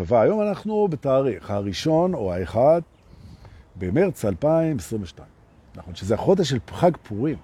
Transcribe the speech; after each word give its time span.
קבע, 0.00 0.20
היום 0.20 0.42
אנחנו 0.42 0.88
בתאריך 0.88 1.50
הראשון 1.50 2.14
או 2.14 2.32
האחד 2.32 2.80
במרץ 3.76 4.24
2022. 4.24 5.28
נכון, 5.76 5.94
שזה 5.94 6.14
החודש 6.14 6.50
של 6.50 6.58
חג 6.70 6.90
פורים. 7.02 7.36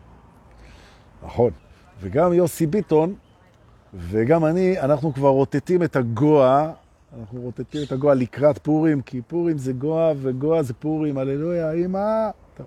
נכון. 1.23 1.51
וגם 2.01 2.33
יוסי 2.33 2.67
ביטון 2.67 3.15
וגם 3.95 4.45
אני, 4.45 4.81
אנחנו 4.81 5.15
כבר 5.15 5.29
רוטטים 5.29 5.83
את 5.83 5.97
הגואה, 5.97 6.73
אנחנו 7.19 7.41
רוטטים 7.41 7.83
את 7.87 7.93
הגואה 7.93 8.15
לקראת 8.15 8.59
פורים, 8.59 9.03
כי 9.03 9.23
פורים 9.23 9.59
זה 9.59 9.73
גואה 9.73 10.13
וגואה 10.17 10.63
זה 10.63 10.75
פורים, 10.75 11.19
הללויה, 11.19 11.73
אמא. 11.73 12.31
טוב. 12.57 12.67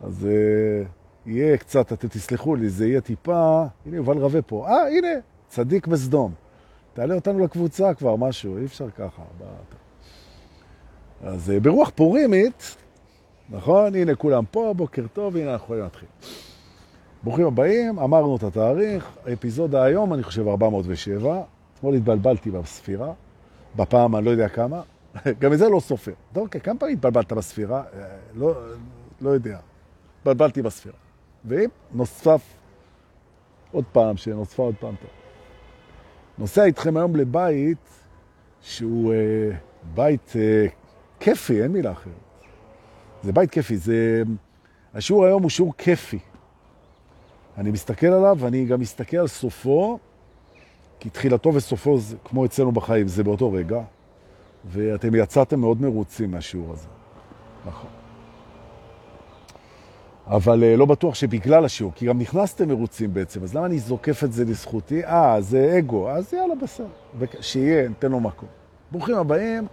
אז 0.00 0.26
uh, 0.26 0.86
יהיה 1.26 1.56
קצת, 1.56 1.92
אתם 1.92 2.08
תסלחו 2.08 2.54
לי, 2.54 2.68
זה 2.68 2.86
יהיה 2.86 3.00
טיפה, 3.00 3.64
הנה 3.86 3.96
יובל 3.96 4.18
רווה 4.18 4.42
פה, 4.42 4.68
אה, 4.68 4.88
הנה, 4.88 5.08
צדיק 5.48 5.86
בסדום. 5.86 6.32
תעלה 7.00 7.14
אותנו 7.14 7.44
לקבוצה 7.44 7.94
כבר, 7.94 8.16
משהו, 8.16 8.58
אי 8.58 8.64
אפשר 8.64 8.90
ככה. 8.90 9.22
אז 11.22 11.52
uh, 11.56 11.60
ברוח 11.62 11.90
פורימית, 11.94 12.76
נכון? 13.50 13.94
הנה 13.94 14.14
כולם 14.14 14.44
פה, 14.50 14.74
בוקר 14.76 15.06
טוב, 15.12 15.36
הנה 15.36 15.52
אנחנו 15.52 15.64
יכולים 15.64 15.82
להתחיל. 15.82 16.08
ברוכים 17.22 17.46
הבאים, 17.46 17.98
אמרנו 17.98 18.36
את 18.36 18.42
התאריך, 18.42 19.10
האפיזודה 19.26 19.82
היום, 19.82 20.14
אני 20.14 20.22
חושב 20.22 20.48
407, 20.48 21.42
אתמול 21.74 21.94
התבלבלתי 21.94 22.50
בספירה, 22.50 23.12
בפעם 23.76 24.16
אני 24.16 24.24
לא 24.24 24.30
יודע 24.30 24.48
כמה, 24.48 24.82
גם 25.40 25.52
את 25.52 25.58
זה 25.58 25.68
לא 25.68 25.80
סופר. 25.80 26.12
דורקה, 26.32 26.58
כמה 26.58 26.78
פעמים 26.78 26.96
התבלבלת 26.96 27.32
בספירה? 27.32 27.82
אה, 27.94 28.16
לא, 28.34 28.54
לא 29.20 29.30
יודע. 29.30 29.58
התבלבלתי 30.20 30.62
בספירה. 30.62 30.96
ואם 31.44 31.68
נוסף 31.92 32.42
עוד 33.72 33.84
פעם, 33.92 34.16
שנוספה 34.16 34.62
עוד 34.62 34.74
פעם 34.80 34.94
טוב. 35.00 35.19
נוסע 36.40 36.64
איתכם 36.64 36.96
היום 36.96 37.16
לבית 37.16 37.78
שהוא 38.62 39.12
אה, 39.12 39.50
בית 39.94 40.32
אה, 40.36 40.66
כיפי, 41.20 41.62
אין 41.62 41.72
מילה 41.72 41.92
אחרת. 41.92 42.12
זה 43.22 43.32
בית 43.32 43.50
כיפי, 43.50 43.76
זה... 43.76 44.22
השיעור 44.94 45.24
היום 45.24 45.42
הוא 45.42 45.50
שיעור 45.50 45.74
כיפי. 45.78 46.18
אני 47.58 47.70
מסתכל 47.70 48.06
עליו 48.06 48.36
ואני 48.40 48.64
גם 48.64 48.80
מסתכל 48.80 49.16
על 49.16 49.26
סופו, 49.26 49.98
כי 51.00 51.10
תחילתו 51.10 51.54
וסופו, 51.54 51.98
זה, 51.98 52.16
כמו 52.24 52.44
אצלנו 52.44 52.72
בחיים, 52.72 53.08
זה 53.08 53.24
באותו 53.24 53.52
רגע, 53.52 53.80
ואתם 54.64 55.14
יצאתם 55.14 55.60
מאוד 55.60 55.82
מרוצים 55.82 56.30
מהשיעור 56.30 56.72
הזה. 56.72 56.88
נכון. 57.66 57.99
אבל 60.30 60.64
אה, 60.64 60.76
לא 60.76 60.84
בטוח 60.84 61.14
שבגלל 61.14 61.64
השיעור, 61.64 61.92
כי 61.94 62.06
גם 62.06 62.18
נכנסתם 62.18 62.68
מרוצים 62.68 63.14
בעצם, 63.14 63.42
אז 63.42 63.54
למה 63.54 63.66
אני 63.66 63.78
זוקף 63.78 64.24
את 64.24 64.32
זה 64.32 64.44
לזכותי? 64.44 65.04
אה, 65.04 65.40
זה 65.40 65.78
אגו, 65.78 66.10
אז 66.10 66.32
יאללה, 66.32 66.54
בסדר. 66.54 66.86
שיהיה, 67.40 67.88
ניתן 67.88 68.10
לו 68.10 68.20
מקום. 68.20 68.48
ברוכים 68.92 69.14
הבאים. 69.14 69.66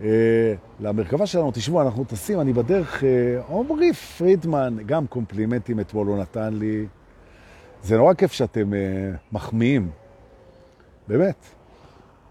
אה, 0.00 0.54
למרכבה 0.80 1.26
שלנו, 1.26 1.50
תשמעו, 1.54 1.82
אנחנו 1.82 2.04
טסים, 2.04 2.40
אני 2.40 2.52
בדרך, 2.52 3.04
אה, 3.04 3.40
עומרי 3.48 3.92
פרידמן, 3.92 4.76
גם 4.86 5.06
קומפלימנטים 5.06 5.80
אתמול 5.80 6.06
הוא 6.06 6.18
נתן 6.18 6.54
לי. 6.54 6.86
זה 7.82 7.96
נורא 7.96 8.14
כיף 8.14 8.32
שאתם 8.32 8.74
אה, 8.74 8.78
מחמיאים, 9.32 9.90
באמת. 11.08 11.46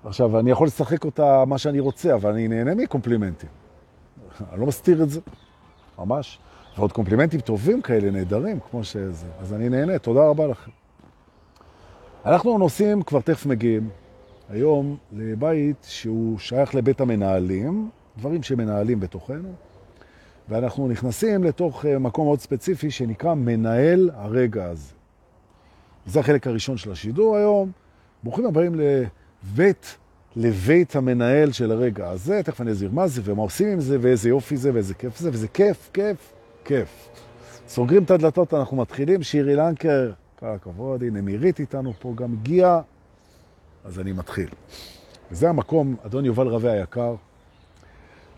עכשיו, 0.05 0.39
אני 0.39 0.51
יכול 0.51 0.67
לשחק 0.67 1.05
אותה 1.05 1.43
מה 1.47 1.57
שאני 1.57 1.79
רוצה, 1.79 2.13
אבל 2.13 2.31
אני 2.31 2.47
נהנה 2.47 2.75
מקומפלימנטים. 2.75 3.49
אני 4.51 4.61
לא 4.61 4.67
מסתיר 4.67 5.03
את 5.03 5.09
זה, 5.09 5.19
ממש. 5.99 6.39
ועוד 6.77 6.91
קומפלימנטים 6.91 7.39
טובים 7.39 7.81
כאלה, 7.81 8.11
נהדרים, 8.11 8.59
כמו 8.71 8.83
שזה. 8.83 9.27
אז 9.39 9.53
אני 9.53 9.69
נהנה, 9.69 9.99
תודה 9.99 10.27
רבה 10.27 10.47
לכם. 10.47 10.71
אנחנו 12.25 12.57
נוסעים, 12.57 13.01
כבר 13.01 13.21
תכף 13.21 13.45
מגיעים, 13.45 13.89
היום 14.49 14.97
לבית 15.11 15.85
שהוא 15.89 16.39
שייך 16.39 16.75
לבית 16.75 17.01
המנהלים, 17.01 17.89
דברים 18.17 18.43
שמנהלים 18.43 18.99
בתוכנו, 18.99 19.49
ואנחנו 20.49 20.87
נכנסים 20.87 21.43
לתוך 21.43 21.85
אה, 21.85 21.99
מקום 21.99 22.25
מאוד 22.25 22.39
ספציפי 22.39 22.91
שנקרא 22.91 23.33
מנהל 23.33 24.09
הרגע 24.13 24.65
הזה. 24.65 24.93
זה 26.05 26.19
החלק 26.19 26.47
הראשון 26.47 26.77
של 26.77 26.91
השידור 26.91 27.35
היום. 27.35 27.71
ברוכים 28.23 28.45
הבאים 28.45 28.75
לבית, 28.75 29.97
לבית 30.35 30.95
המנהל 30.95 31.51
של 31.51 31.71
הרגע 31.71 32.09
הזה. 32.09 32.43
תכף 32.43 32.61
אני 32.61 32.71
אסביר 32.71 32.91
מה 32.91 33.07
זה 33.07 33.21
ומה 33.25 33.41
עושים 33.41 33.67
עם 33.67 33.79
זה 33.79 33.97
ואיזה 34.01 34.29
יופי 34.29 34.57
זה 34.57 34.73
ואיזה 34.73 34.93
כיף 34.93 35.19
זה, 35.19 35.29
וזה 35.33 35.47
כיף, 35.47 35.89
כיף, 35.93 36.33
כיף. 36.65 37.09
סוגרים 37.67 38.03
את 38.03 38.11
הדלתות, 38.11 38.53
אנחנו 38.53 38.77
מתחילים. 38.77 39.23
שירי 39.23 39.55
לנקר, 39.55 40.11
כל 40.39 40.45
הכבוד, 40.45 41.03
הנה 41.03 41.21
מירית 41.21 41.59
איתנו 41.59 41.93
פה 41.99 42.13
גם 42.15 42.33
הגיעה. 42.33 42.81
אז 43.85 43.99
אני 43.99 44.11
מתחיל. 44.11 44.49
וזה 45.31 45.49
המקום, 45.49 45.95
אדון 46.05 46.25
יובל 46.25 46.47
רווה 46.47 46.71
היקר, 46.71 47.15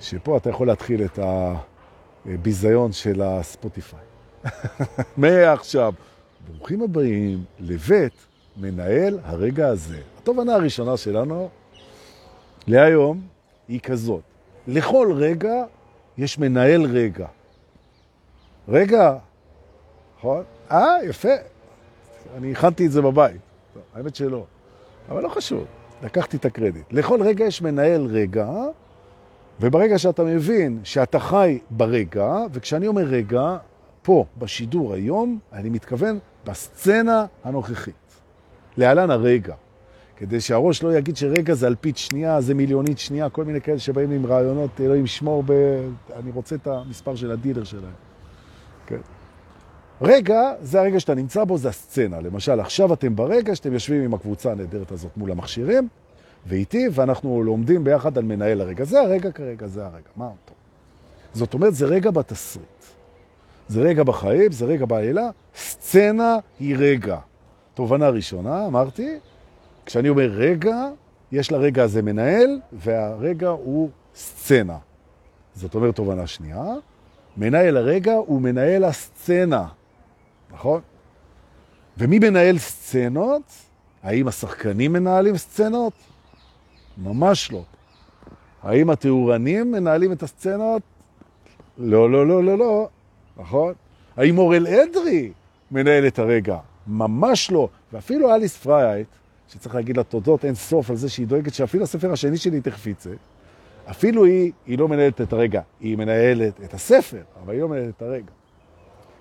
שפה 0.02 0.38
אתה 0.38 0.50
יכול 0.50 0.68
להתחיל 0.68 1.06
את 1.06 1.20
הביזיון 2.26 2.92
של 2.92 3.22
הספוטיפיי. 3.22 4.00
מעכשיו, 5.18 5.94
ברוכים 6.48 6.82
הבאים 6.82 7.44
לבית 7.60 8.14
מנהל 8.58 9.20
הרגע 9.24 9.68
הזה. 9.68 10.02
התובנה 10.18 10.56
הראשונה 10.56 10.98
שלנו 10.98 11.50
להיום 12.68 13.22
היא 13.68 13.80
כזאת. 13.80 14.22
לכל 14.68 15.14
רגע 15.16 15.64
יש 16.18 16.40
מנהל 16.40 16.86
רגע. 16.86 17.28
רגע, 18.70 19.18
נכון? 20.18 20.44
אה, 20.72 20.98
יפה. 21.04 21.34
אני 22.38 22.52
הכנתי 22.52 22.86
את 22.86 22.92
זה 22.92 23.02
בבית. 23.02 23.42
האמת 23.96 24.16
שלא. 24.16 24.46
אבל 25.10 25.24
לא 25.24 25.30
חשוב, 25.30 25.66
לקחתי 26.04 26.38
את 26.38 26.46
הקרדיט. 26.46 26.94
לכל 26.94 27.22
רגע 27.22 27.46
יש 27.46 27.62
מנהל 27.62 28.06
רגע, 28.06 28.50
וברגע 29.60 29.98
שאתה 29.98 30.24
מבין 30.24 30.80
שאתה 30.84 31.20
חי 31.20 31.60
ברגע, 31.70 32.38
וכשאני 32.54 32.88
אומר 32.88 33.04
רגע, 33.04 33.58
פה, 34.02 34.26
בשידור 34.38 34.94
היום, 34.94 35.40
אני 35.54 35.70
מתכוון 35.70 36.20
בסצנה 36.46 37.26
הנוכחית. 37.44 37.94
להלן 38.78 39.12
הרגע. 39.12 39.56
כדי 40.18 40.42
שהראש 40.42 40.84
לא 40.84 40.98
יגיד 40.98 41.18
שרגע 41.18 41.54
זה 41.54 41.68
אלפית 41.68 41.98
שנייה, 41.98 42.42
זה 42.42 42.54
מיליונית 42.54 43.00
שנייה, 43.00 43.30
כל 43.30 43.46
מיני 43.46 43.62
כאלה 43.62 43.80
שבאים 43.80 44.12
עם 44.12 44.26
רעיונות, 44.26 44.82
אלוהים 44.82 45.08
שמור 45.08 45.44
ב... 45.46 45.52
אני 46.16 46.32
רוצה 46.32 46.56
את 46.56 46.68
המספר 46.68 47.16
של 47.16 47.32
הדילר 47.32 47.64
שלהם. 47.64 47.94
רגע, 50.02 50.54
זה 50.62 50.80
הרגע 50.80 51.00
שאתה 51.00 51.16
נמצא 51.16 51.44
בו, 51.44 51.58
זה 51.58 51.70
הסצנה. 51.70 52.22
למשל, 52.22 52.60
עכשיו 52.60 52.94
אתם 52.94 53.16
ברגע 53.16 53.56
שאתם 53.56 53.74
יושבים 53.74 54.02
עם 54.02 54.14
הקבוצה 54.14 54.52
הנהדרת 54.52 54.92
הזאת 54.92 55.18
מול 55.18 55.32
המכשירים, 55.32 55.88
ואיתי, 56.48 56.88
ואנחנו 56.92 57.44
לומדים 57.44 57.84
ביחד 57.84 58.18
על 58.18 58.24
מנהל 58.24 58.62
הרגע. 58.62 58.86
זה 58.86 59.02
הרגע 59.02 59.32
כרגע, 59.32 59.68
זה 59.68 59.86
הרגע. 59.86 60.10
מה 60.16 60.30
טוב. 60.46 60.56
זאת 61.34 61.54
אומרת, 61.54 61.76
זה 61.76 61.86
רגע 61.86 62.12
בתסריט. 62.12 62.66
זה 63.68 63.82
רגע 63.82 64.04
בחיים, 64.04 64.52
זה 64.52 64.66
רגע 64.66 64.86
בעלילה. 64.86 65.30
סצנה 65.56 66.38
היא 66.60 66.76
רגע. 66.80 67.18
תובנה 67.74 68.10
ראשונה, 68.10 68.66
אמרתי, 68.66 69.18
כשאני 69.86 70.10
אומר 70.10 70.26
רגע, 70.26 70.88
יש 71.32 71.52
לרגע 71.52 71.84
הזה 71.84 72.02
מנהל, 72.02 72.60
והרגע 72.74 73.50
הוא 73.50 73.90
סצנה. 74.16 74.78
זאת 75.56 75.76
אומרת, 75.76 75.96
תובנה 75.96 76.28
שנייה, 76.28 76.66
מנהל 77.38 77.78
הרגע 77.78 78.14
הוא 78.14 78.42
מנהל 78.42 78.84
הסצנה. 78.84 79.66
נכון? 80.56 80.82
ומי 81.98 82.20
מנהל 82.20 82.58
סצנות? 82.58 83.42
האם 84.04 84.28
השחקנים 84.28 84.94
מנהלים 84.94 85.38
סצנות? 85.38 85.94
ממש 86.98 87.52
לא. 87.52 87.64
האם 88.64 88.90
התאורנים 88.90 89.72
מנהלים 89.72 90.12
את 90.12 90.24
הסצנות? 90.24 90.82
לא, 91.78 92.12
לא, 92.12 92.28
לא, 92.28 92.44
לא, 92.44 92.58
לא. 92.58 92.88
נכון? 93.38 93.74
האם 94.18 94.38
אורל 94.38 94.68
אדרי 94.68 95.32
מנהל 95.72 96.08
את 96.08 96.20
הרגע? 96.20 96.58
ממש 96.88 97.52
לא. 97.52 97.70
ואפילו 97.94 98.36
אליס 98.36 98.58
פרייט, 98.58 99.08
שצריך 99.48 99.76
להגיד 99.76 99.98
לה 99.98 100.04
תודות 100.04 100.46
אין 100.46 100.56
סוף 100.56 100.90
על 100.90 100.96
זה 100.96 101.10
שהיא 101.10 101.28
דואגת 101.28 101.54
שאפילו 101.54 101.84
הספר 101.84 102.12
השני 102.12 102.38
שלי 102.38 102.62
תכף 102.62 102.88
יצא, 102.88 103.10
אפילו 103.90 104.26
היא, 104.26 104.52
היא 104.68 104.78
לא 104.78 104.88
מנהלת 104.88 105.22
את 105.22 105.34
הרגע, 105.34 105.62
היא 105.80 105.98
מנהלת 105.98 106.62
את 106.64 106.74
הספר, 106.74 107.22
אבל 107.44 107.54
היא 107.54 107.62
לא 107.62 107.68
מנהלת 107.68 107.94
את 107.98 108.02
הרגע. 108.02 108.32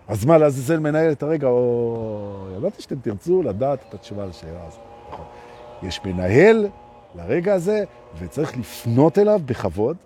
אז 0.08 0.24
מה, 0.24 0.38
לעזאזל 0.38 0.78
מנהל 0.78 1.12
את 1.12 1.22
הרגע? 1.22 1.46
או... 1.46 2.46
ידעתי 2.56 2.82
שאתם 2.82 2.98
תרצו 2.98 3.42
לדעת 3.42 3.78
את 3.88 3.94
התשובה 3.94 4.26
לשאלה 4.26 4.66
הזאת. 4.66 4.80
נכון. 5.12 5.24
יש 5.82 6.00
מנהל 6.04 6.68
לרגע 7.14 7.54
הזה, 7.54 7.84
וצריך 8.18 8.56
לפנות 8.56 9.18
אליו 9.18 9.40
בכבוד, 9.46 9.96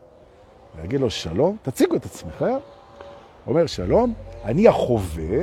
להגיד 0.80 1.00
לו 1.00 1.10
שלום, 1.10 1.56
תציגו 1.62 1.96
את 1.96 2.04
עצמכם. 2.04 2.56
אומר 3.46 3.66
שלום, 3.66 4.14
אני 4.44 4.68
החווה 4.68 5.38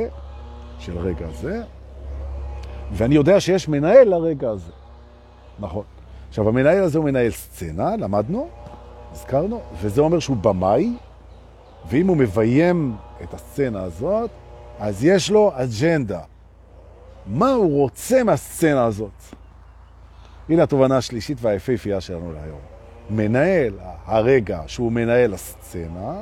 של 0.80 0.98
הרגע 0.98 1.28
הזה, 1.28 1.62
ואני 2.92 3.16
יודע 3.16 3.40
שיש 3.40 3.68
מנהל 3.68 4.08
לרגע 4.08 4.50
הזה. 4.50 4.72
נכון. 5.60 5.84
עכשיו, 6.30 6.50
המנהל 6.50 6.84
הזה 6.84 6.98
הוא 6.98 7.06
מנהל 7.06 7.32
סצנה, 7.32 7.96
למדנו, 7.96 8.48
הזכרנו, 9.12 9.62
וזה 9.82 10.02
אומר 10.02 10.20
שהוא 10.20 10.38
במאי, 10.38 10.94
ואם 11.90 12.08
הוא 12.08 12.18
מביים 12.18 12.96
את 13.24 13.34
הסצנה 13.34 13.84
הזאת, 13.84 14.30
אז 14.80 15.06
יש 15.06 15.32
לו 15.32 15.52
אג'נדה. 15.56 16.22
מה 17.26 17.52
הוא 17.52 17.82
רוצה 17.82 18.24
מהסצנה 18.24 18.86
הזאת? 18.86 19.24
הנה 20.50 20.64
התובנה 20.64 20.98
השלישית 20.98 21.38
והיפהפייה 21.42 22.02
שלנו 22.02 22.34
להיום. 22.34 22.60
מנהל 23.10 23.74
הרגע 24.06 24.62
שהוא 24.68 24.92
מנהל 24.92 25.34
הסצנה, 25.34 26.22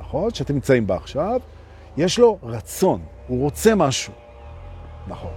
נכון? 0.00 0.34
שאתם 0.34 0.54
נמצאים 0.54 0.86
בה 0.86 0.96
עכשיו, 0.96 1.40
יש 1.96 2.18
לו 2.18 2.38
רצון, 2.42 3.00
הוא 3.26 3.40
רוצה 3.40 3.74
משהו. 3.74 4.12
נכון. 5.08 5.32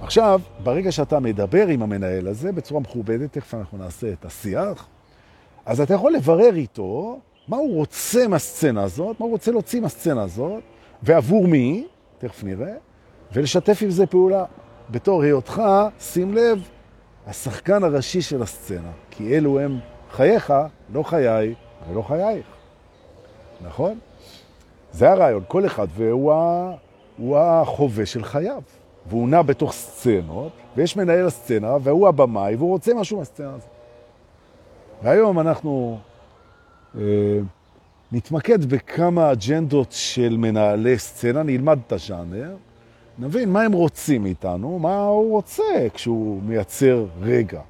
עכשיו, 0.00 0.40
ברגע 0.62 0.92
שאתה 0.92 1.20
מדבר 1.20 1.66
עם 1.66 1.82
המנהל 1.82 2.28
הזה 2.28 2.52
בצורה 2.52 2.80
מכובדת, 2.80 3.32
תכף 3.32 3.54
אנחנו 3.54 3.78
נעשה 3.78 4.12
את 4.12 4.24
השיח, 4.24 4.86
אז 5.66 5.80
אתה 5.80 5.94
יכול 5.94 6.12
לברר 6.12 6.54
איתו 6.54 7.18
מה 7.48 7.56
הוא 7.56 7.74
רוצה 7.74 8.28
מהסצנה 8.28 8.82
הזאת, 8.82 9.20
מה 9.20 9.26
הוא 9.26 9.32
רוצה 9.32 9.50
להוציא 9.50 9.80
מהסצנה 9.80 10.22
הזאת, 10.22 10.62
ועבור 11.02 11.48
מי, 11.48 11.86
תכף 12.18 12.44
נראה, 12.44 12.74
ולשתף 13.32 13.78
עם 13.82 13.90
זה 13.90 14.06
פעולה. 14.06 14.44
בתור 14.90 15.22
היותך, 15.22 15.62
שים 16.00 16.34
לב, 16.34 16.68
השחקן 17.26 17.84
הראשי 17.84 18.22
של 18.22 18.42
הסצנה, 18.42 18.90
כי 19.10 19.36
אלו 19.36 19.60
הם 19.60 19.78
חייך, 20.10 20.52
לא 20.92 21.02
חיי 21.02 21.54
ולא 21.90 22.02
חייך. 22.02 22.46
נכון? 23.64 23.98
זה 24.92 25.10
הרעיון, 25.10 25.42
כל 25.48 25.66
אחד, 25.66 25.86
והוא 25.96 27.36
החווה 27.38 28.06
של 28.06 28.24
חייו. 28.24 28.62
והוא 29.06 29.28
נע 29.28 29.42
בתוך 29.42 29.72
סצנות, 29.72 30.52
ויש 30.76 30.96
מנהל 30.96 31.26
הסצנה, 31.26 31.76
והוא 31.82 32.08
הבמאי, 32.08 32.56
והוא 32.56 32.70
רוצה 32.70 32.94
משהו 32.94 33.18
מהסצנה 33.18 33.54
הזאת. 33.54 33.70
והיום 35.02 35.40
אנחנו 35.40 35.98
אה, 36.98 37.02
נתמקד 38.12 38.64
בכמה 38.64 39.32
אג'נדות 39.32 39.92
של 39.92 40.36
מנהלי 40.36 40.98
סצנה, 40.98 41.42
נלמד 41.42 41.78
את 41.86 41.92
הז'אנר, 41.92 42.56
נבין 43.18 43.52
מה 43.52 43.62
הם 43.62 43.72
רוצים 43.72 44.22
מאיתנו, 44.22 44.78
מה 44.78 45.02
הוא 45.02 45.30
רוצה 45.30 45.88
כשהוא 45.94 46.42
מייצר 46.42 47.06
רגע. 47.20 47.60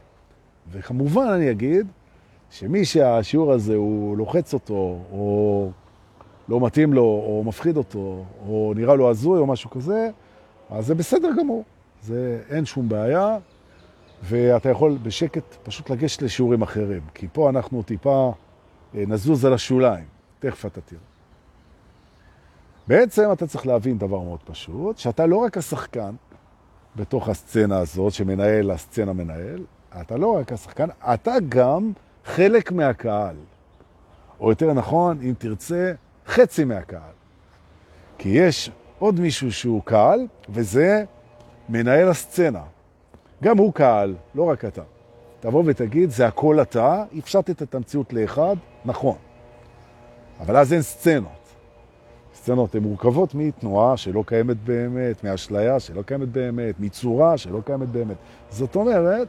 וכמובן 0.72 1.26
אני 1.26 1.50
אגיד 1.50 1.86
שמי 2.50 2.84
שהשיעור 2.84 3.52
הזה 3.52 3.74
הוא 3.74 4.16
לוחץ 4.16 4.54
אותו, 4.54 4.98
או 5.12 5.70
לא 6.48 6.60
מתאים 6.60 6.92
לו, 6.92 7.02
או 7.02 7.42
מפחיד 7.46 7.76
אותו, 7.76 8.24
או 8.48 8.72
נראה 8.76 8.94
לו 8.94 9.10
הזוי 9.10 9.38
או 9.38 9.46
משהו 9.46 9.70
כזה, 9.70 10.10
אז 10.70 10.86
זה 10.86 10.94
בסדר 10.94 11.28
גמור. 11.38 11.64
זה 12.02 12.42
אין 12.50 12.64
שום 12.64 12.88
בעיה, 12.88 13.38
ואתה 14.22 14.68
יכול 14.68 14.98
בשקט 15.02 15.56
פשוט 15.62 15.90
לגשת 15.90 16.22
לשיעורים 16.22 16.62
אחרים, 16.62 17.02
כי 17.14 17.26
פה 17.32 17.50
אנחנו 17.50 17.82
טיפה 17.82 18.32
אה, 18.94 19.04
נזוז 19.06 19.44
על 19.44 19.52
השוליים. 19.52 20.19
תכף 20.40 20.66
אתה 20.66 20.80
תראה. 20.80 21.00
בעצם 22.86 23.32
אתה 23.32 23.46
צריך 23.46 23.66
להבין 23.66 23.98
דבר 23.98 24.20
מאוד 24.20 24.40
פשוט, 24.44 24.98
שאתה 24.98 25.26
לא 25.26 25.36
רק 25.36 25.56
השחקן 25.56 26.14
בתוך 26.96 27.28
הסצנה 27.28 27.78
הזאת, 27.78 28.12
שמנהל 28.12 28.70
הסצנה 28.70 29.12
מנהל, 29.12 29.64
אתה 30.00 30.16
לא 30.16 30.36
רק 30.36 30.52
השחקן, 30.52 30.88
אתה 31.00 31.34
גם 31.48 31.92
חלק 32.24 32.72
מהקהל. 32.72 33.36
או 34.40 34.50
יותר 34.50 34.72
נכון, 34.72 35.18
אם 35.22 35.34
תרצה, 35.38 35.92
חצי 36.26 36.64
מהקהל. 36.64 37.12
כי 38.18 38.28
יש 38.28 38.70
עוד 38.98 39.20
מישהו 39.20 39.52
שהוא 39.52 39.82
קהל, 39.84 40.26
וזה 40.48 41.04
מנהל 41.68 42.08
הסצנה. 42.08 42.62
גם 43.42 43.58
הוא 43.58 43.72
קהל, 43.72 44.14
לא 44.34 44.42
רק 44.42 44.64
אתה. 44.64 44.82
תבוא 45.40 45.62
ותגיד, 45.66 46.10
זה 46.10 46.26
הכל 46.26 46.62
אתה, 46.62 47.04
הפשטת 47.18 47.62
את 47.62 47.74
המציאות 47.74 48.12
לאחד, 48.12 48.56
נכון. 48.84 49.16
אבל 50.40 50.56
אז 50.56 50.72
אין 50.72 50.82
סצנות. 50.82 51.40
סצנות 52.34 52.74
הן 52.74 52.82
מורכבות 52.82 53.34
מתנועה 53.34 53.96
שלא 53.96 54.24
קיימת 54.26 54.56
באמת, 54.64 55.24
מאשליה 55.24 55.80
שלא 55.80 56.02
קיימת 56.02 56.28
באמת, 56.28 56.74
מצורה 56.80 57.38
שלא 57.38 57.60
קיימת 57.66 57.88
באמת. 57.88 58.16
זאת 58.50 58.76
אומרת, 58.76 59.28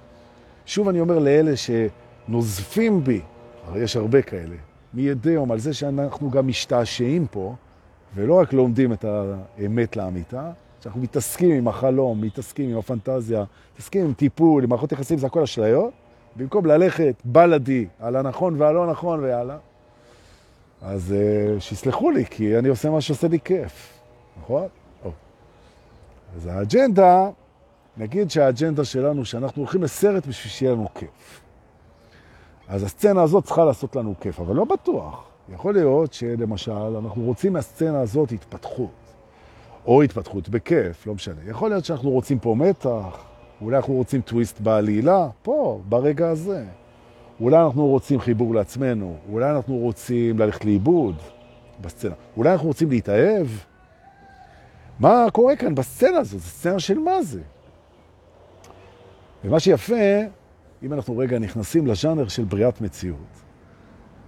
שוב 0.66 0.90
אני 0.90 1.00
אומר 1.00 1.20
לאלה 1.20 1.52
שנוזפים 1.56 3.04
בי, 3.04 3.22
הרי 3.68 3.80
יש 3.80 3.96
הרבה 3.96 4.22
כאלה, 4.22 4.56
מידי 4.94 5.32
יום, 5.32 5.52
על 5.52 5.60
זה 5.60 5.74
שאנחנו 5.74 6.30
גם 6.30 6.48
משתעשעים 6.48 7.28
פה, 7.32 7.56
ולא 8.16 8.40
רק 8.40 8.54
לומדים 8.54 8.94
את 8.94 9.06
האמת 9.06 9.96
לאמיתה, 9.96 10.52
שאנחנו 10.84 11.02
מתעסקים 11.02 11.52
עם 11.52 11.68
החלום, 11.68 12.22
מתעסקים 12.22 12.70
עם 12.70 12.78
הפנטזיה, 12.78 13.44
מתעסקים 13.74 14.06
עם 14.06 14.14
טיפול, 14.14 14.64
עם 14.64 14.70
מערכות 14.70 14.92
יחסים, 14.92 15.18
זה 15.18 15.28
הכל 15.28 15.42
אשליות, 15.42 15.92
במקום 16.36 16.66
ללכת 16.66 17.16
בלדי 17.26 17.86
על 18.00 18.16
הנכון 18.16 18.62
והלא 18.62 18.92
נכון 18.92 19.20
ויאללה. 19.20 19.58
אז 20.82 21.16
uh, 21.18 21.60
שיסלחו 21.60 22.12
לי, 22.12 22.26
כי 22.26 22.58
אני 22.58 22.70
עושה 22.70 22.90
מה 22.90 23.02
שעושה 23.02 23.28
לי 23.28 23.40
כיף, 23.40 24.00
נכון? 24.42 24.68
Oh. 25.04 25.08
אז 26.36 26.46
האג'נדה, 26.46 27.30
נגיד 27.98 28.32
שהאג'נדה 28.32 28.86
שלנו, 28.86 29.26
שאנחנו 29.26 29.62
הולכים 29.62 29.84
לסרט 29.84 30.26
בשביל 30.28 30.52
שיהיה 30.52 30.72
לנו 30.72 30.88
כיף. 30.96 31.42
אז 32.68 32.84
הסצנה 32.84 33.24
הזאת 33.24 33.46
צריכה 33.46 33.66
לעשות 33.66 33.96
לנו 33.96 34.14
כיף, 34.20 34.40
אבל 34.40 34.56
לא 34.56 34.66
בטוח. 34.66 35.24
יכול 35.54 35.74
להיות 35.74 36.14
שלמשל 36.14 36.72
אנחנו 36.72 37.24
רוצים 37.24 37.54
מהסצנה 37.54 38.00
הזאת 38.00 38.32
התפתחות, 38.32 38.92
או 39.86 40.02
התפתחות 40.02 40.50
בכיף, 40.50 41.08
לא 41.08 41.14
משנה. 41.14 41.42
יכול 41.48 41.70
להיות 41.70 41.86
שאנחנו 41.86 42.10
רוצים 42.10 42.40
פה 42.40 42.56
מתח, 42.58 43.24
אולי 43.62 43.78
אנחנו 43.78 43.94
רוצים 43.94 44.22
טוויסט 44.22 44.60
בעלילה, 44.60 45.28
פה, 45.42 45.82
ברגע 45.90 46.30
הזה. 46.30 46.66
אולי 47.42 47.58
אנחנו 47.58 47.88
רוצים 47.88 48.20
חיבור 48.20 48.56
לעצמנו, 48.56 49.18
אולי 49.30 49.52
אנחנו 49.52 49.78
רוצים 49.78 50.40
ללכת 50.40 50.66
לאיבוד 50.66 51.16
בסצנה, 51.82 52.16
אולי 52.38 52.54
אנחנו 52.54 52.68
רוצים 52.68 52.90
להתאהב. 52.90 53.48
מה 55.00 55.26
קורה 55.34 55.56
כאן 55.56 55.76
בסצנה 55.76 56.18
הזאת? 56.18 56.42
זו 56.42 56.48
סצנה 56.48 56.80
של 56.80 57.00
מה 57.00 57.22
זה? 57.22 57.42
ומה 59.44 59.60
שיפה, 59.60 60.20
אם 60.84 60.94
אנחנו 60.94 61.18
רגע 61.18 61.40
נכנסים 61.40 61.88
לז'אנר 61.88 62.28
של 62.28 62.44
בריאת 62.44 62.82
מציאות, 62.82 63.42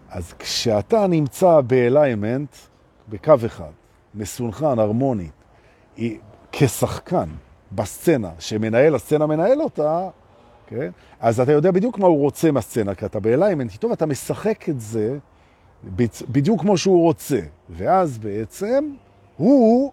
אז 0.09 0.33
כשאתה 0.39 1.07
נמצא 1.07 1.61
באליימנט, 1.61 2.55
בקו 3.09 3.33
אחד, 3.45 3.71
מסונכן, 4.15 4.79
הרמונית, 4.79 5.31
כשחקן 6.51 7.29
בסצנה, 7.71 8.31
שמנהל 8.39 8.95
הסצנה 8.95 9.25
מנהל 9.25 9.61
אותה, 9.61 10.09
כן? 10.67 10.91
אז 11.19 11.39
אתה 11.39 11.51
יודע 11.51 11.71
בדיוק 11.71 11.99
מה 11.99 12.07
הוא 12.07 12.19
רוצה 12.19 12.51
מהסצנה, 12.51 12.95
כי 12.95 13.05
אתה 13.05 13.19
באליימנט 13.19 13.71
איתו 13.73 13.89
ואתה 13.89 14.05
משחק 14.05 14.69
את 14.69 14.81
זה 14.81 15.17
בדיוק 16.29 16.61
כמו 16.61 16.77
שהוא 16.77 17.01
רוצה. 17.01 17.39
ואז 17.69 18.17
בעצם 18.17 18.93
הוא 19.37 19.91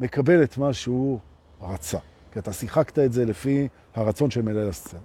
מקבל 0.00 0.42
את 0.42 0.58
מה 0.58 0.72
שהוא 0.72 1.18
רצה, 1.62 1.98
כי 2.32 2.38
אתה 2.38 2.52
שיחקת 2.52 2.98
את 2.98 3.12
זה 3.12 3.24
לפי 3.24 3.68
הרצון 3.94 4.30
של 4.30 4.42
מנהל 4.42 4.68
הסצנה. 4.68 5.00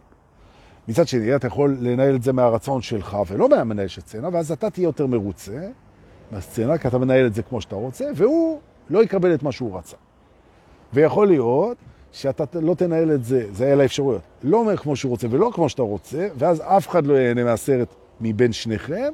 מצד 0.87 1.07
שני, 1.07 1.35
אתה 1.35 1.47
יכול 1.47 1.77
לנהל 1.81 2.15
את 2.15 2.23
זה 2.23 2.33
מהרצון 2.33 2.81
שלך 2.81 3.17
ולא 3.27 3.49
מהמנהל 3.49 3.87
של 3.87 4.01
סצנה, 4.01 4.29
ואז 4.33 4.51
אתה 4.51 4.69
תהיה 4.69 4.83
יותר 4.83 5.07
מרוצה 5.07 5.67
מהסצנה, 6.31 6.77
כי 6.77 6.87
אתה 6.87 6.97
מנהל 6.97 7.25
את 7.25 7.33
זה 7.33 7.43
כמו 7.43 7.61
שאתה 7.61 7.75
רוצה, 7.75 8.05
והוא 8.15 8.59
לא 8.89 9.03
יקבל 9.03 9.33
את 9.33 9.43
מה 9.43 9.51
שהוא 9.51 9.77
רצה. 9.77 9.97
ויכול 10.93 11.27
להיות 11.27 11.77
שאתה 12.11 12.59
לא 12.59 12.73
תנהל 12.73 13.11
את 13.11 13.23
זה, 13.23 13.47
זה 13.51 13.73
אלה 13.73 13.83
האפשרויות. 13.83 14.21
לא 14.43 14.57
אומר 14.57 14.77
כמו 14.77 14.95
שהוא 14.95 15.09
רוצה 15.09 15.27
ולא 15.29 15.51
כמו 15.53 15.69
שאתה 15.69 15.81
רוצה, 15.81 16.27
ואז 16.37 16.61
אף 16.61 16.87
אחד 16.87 17.05
לא 17.05 17.13
ייהנה 17.13 17.43
מהסרט 17.43 17.95
מבין 18.21 18.53
שניכם, 18.53 19.13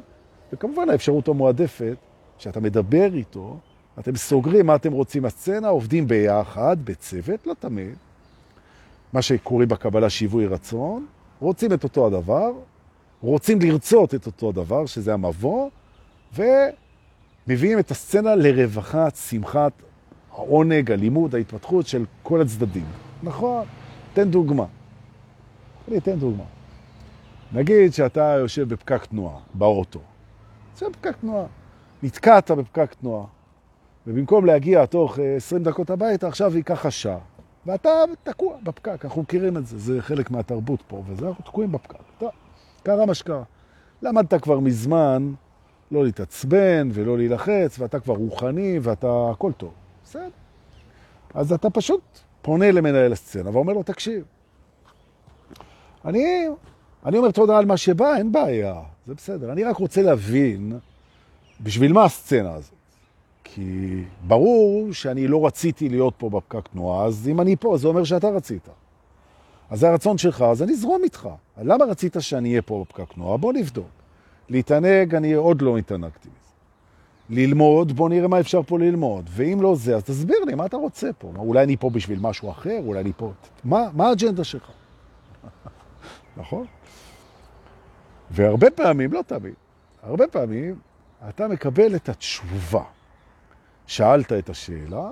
וכמובן 0.53 0.89
האפשרות 0.89 1.27
המועדפת, 1.27 1.95
שאתה 2.37 2.59
מדבר 2.59 3.13
איתו, 3.13 3.57
אתם 3.99 4.15
סוגרים 4.15 4.65
מה 4.65 4.75
אתם 4.75 4.91
רוצים 4.91 5.23
מהסצנה, 5.23 5.67
עובדים 5.67 6.07
ביחד, 6.07 6.77
בצוות, 6.83 7.47
לא 7.47 7.53
תמיד, 7.59 7.95
מה 9.13 9.21
שקוראים 9.21 9.69
בקבלה 9.69 10.09
שיווי 10.09 10.47
רצון, 10.47 11.05
רוצים 11.39 11.73
את 11.73 11.83
אותו 11.83 12.07
הדבר, 12.07 12.51
רוצים 13.21 13.61
לרצות 13.61 14.15
את 14.15 14.25
אותו 14.25 14.49
הדבר, 14.49 14.85
שזה 14.85 15.13
המבוא, 15.13 15.69
ומביאים 16.35 17.79
את 17.79 17.91
הסצנה 17.91 18.35
לרווחת, 18.35 19.15
שמחת, 19.15 19.71
העונג, 20.36 20.92
הלימוד, 20.92 21.36
ההתפתחות 21.36 21.88
של 21.88 22.06
כל 22.24 22.42
הצדדים. 22.42 22.86
נכון, 23.24 23.65
תן 24.13 24.32
דוגמה. 24.32 24.65
אני 25.88 25.98
אתן 25.98 26.20
דוגמה. 26.20 26.44
נגיד 27.54 27.94
שאתה 27.94 28.36
יושב 28.39 28.70
בפקק 28.70 29.06
תנועה, 29.06 29.38
באוטו. 29.54 30.00
זה 30.77 30.86
פקק 30.92 31.15
תנועה. 31.22 31.46
נתקעת 32.04 32.51
בפקק 32.51 32.94
תנועה, 32.94 33.25
ובמקום 34.08 34.46
להגיע 34.46 34.86
תוך 34.86 35.20
20 35.36 35.63
דקות 35.63 35.89
הביתה, 35.89 36.27
עכשיו 36.27 36.58
ייקח 36.58 36.89
שעה. 36.89 37.18
ואתה 37.65 37.89
תקוע 38.24 38.58
בפקק, 38.63 39.06
אנחנו 39.06 39.22
מכירים 39.22 39.58
את 39.58 39.68
זה, 39.68 39.77
זה 39.77 40.01
חלק 40.01 40.32
מהתרבות 40.32 40.84
פה, 40.88 41.04
וזה 41.08 41.27
אנחנו 41.27 41.44
תקועים 41.44 41.72
בפקק. 41.72 42.00
טוב, 42.18 42.30
קרה 42.84 43.06
מה 43.06 43.13
שקרה. 43.13 43.44
למדת 44.01 44.34
כבר 44.34 44.60
מזמן 44.60 45.34
לא 45.92 46.04
להתעצבן 46.04 46.89
ולא 46.94 47.18
להילחץ, 47.18 47.80
ואתה 47.80 48.00
כבר 48.00 48.13
רוחני 48.13 48.80
ואתה, 48.82 49.30
הכל 49.32 49.51
טוב. 49.51 49.74
בסדר. 50.05 50.29
אז 51.33 51.53
אתה 51.53 51.69
פשוט 51.69 52.01
פונה 52.41 52.71
למנהל 52.71 53.13
הסצנה 53.13 53.50
ואומר 53.53 53.74
לו, 53.74 53.83
תקשיב, 53.83 54.24
אני, 56.05 56.47
אני 57.05 57.17
אומר 57.17 57.31
תודה 57.31 57.57
על 57.57 57.65
מה 57.65 57.77
שבא, 57.77 58.15
אין 58.15 58.31
בעיה, 58.31 58.81
זה 59.07 59.13
בסדר. 59.13 59.51
אני 59.51 59.63
רק 59.63 59.77
רוצה 59.77 60.01
להבין 60.01 60.79
בשביל 61.62 61.93
מה 61.93 62.03
הסצנה 62.03 62.53
הזאת. 62.53 62.74
כי 63.43 64.03
ברור 64.27 64.93
שאני 64.93 65.27
לא 65.27 65.45
רציתי 65.45 65.89
להיות 65.89 66.13
פה 66.17 66.29
בפקק 66.29 66.67
תנועה, 66.67 67.05
אז 67.05 67.27
אם 67.27 67.41
אני 67.41 67.55
פה, 67.55 67.77
זה 67.77 67.88
אומר 67.88 68.03
שאתה 68.03 68.29
רצית. 68.29 68.69
אז 69.69 69.79
זה 69.79 69.89
הרצון 69.89 70.17
שלך, 70.17 70.41
אז 70.41 70.63
אני 70.63 70.74
אזרום 70.74 71.03
איתך. 71.03 71.29
למה 71.62 71.85
רצית 71.85 72.15
שאני 72.19 72.50
אהיה 72.50 72.62
פה 72.62 72.85
בפקק 72.88 73.13
תנועה? 73.13 73.38
בוא 73.38 73.53
נבדוק. 73.53 73.88
להתענג, 74.50 75.15
אני 75.15 75.33
עוד 75.33 75.62
לא 75.62 75.77
התענגתי. 75.77 76.29
ללמוד, 77.29 77.91
בוא 77.91 78.10
נראה 78.10 78.27
מה 78.27 78.39
אפשר 78.39 78.63
פה 78.63 78.79
ללמוד. 78.79 79.29
ואם 79.29 79.62
לא 79.62 79.75
זה, 79.75 79.96
אז 79.96 80.03
תסביר 80.03 80.38
לי, 80.48 80.55
מה 80.55 80.65
אתה 80.65 80.77
רוצה 80.77 81.13
פה? 81.13 81.32
אולי 81.38 81.63
אני 81.63 81.77
פה 81.77 81.89
בשביל 81.89 82.20
משהו 82.20 82.51
אחר, 82.51 82.79
אולי 82.86 83.00
אני 83.00 83.12
פה... 83.17 83.32
מה, 83.63 83.89
מה 83.94 84.08
האג'נדה 84.08 84.44
שלך? 84.44 84.72
נכון? 86.38 86.65
והרבה 88.32 88.72
פעמים, 88.72 89.13
לא 89.13 89.22
תמיד, 89.27 89.53
הרבה 90.03 90.27
פעמים 90.27 90.75
אתה 91.29 91.48
מקבל 91.48 91.96
את 91.96 92.10
התשובה. 92.10 92.84
שאלת 93.88 94.32
את 94.32 94.50
השאלה, 94.50 95.10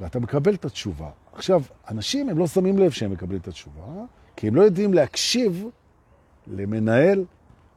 ואתה 0.00 0.20
מקבל 0.20 0.54
את 0.54 0.64
התשובה. 0.64 1.10
עכשיו, 1.32 1.62
אנשים, 1.88 2.28
הם 2.28 2.38
לא 2.38 2.46
שמים 2.46 2.78
לב 2.78 2.90
שהם 2.90 3.10
מקבלים 3.10 3.40
את 3.40 3.48
התשובה, 3.48 4.04
כי 4.36 4.48
הם 4.48 4.54
לא 4.54 4.62
יודעים 4.62 4.94
להקשיב 4.94 5.64
למנהל 6.46 7.24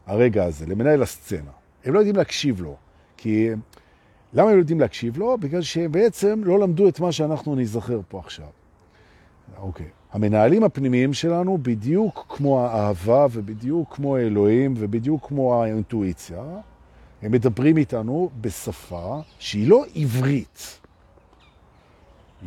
הרגע 0.06 0.44
הזה, 0.44 0.66
למנהל 0.66 1.04
הסצנה. 1.04 1.52
הם 1.86 1.94
לא 1.94 2.00
יודעים 2.00 2.16
להקשיב 2.16 2.62
לו. 2.62 2.76
כי 3.22 3.50
למה 4.34 4.50
הם 4.50 4.56
לא 4.56 4.60
יודעים 4.60 4.80
להקשיב 4.80 5.18
לו? 5.18 5.38
בגלל 5.38 5.62
שהם 5.62 5.92
בעצם 5.92 6.42
לא 6.44 6.60
למדו 6.60 6.88
את 6.88 7.00
מה 7.00 7.12
שאנחנו 7.12 7.56
נזכר 7.56 8.00
פה 8.08 8.20
עכשיו. 8.20 8.46
אוקיי. 9.58 9.86
המנהלים 10.12 10.64
הפנימיים 10.64 11.14
שלנו, 11.14 11.58
בדיוק 11.62 12.26
כמו 12.30 12.66
האהבה 12.66 13.28
ובדיוק 13.32 13.96
כמו 13.96 14.16
האלוהים 14.16 14.74
ובדיוק 14.78 15.28
כמו 15.28 15.64
האינטואיציה, 15.64 16.44
הם 17.22 17.32
מדברים 17.32 17.78
איתנו 17.78 18.30
בשפה 18.42 19.20
שהיא 19.40 19.68
לא 19.68 19.86
עברית. 19.96 20.80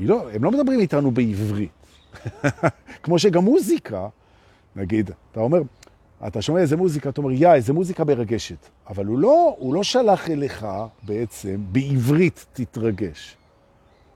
לא, 0.01 0.31
הם 0.31 0.45
לא 0.45 0.51
מדברים 0.51 0.81
איתנו 0.81 1.11
בעברית. 1.11 1.71
כמו 3.03 3.19
שגם 3.19 3.45
מוזיקה, 3.45 4.09
נגיד, 4.77 5.11
אתה 5.31 5.41
אומר, 5.41 5.63
אתה 6.27 6.43
שומע 6.43 6.61
איזה 6.61 6.77
מוזיקה, 6.77 7.09
אתה 7.09 7.21
אומר, 7.21 7.33
יא, 7.33 7.53
איזה 7.53 7.73
מוזיקה 7.73 8.05
מרגשת. 8.05 8.69
אבל 8.89 9.07
הוא 9.07 9.19
לא, 9.19 9.55
הוא 9.59 9.75
לא 9.75 9.83
שלח 9.83 10.31
אליך 10.31 10.67
בעצם, 11.03 11.57
בעברית 11.73 12.47
תתרגש. 12.53 13.37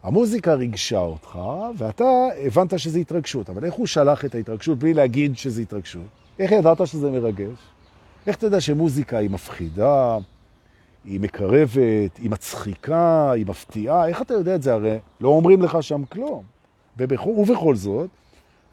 המוזיקה 0.02 0.54
ריגשה 0.54 0.98
אותך, 0.98 1.38
ואתה 1.76 2.04
הבנת 2.46 2.78
שזה 2.78 2.98
התרגשות. 2.98 3.50
אבל 3.50 3.64
איך 3.64 3.74
הוא 3.74 3.86
שלח 3.86 4.24
את 4.24 4.34
ההתרגשות 4.34 4.78
בלי 4.78 4.94
להגיד 4.94 5.36
שזה 5.36 5.62
התרגשות? 5.62 6.02
איך 6.38 6.52
ידעת 6.52 6.86
שזה 6.86 7.10
מרגש? 7.10 7.58
איך 8.26 8.36
אתה 8.36 8.46
יודע 8.46 8.60
שמוזיקה 8.60 9.18
היא 9.18 9.30
מפחידה, 9.30 10.18
היא 11.04 11.20
מקרבת, 11.20 12.16
היא 12.18 12.30
מצחיקה, 12.30 13.30
היא 13.30 13.46
מפתיעה? 13.46 14.08
איך 14.08 14.22
אתה 14.22 14.34
יודע 14.34 14.54
את 14.54 14.62
זה? 14.62 14.72
הרי 14.72 14.98
לא 15.20 15.28
אומרים 15.28 15.62
לך 15.62 15.82
שם 15.82 16.04
כלום. 16.04 16.42
ובכל, 16.98 17.30
ובכל 17.30 17.76
זאת, 17.76 18.08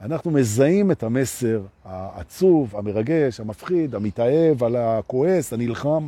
אנחנו 0.04 0.32
מזהים 0.32 0.92
את 0.92 1.04
המסר 1.04 1.62
העצוב, 1.86 2.76
המרגש, 2.76 3.40
המפחיד, 3.40 3.96
המתאהב, 3.96 4.64
על 4.64 4.76
הכועס, 4.76 5.54
הנלחם. 5.54 6.08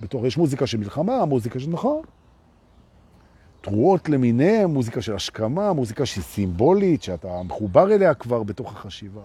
בתוך, 0.00 0.24
יש 0.24 0.36
מוזיקה 0.36 0.66
של 0.66 0.78
מלחמה, 0.78 1.24
מוזיקה 1.24 1.60
של 1.60 1.70
נכון. 1.70 2.02
תרועות 3.60 4.08
למיניהם, 4.08 4.70
מוזיקה 4.70 5.02
של 5.02 5.14
השכמה, 5.14 5.72
מוזיקה 5.72 6.06
שהיא 6.06 6.24
סימבולית, 6.24 7.02
שאתה 7.02 7.42
מחובר 7.42 7.92
אליה 7.92 8.14
כבר 8.14 8.42
בתוך 8.42 8.72
החשיבה. 8.72 9.22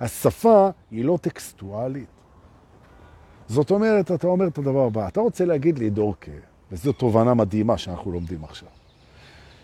השפה 0.00 0.70
היא 0.90 1.04
לא 1.04 1.18
טקסטואלית. 1.20 2.08
זאת 3.48 3.70
אומרת, 3.70 4.10
אתה 4.10 4.26
אומר 4.26 4.46
את 4.46 4.58
הדבר 4.58 4.86
הבא, 4.86 5.08
אתה 5.08 5.20
רוצה 5.20 5.44
להגיד 5.44 5.78
לי, 5.78 5.90
דורקה, 5.90 6.32
וזו 6.72 6.92
תובנה 6.92 7.34
מדהימה 7.34 7.78
שאנחנו 7.78 8.12
לומדים 8.12 8.44
עכשיו, 8.44 8.68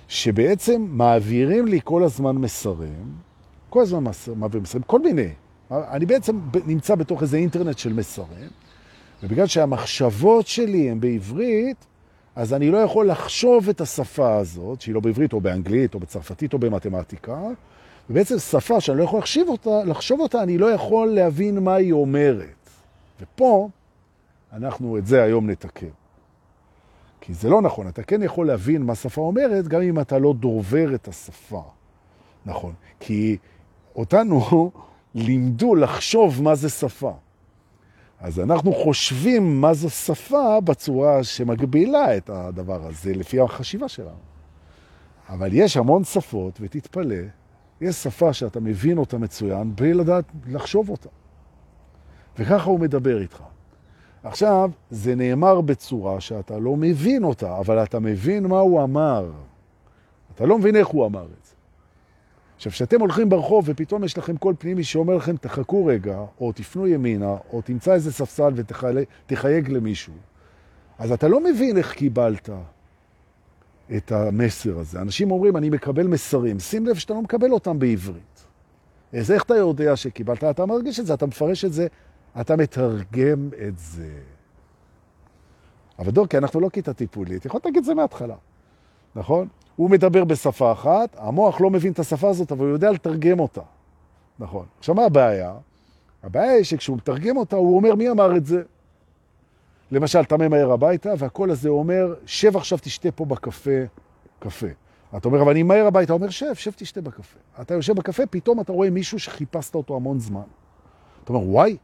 שבעצם 0.08 0.86
מעבירים 0.88 1.66
לי 1.66 1.80
כל 1.84 2.04
הזמן 2.04 2.36
מסרים, 2.36 3.29
כל 3.70 3.82
הזמן 3.82 4.04
מעביר 4.36 4.60
מסרים, 4.60 4.82
כל 4.82 5.00
מיני. 5.00 5.28
אני 5.70 6.06
בעצם 6.06 6.40
נמצא 6.66 6.94
בתוך 6.94 7.22
איזה 7.22 7.36
אינטרנט 7.36 7.78
של 7.78 7.92
מסרים, 7.92 8.48
ובגלל 9.22 9.46
שהמחשבות 9.46 10.46
שלי 10.46 10.90
הן 10.90 11.00
בעברית, 11.00 11.86
אז 12.36 12.54
אני 12.54 12.70
לא 12.70 12.78
יכול 12.78 13.10
לחשוב 13.10 13.68
את 13.68 13.80
השפה 13.80 14.36
הזאת, 14.36 14.80
שהיא 14.80 14.94
לא 14.94 15.00
בעברית 15.00 15.32
או 15.32 15.40
באנגלית 15.40 15.94
או 15.94 16.00
בצרפתית 16.00 16.52
או 16.52 16.58
במתמטיקה, 16.58 17.42
ובעצם 18.10 18.38
שפה 18.38 18.80
שאני 18.80 18.98
לא 18.98 19.04
יכול 19.04 19.18
לחשוב 19.18 19.48
אותה, 19.48 19.84
לחשוב 19.84 20.20
אותה, 20.20 20.42
אני 20.42 20.58
לא 20.58 20.66
יכול 20.72 21.08
להבין 21.08 21.58
מה 21.58 21.74
היא 21.74 21.92
אומרת. 21.92 22.70
ופה 23.20 23.68
אנחנו 24.52 24.98
את 24.98 25.06
זה 25.06 25.22
היום 25.22 25.50
נתקן. 25.50 25.86
כי 27.20 27.34
זה 27.34 27.48
לא 27.48 27.62
נכון, 27.62 27.88
אתה 27.88 28.02
כן 28.02 28.22
יכול 28.22 28.46
להבין 28.46 28.82
מה 28.82 28.94
שפה 28.94 29.20
אומרת, 29.20 29.68
גם 29.68 29.82
אם 29.82 30.00
אתה 30.00 30.18
לא 30.18 30.34
דובר 30.34 30.94
את 30.94 31.08
השפה. 31.08 31.62
נכון, 32.46 32.72
כי 33.00 33.36
אותנו 33.96 34.70
לימדו 35.14 35.74
לחשוב 35.74 36.42
מה 36.42 36.54
זה 36.54 36.68
שפה. 36.68 37.12
אז 38.20 38.40
אנחנו 38.40 38.72
חושבים 38.72 39.60
מה 39.60 39.74
זו 39.74 39.90
שפה 39.90 40.60
בצורה 40.64 41.24
שמגבילה 41.24 42.16
את 42.16 42.30
הדבר 42.30 42.86
הזה, 42.86 43.14
לפי 43.14 43.40
החשיבה 43.40 43.88
שלנו. 43.88 44.30
אבל 45.28 45.48
יש 45.52 45.76
המון 45.76 46.04
שפות, 46.04 46.58
ותתפלא, 46.60 47.16
יש 47.80 47.96
שפה 47.96 48.32
שאתה 48.32 48.60
מבין 48.60 48.98
אותה 48.98 49.18
מצוין, 49.18 49.76
בלי 49.76 49.94
לדעת 49.94 50.24
לחשוב 50.46 50.90
אותה. 50.90 51.08
וככה 52.38 52.70
הוא 52.70 52.80
מדבר 52.80 53.20
איתך. 53.20 53.42
עכשיו, 54.22 54.70
זה 54.90 55.14
נאמר 55.14 55.60
בצורה 55.60 56.20
שאתה 56.20 56.58
לא 56.58 56.76
מבין 56.76 57.24
אותה, 57.24 57.58
אבל 57.58 57.82
אתה 57.82 58.00
מבין 58.00 58.46
מה 58.46 58.58
הוא 58.58 58.82
אמר. 58.82 59.30
אתה 60.34 60.46
לא 60.46 60.58
מבין 60.58 60.76
איך 60.76 60.88
הוא 60.88 61.06
אמר 61.06 61.24
את 61.24 61.44
זה. 61.44 61.49
עכשיו, 62.60 62.72
כשאתם 62.72 63.00
הולכים 63.00 63.28
ברחוב 63.28 63.64
ופתאום 63.68 64.04
יש 64.04 64.18
לכם 64.18 64.36
קול 64.36 64.54
פנימי 64.58 64.84
שאומר 64.84 65.16
לכם, 65.16 65.36
תחכו 65.36 65.86
רגע, 65.86 66.18
או 66.40 66.52
תפנו 66.52 66.86
ימינה, 66.86 67.36
או 67.52 67.62
תמצא 67.62 67.92
איזה 67.92 68.12
ספסל 68.12 68.52
ותחייג 68.56 69.68
למישהו, 69.68 70.14
אז 70.98 71.12
אתה 71.12 71.28
לא 71.28 71.44
מבין 71.44 71.78
איך 71.78 71.92
קיבלת 71.92 72.48
את 73.96 74.12
המסר 74.12 74.78
הזה. 74.78 75.00
אנשים 75.00 75.30
אומרים, 75.30 75.56
אני 75.56 75.70
מקבל 75.70 76.06
מסרים. 76.06 76.58
שים 76.58 76.86
לב 76.86 76.94
שאתה 76.94 77.14
לא 77.14 77.22
מקבל 77.22 77.50
אותם 77.52 77.78
בעברית. 77.78 78.44
אז 79.12 79.30
איך 79.30 79.42
אתה 79.42 79.56
יודע 79.56 79.96
שקיבלת? 79.96 80.44
אתה 80.44 80.66
מרגיש 80.66 81.00
את 81.00 81.06
זה, 81.06 81.14
אתה 81.14 81.26
מפרש 81.26 81.64
את 81.64 81.72
זה, 81.72 81.86
אתה 82.40 82.56
מתרגם 82.56 83.48
את 83.68 83.78
זה. 83.78 84.10
אבל 85.98 86.10
דור, 86.10 86.26
כי 86.26 86.38
אנחנו 86.38 86.60
לא 86.60 86.68
כיתה 86.68 86.92
טיפולית, 86.92 87.44
יכול 87.44 87.60
להגיד 87.64 87.78
את 87.78 87.84
זה 87.84 87.94
מההתחלה, 87.94 88.36
נכון? 89.16 89.48
הוא 89.80 89.90
מדבר 89.90 90.24
בשפה 90.24 90.72
אחת, 90.72 91.16
המוח 91.18 91.60
לא 91.60 91.70
מבין 91.70 91.92
את 91.92 91.98
השפה 91.98 92.28
הזאת, 92.28 92.52
אבל 92.52 92.64
הוא 92.64 92.72
יודע 92.72 92.90
לתרגם 92.90 93.40
אותה. 93.40 93.60
נכון. 94.38 94.66
עכשיו, 94.78 94.94
מה 94.94 95.04
הבעיה? 95.04 95.52
הבעיה 96.22 96.52
היא 96.52 96.64
שכשהוא 96.64 96.96
מתרגם 96.96 97.36
אותה, 97.36 97.56
הוא 97.56 97.76
אומר, 97.76 97.94
מי 97.94 98.10
אמר 98.10 98.36
את 98.36 98.46
זה? 98.46 98.62
למשל, 99.90 100.20
אתה 100.20 100.36
ממהר 100.36 100.72
הביתה, 100.72 101.12
והקול 101.18 101.50
הזה 101.50 101.68
אומר, 101.68 102.14
שב 102.26 102.56
עכשיו 102.56 102.78
תשתה 102.82 103.10
פה 103.10 103.24
בקפה, 103.24 103.80
קפה. 104.38 104.66
אתה 105.16 105.28
אומר, 105.28 105.42
אבל 105.42 105.50
אני 105.50 105.62
מהר 105.62 105.86
הביתה, 105.86 106.12
אומר, 106.12 106.30
שב, 106.30 106.54
שב 106.54 106.70
תשתה 106.76 107.00
בקפה. 107.00 107.38
אתה 107.60 107.74
יושב 107.74 107.96
בקפה, 107.96 108.26
פתאום 108.26 108.60
אתה 108.60 108.72
רואה 108.72 108.90
מישהו 108.90 109.18
שחיפשת 109.18 109.74
אותו 109.74 109.96
המון 109.96 110.18
זמן. 110.18 110.46
אתה 111.24 111.32
אומר, 111.32 111.48
וואי, 111.48 111.76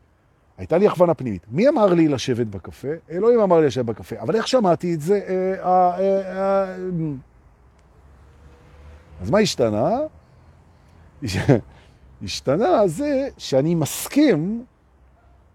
הייתה 0.59 0.79
לי 0.79 0.87
הכוונה 0.87 1.15
פנימית. 1.15 1.43
מי 1.51 1.69
אמר 1.69 1.87
לי 1.87 2.09
לשבת 2.09 2.47
בקפה? 2.47 2.89
אלוהים 3.11 3.41
אמר 3.41 3.61
לי 3.61 3.67
לשבת 3.67 3.85
בקפה. 3.85 4.17
אבל 4.21 4.37
איך 4.37 4.49
שמעתי 4.49 4.95
את 4.95 5.01
זה? 5.01 5.21
אה, 5.29 5.65
אה, 5.65 5.99
אה, 6.39 6.77
אז 9.21 9.31
מה 9.31 9.39
השתנה? 9.39 9.91
השתנה 12.23 12.87
זה 12.87 13.29
שאני 13.39 13.75
מסכים 13.75 14.65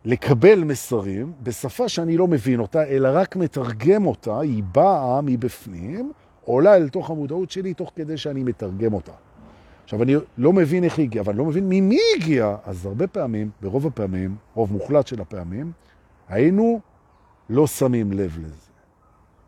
לקבל 0.05 0.63
מסרים 0.63 1.33
בשפה 1.43 1.89
שאני 1.89 2.17
לא 2.17 2.27
מבין 2.27 2.59
אותה, 2.59 2.83
אלא 2.83 3.09
רק 3.13 3.35
מתרגם 3.35 4.05
אותה, 4.05 4.39
היא 4.39 4.63
באה 4.63 5.21
מבפנים, 5.21 6.11
עולה 6.45 6.75
אל 6.75 6.89
תוך 6.89 7.09
המודעות 7.09 7.51
שלי 7.51 7.73
תוך 7.73 7.91
כדי 7.95 8.17
שאני 8.17 8.43
מתרגם 8.43 8.93
אותה. 8.93 9.11
עכשיו, 9.83 10.03
אני 10.03 10.15
לא 10.37 10.53
מבין 10.53 10.83
איך 10.83 10.97
היא 10.97 11.05
הגיעה, 11.05 11.23
אבל 11.23 11.31
אני 11.31 11.39
לא 11.39 11.45
מבין 11.45 11.65
ממי 11.65 11.95
היא 11.95 12.23
הגיעה, 12.23 12.57
אז 12.65 12.85
הרבה 12.85 13.07
פעמים, 13.07 13.49
ברוב 13.61 13.87
הפעמים, 13.87 14.35
רוב 14.53 14.73
מוחלט 14.73 15.07
של 15.07 15.21
הפעמים, 15.21 15.71
היינו 16.29 16.79
לא 17.49 17.67
שמים 17.67 18.11
לב 18.11 18.37
לזה. 18.39 18.70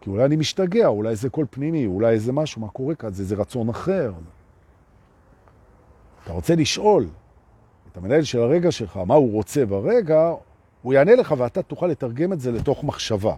כי 0.04 0.10
אולי 0.10 0.26
אני 0.26 0.36
משתגע, 0.36 0.88
אולי 0.88 1.16
זה 1.16 1.30
קול 1.30 1.46
פנימי, 1.50 1.86
אולי 1.86 2.14
איזה 2.14 2.32
משהו, 2.32 2.62
מה 2.62 2.68
קורה 2.68 2.96
כאן, 2.96 3.14
זה 3.14 3.24
איזה 3.24 3.36
רצון 3.36 3.70
אחר. 3.70 4.14
אתה 6.24 6.34
רוצה 6.34 6.56
לשאול 6.56 7.08
את 7.92 7.98
המנהל 7.98 8.24
של 8.24 8.40
הרגע 8.40 8.72
שלך, 8.72 8.98
מה 8.98 9.14
הוא 9.14 9.32
רוצה 9.32 9.66
ברגע, 9.66 10.32
הוא 10.82 10.94
יענה 10.94 11.16
לך 11.16 11.36
ואתה 11.38 11.62
תוכל 11.62 11.88
לתרגם 11.88 12.34
את 12.34 12.40
זה 12.40 12.52
לתוך 12.52 12.84
מחשבה, 12.84 13.36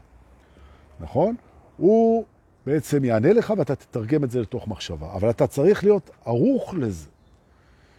נכון? 0.99 1.35
הוא 1.77 2.25
בעצם 2.65 3.05
יענה 3.05 3.33
לך 3.33 3.53
ואתה 3.57 3.75
תתרגם 3.75 4.23
את 4.23 4.31
זה 4.31 4.41
לתוך 4.41 4.67
מחשבה, 4.67 5.13
אבל 5.13 5.29
אתה 5.29 5.47
צריך 5.47 5.83
להיות 5.83 6.09
ערוך 6.25 6.73
לזה, 6.73 7.07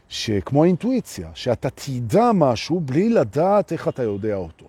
שכמו 0.08 0.64
האינטואיציה, 0.64 1.30
שאתה 1.34 1.70
תדע 1.70 2.30
משהו 2.34 2.80
בלי 2.80 3.08
לדעת 3.08 3.72
איך 3.72 3.88
אתה 3.88 4.02
יודע 4.02 4.34
אותו. 4.34 4.66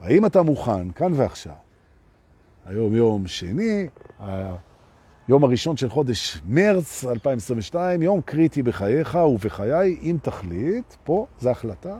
האם 0.00 0.26
אתה 0.26 0.42
מוכן, 0.42 0.90
כאן 0.90 1.12
ועכשיו, 1.16 1.63
היום 2.66 2.94
יום 2.94 3.26
שני, 3.26 3.86
יום 5.28 5.44
הראשון 5.44 5.76
של 5.76 5.90
חודש 5.90 6.40
מרץ 6.46 7.04
2022, 7.04 8.02
יום 8.02 8.20
קריטי 8.20 8.62
בחייך 8.62 9.14
ובחיי, 9.14 9.98
אם 10.02 10.16
תחליט, 10.22 10.94
פה 11.04 11.26
זה 11.38 11.50
החלטה, 11.50 11.98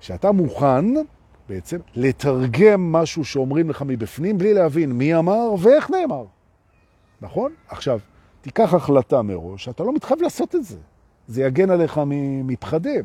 שאתה 0.00 0.32
מוכן 0.32 0.84
בעצם 1.48 1.78
לתרגם 1.94 2.92
משהו 2.92 3.24
שאומרים 3.24 3.70
לך 3.70 3.82
מבפנים 3.86 4.38
בלי 4.38 4.54
להבין 4.54 4.92
מי 4.92 5.14
אמר 5.14 5.54
ואיך 5.58 5.90
נאמר. 5.90 6.24
נכון? 7.20 7.52
עכשיו, 7.68 7.98
תיקח 8.40 8.74
החלטה 8.74 9.22
מראש, 9.22 9.68
אתה 9.68 9.84
לא 9.84 9.94
מתחייב 9.94 10.22
לעשות 10.22 10.54
את 10.54 10.64
זה. 10.64 10.78
זה 11.26 11.42
יגן 11.42 11.70
עליך 11.70 12.00
מפחדים. 12.44 13.04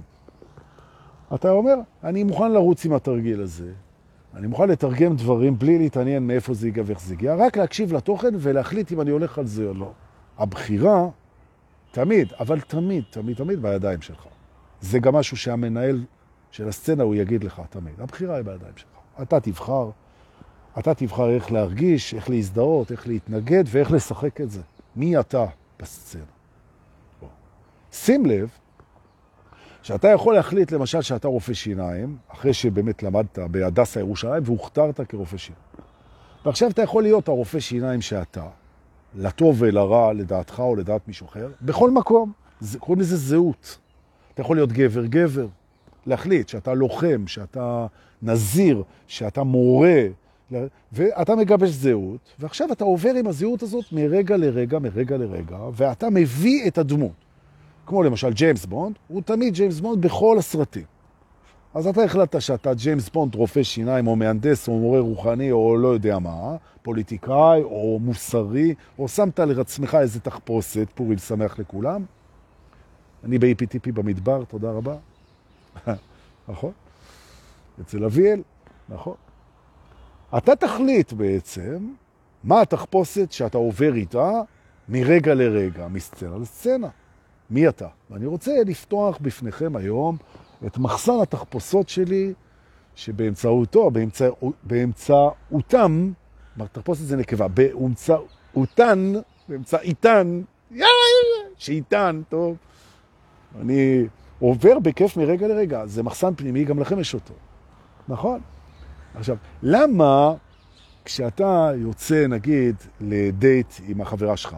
אתה 1.36 1.52
אומר, 1.52 1.76
אני 2.04 2.24
מוכן 2.24 2.52
לרוץ 2.52 2.86
עם 2.86 2.94
התרגיל 2.94 3.42
הזה, 3.42 3.72
אני 4.40 4.48
מוכן 4.48 4.70
לתרגם 4.70 5.16
דברים 5.16 5.60
בלי 5.60 5.78
להתעניין 5.78 6.28
מאיפה 6.28 6.54
זה 6.54 6.68
יגיע 6.68 6.84
ואיך 6.86 7.02
זה 7.02 7.14
יגיע, 7.14 7.36
רק 7.36 7.58
להקשיב 7.58 7.94
לתוכן 7.94 8.34
ולהחליט 8.40 8.92
אם 8.92 9.02
אני 9.02 9.12
הולך 9.12 9.38
על 9.38 9.46
זה 9.46 9.66
או 9.68 9.74
לא. 9.74 9.92
הבחירה, 10.38 11.08
תמיד, 11.92 12.34
אבל 12.40 12.60
תמיד, 12.60 13.04
תמיד, 13.10 13.38
תמיד 13.38 13.62
בידיים 13.62 14.02
שלך. 14.02 14.26
זה 14.82 15.00
גם 15.00 15.16
משהו 15.16 15.38
שהמנהל 15.38 16.04
של 16.52 16.68
הסצנה 16.68 17.04
הוא 17.04 17.16
יגיד 17.16 17.44
לך 17.44 17.62
תמיד. 17.70 18.02
הבחירה 18.02 18.36
היא 18.36 18.44
בידיים 18.44 18.74
שלך. 18.76 18.90
אתה 19.22 19.40
תבחר, 19.40 19.90
אתה 20.80 20.94
תבחר 20.94 21.30
איך 21.30 21.52
להרגיש, 21.52 22.14
איך 22.14 22.30
להזדהות, 22.30 22.92
איך 22.92 23.08
להתנגד 23.08 23.64
ואיך 23.68 23.92
לשחק 23.92 24.42
את 24.42 24.52
זה. 24.52 24.62
מי 24.96 25.20
אתה 25.20 25.46
בסצנה? 25.80 26.22
שים 27.92 28.26
לב 28.26 28.50
שאתה 29.90 30.08
יכול 30.08 30.34
להחליט 30.34 30.72
למשל 30.72 31.02
שאתה 31.02 31.28
רופא 31.28 31.54
שיניים, 31.54 32.18
אחרי 32.28 32.54
שבאמת 32.54 33.04
למדת 33.04 33.40
בהדסה 33.40 34.00
ירושלים 34.00 34.44
והוכתרת 34.46 35.02
כרופא 35.02 35.38
שיניים. 35.38 35.64
ועכשיו 36.46 36.70
אתה 36.70 36.82
יכול 36.82 37.04
להיות 37.04 37.28
הרופא 37.28 37.60
שיניים 37.60 38.02
שאתה, 38.02 38.44
לטוב 39.16 39.56
ולרע, 39.60 40.14
לדעתך 40.14 40.60
או 40.60 40.76
לדעת 40.76 41.08
מישהו 41.08 41.28
אחר, 41.28 41.50
בכל 41.62 41.92
מקום. 41.92 42.32
קוראים 42.80 43.02
לזה 43.02 43.18
זהות. 43.18 43.78
אתה 44.34 44.42
יכול 44.42 44.58
להיות 44.58 44.72
גבר-גבר, 44.72 45.48
להחליט 46.06 46.48
שאתה 46.48 46.74
לוחם, 46.74 47.28
שאתה 47.28 47.88
נזיר, 48.22 48.84
שאתה 49.08 49.44
מורה, 49.44 50.04
ואתה 50.92 51.36
מגבש 51.36 51.70
זהות, 51.70 52.36
ועכשיו 52.40 52.72
אתה 52.72 52.84
עובר 52.84 53.14
עם 53.14 53.28
הזהות 53.28 53.64
הזאת 53.64 53.86
מרגע 53.92 54.38
לרגע, 54.38 54.80
מרגע 54.80 55.18
לרגע, 55.18 55.58
ואתה 55.74 56.10
מביא 56.10 56.68
את 56.68 56.78
הדמות. 56.78 57.29
כמו 57.90 58.04
למשל 58.04 58.34
ג'יימס 58.34 58.66
בונד, 58.66 58.96
הוא 59.08 59.22
תמיד 59.22 59.54
ג'יימס 59.54 59.80
בונד 59.80 60.02
בכל 60.02 60.38
הסרטים. 60.38 60.84
אז 61.74 61.88
אתה 61.88 62.04
החלטת 62.04 62.42
שאתה 62.42 62.74
ג'יימס 62.74 63.10
בונד, 63.10 63.36
רופא 63.36 63.64
שיניים, 63.64 64.08
או 64.08 64.16
מהנדס, 64.16 64.68
או 64.68 64.80
מורה 64.80 65.00
רוחני, 65.00 65.52
או 65.52 65.78
לא 65.78 65.88
יודע 65.88 66.20
מה, 66.20 66.56
פוליטיקאי, 66.82 67.64
או 67.64 68.00
מוסרי, 68.02 68.74
או 69.00 69.08
שמת 69.08 69.40
לעצמך 69.40 69.98
איזה 70.02 70.20
תחפושת, 70.20 70.88
פורים 70.96 71.18
שמח 71.18 71.60
לכולם. 71.60 72.06
אני 73.24 73.40
ב-EPTP 73.40 73.92
במדבר, 73.94 74.44
תודה 74.44 74.72
רבה. 74.72 74.96
נכון? 76.50 76.72
אצל 77.82 78.06
אביאל, 78.06 78.42
נכון. 78.90 79.16
אתה 80.38 80.56
תחליט 80.56 81.14
בעצם 81.14 81.94
מה 82.44 82.62
התחפושת 82.62 83.32
שאתה 83.32 83.58
עובר 83.58 83.94
איתה 83.96 84.42
מרגע 84.90 85.34
לרגע, 85.34 85.88
מסצנה 85.88 86.38
לסצנה. 86.38 86.90
מי 87.50 87.70
אתה? 87.70 87.88
ואני 88.10 88.26
רוצה 88.26 88.52
לפתוח 88.66 89.18
בפניכם 89.22 89.76
היום 89.76 90.18
את 90.66 90.78
מחסן 90.78 91.20
התחפושות 91.22 91.90
שלי, 91.90 92.34
שבאמצעותו, 92.96 93.92
באמצע, 93.92 94.30
באמצעותם, 94.64 96.12
תחפושת 96.72 97.02
זה 97.02 97.18
נקבה, 97.18 97.48
באמצעותן, 97.48 99.14
באמצעיתן, 99.50 100.42
שאיתן, 101.58 102.22
טוב, 102.30 102.58
אני 103.62 104.08
עובר 104.40 104.80
בכיף 104.80 105.18
מרגע 105.18 105.48
לרגע, 105.48 105.86
זה 105.86 106.04
מחסן 106.04 106.36
פנימי, 106.36 106.66
גם 106.66 106.80
לכם 106.80 107.00
יש 107.00 107.14
אותו, 107.14 107.34
נכון? 108.08 108.40
עכשיו, 109.16 109.38
למה 109.64 110.34
כשאתה 111.06 111.72
יוצא, 111.76 112.28
נגיד, 112.28 112.76
לדייט 113.02 113.74
עם 113.88 114.02
החברה 114.02 114.38
שלך, 114.38 114.56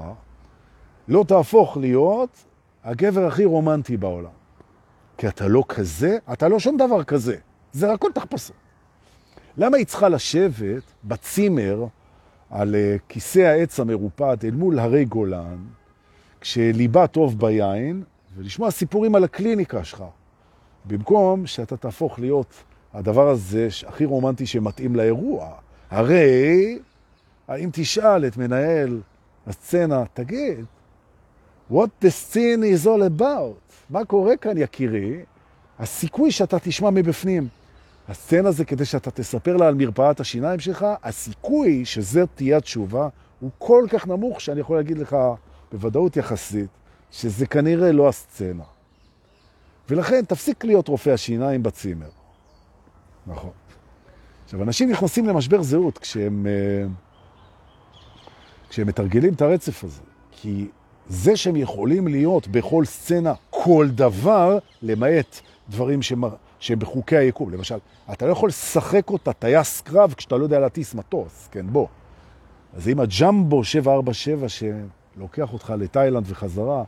לא 1.07 1.25
תהפוך 1.27 1.77
להיות 1.77 2.43
הגבר 2.83 3.25
הכי 3.25 3.45
רומנטי 3.45 3.97
בעולם. 3.97 4.41
כי 5.17 5.27
אתה 5.27 5.47
לא 5.47 5.63
כזה, 5.69 6.17
אתה 6.33 6.47
לא 6.47 6.59
שום 6.59 6.77
דבר 6.77 7.03
כזה. 7.03 7.35
זה 7.73 7.93
רק 7.93 7.99
כל 7.99 8.11
תחפושו. 8.13 8.53
למה 9.57 9.77
היא 9.77 9.85
צריכה 9.85 10.09
לשבת 10.09 10.83
בצימר 11.03 11.85
על 12.49 12.75
אה, 12.75 12.95
כיסא 13.09 13.39
העץ 13.39 13.79
המרופד 13.79 14.37
אל 14.43 14.51
מול 14.51 14.79
הרי 14.79 15.05
גולן, 15.05 15.57
כשליבה 16.41 17.07
טוב 17.07 17.39
ביין, 17.39 18.03
ולשמוע 18.35 18.71
סיפורים 18.71 19.15
על 19.15 19.23
הקליניקה 19.23 19.83
שלך, 19.83 20.03
במקום 20.85 21.47
שאתה 21.47 21.77
תהפוך 21.77 22.19
להיות 22.19 22.63
הדבר 22.93 23.29
הזה 23.29 23.67
הכי 23.87 24.05
רומנטי 24.05 24.45
שמתאים 24.45 24.95
לאירוע. 24.95 25.49
הרי, 25.89 26.79
האם 27.47 27.69
תשאל 27.73 28.25
את 28.25 28.37
מנהל 28.37 29.01
הסצנה, 29.47 30.03
תגיד, 30.13 30.65
what 31.71 31.89
the 32.01 32.09
scene 32.09 32.63
is 32.63 32.87
all 32.87 33.19
about. 33.19 33.71
מה 33.89 34.05
קורה 34.05 34.37
כאן, 34.37 34.57
יקירי? 34.57 35.19
הסיכוי 35.79 36.31
שאתה 36.31 36.59
תשמע 36.59 36.89
מבפנים. 36.89 37.47
הסצנה 38.07 38.51
זה 38.51 38.65
כדי 38.65 38.85
שאתה 38.85 39.11
תספר 39.11 39.57
לה 39.57 39.67
על 39.67 39.75
מרפאת 39.75 40.19
השיניים 40.19 40.59
שלך, 40.59 40.85
הסיכוי 41.03 41.85
שזאת 41.85 42.29
תהיה 42.35 42.57
התשובה 42.57 43.09
הוא 43.39 43.49
כל 43.57 43.85
כך 43.89 44.07
נמוך 44.07 44.41
שאני 44.41 44.59
יכול 44.59 44.77
להגיד 44.77 44.97
לך 44.97 45.15
בוודאות 45.71 46.17
יחסית 46.17 46.69
שזה 47.11 47.45
כנראה 47.45 47.91
לא 47.91 48.09
הסצנה. 48.09 48.63
ולכן 49.89 50.25
תפסיק 50.25 50.63
להיות 50.63 50.87
רופא 50.87 51.09
השיניים 51.09 51.63
בצימר. 51.63 52.09
נכון. 53.27 53.51
עכשיו, 54.43 54.63
אנשים 54.63 54.91
נכנסים 54.91 55.25
למשבר 55.25 55.61
זהות 55.61 55.97
כשהם, 55.97 56.47
אה, 56.47 56.87
כשהם 58.69 58.87
מתרגלים 58.87 59.33
את 59.33 59.41
הרצף 59.41 59.83
הזה, 59.83 60.01
כי 60.31 60.67
זה 61.09 61.35
שהם 61.35 61.55
יכולים 61.55 62.07
להיות 62.07 62.47
בכל 62.47 62.85
סצנה 62.85 63.33
כל 63.49 63.87
דבר, 63.91 64.57
למעט 64.81 65.39
דברים 65.69 66.01
שהם, 66.01 66.23
בחוקי 66.79 67.17
היקום. 67.17 67.49
למשל, 67.49 67.77
אתה 68.11 68.25
לא 68.25 68.31
יכול 68.31 68.49
לשחק 68.49 69.09
אותה 69.09 69.33
טייס 69.33 69.81
קרב 69.81 70.13
כשאתה 70.17 70.37
לא 70.37 70.43
יודע 70.43 70.59
להטיס 70.59 70.93
מטוס, 70.95 71.47
כן, 71.51 71.65
בוא. 71.67 71.87
אז 72.73 72.87
אם 72.87 72.99
הג'מבו 72.99 73.63
747 73.63 74.47
שלוקח 74.49 75.53
אותך 75.53 75.73
לתאילנד 75.77 76.25
וחזרה, 76.27 76.83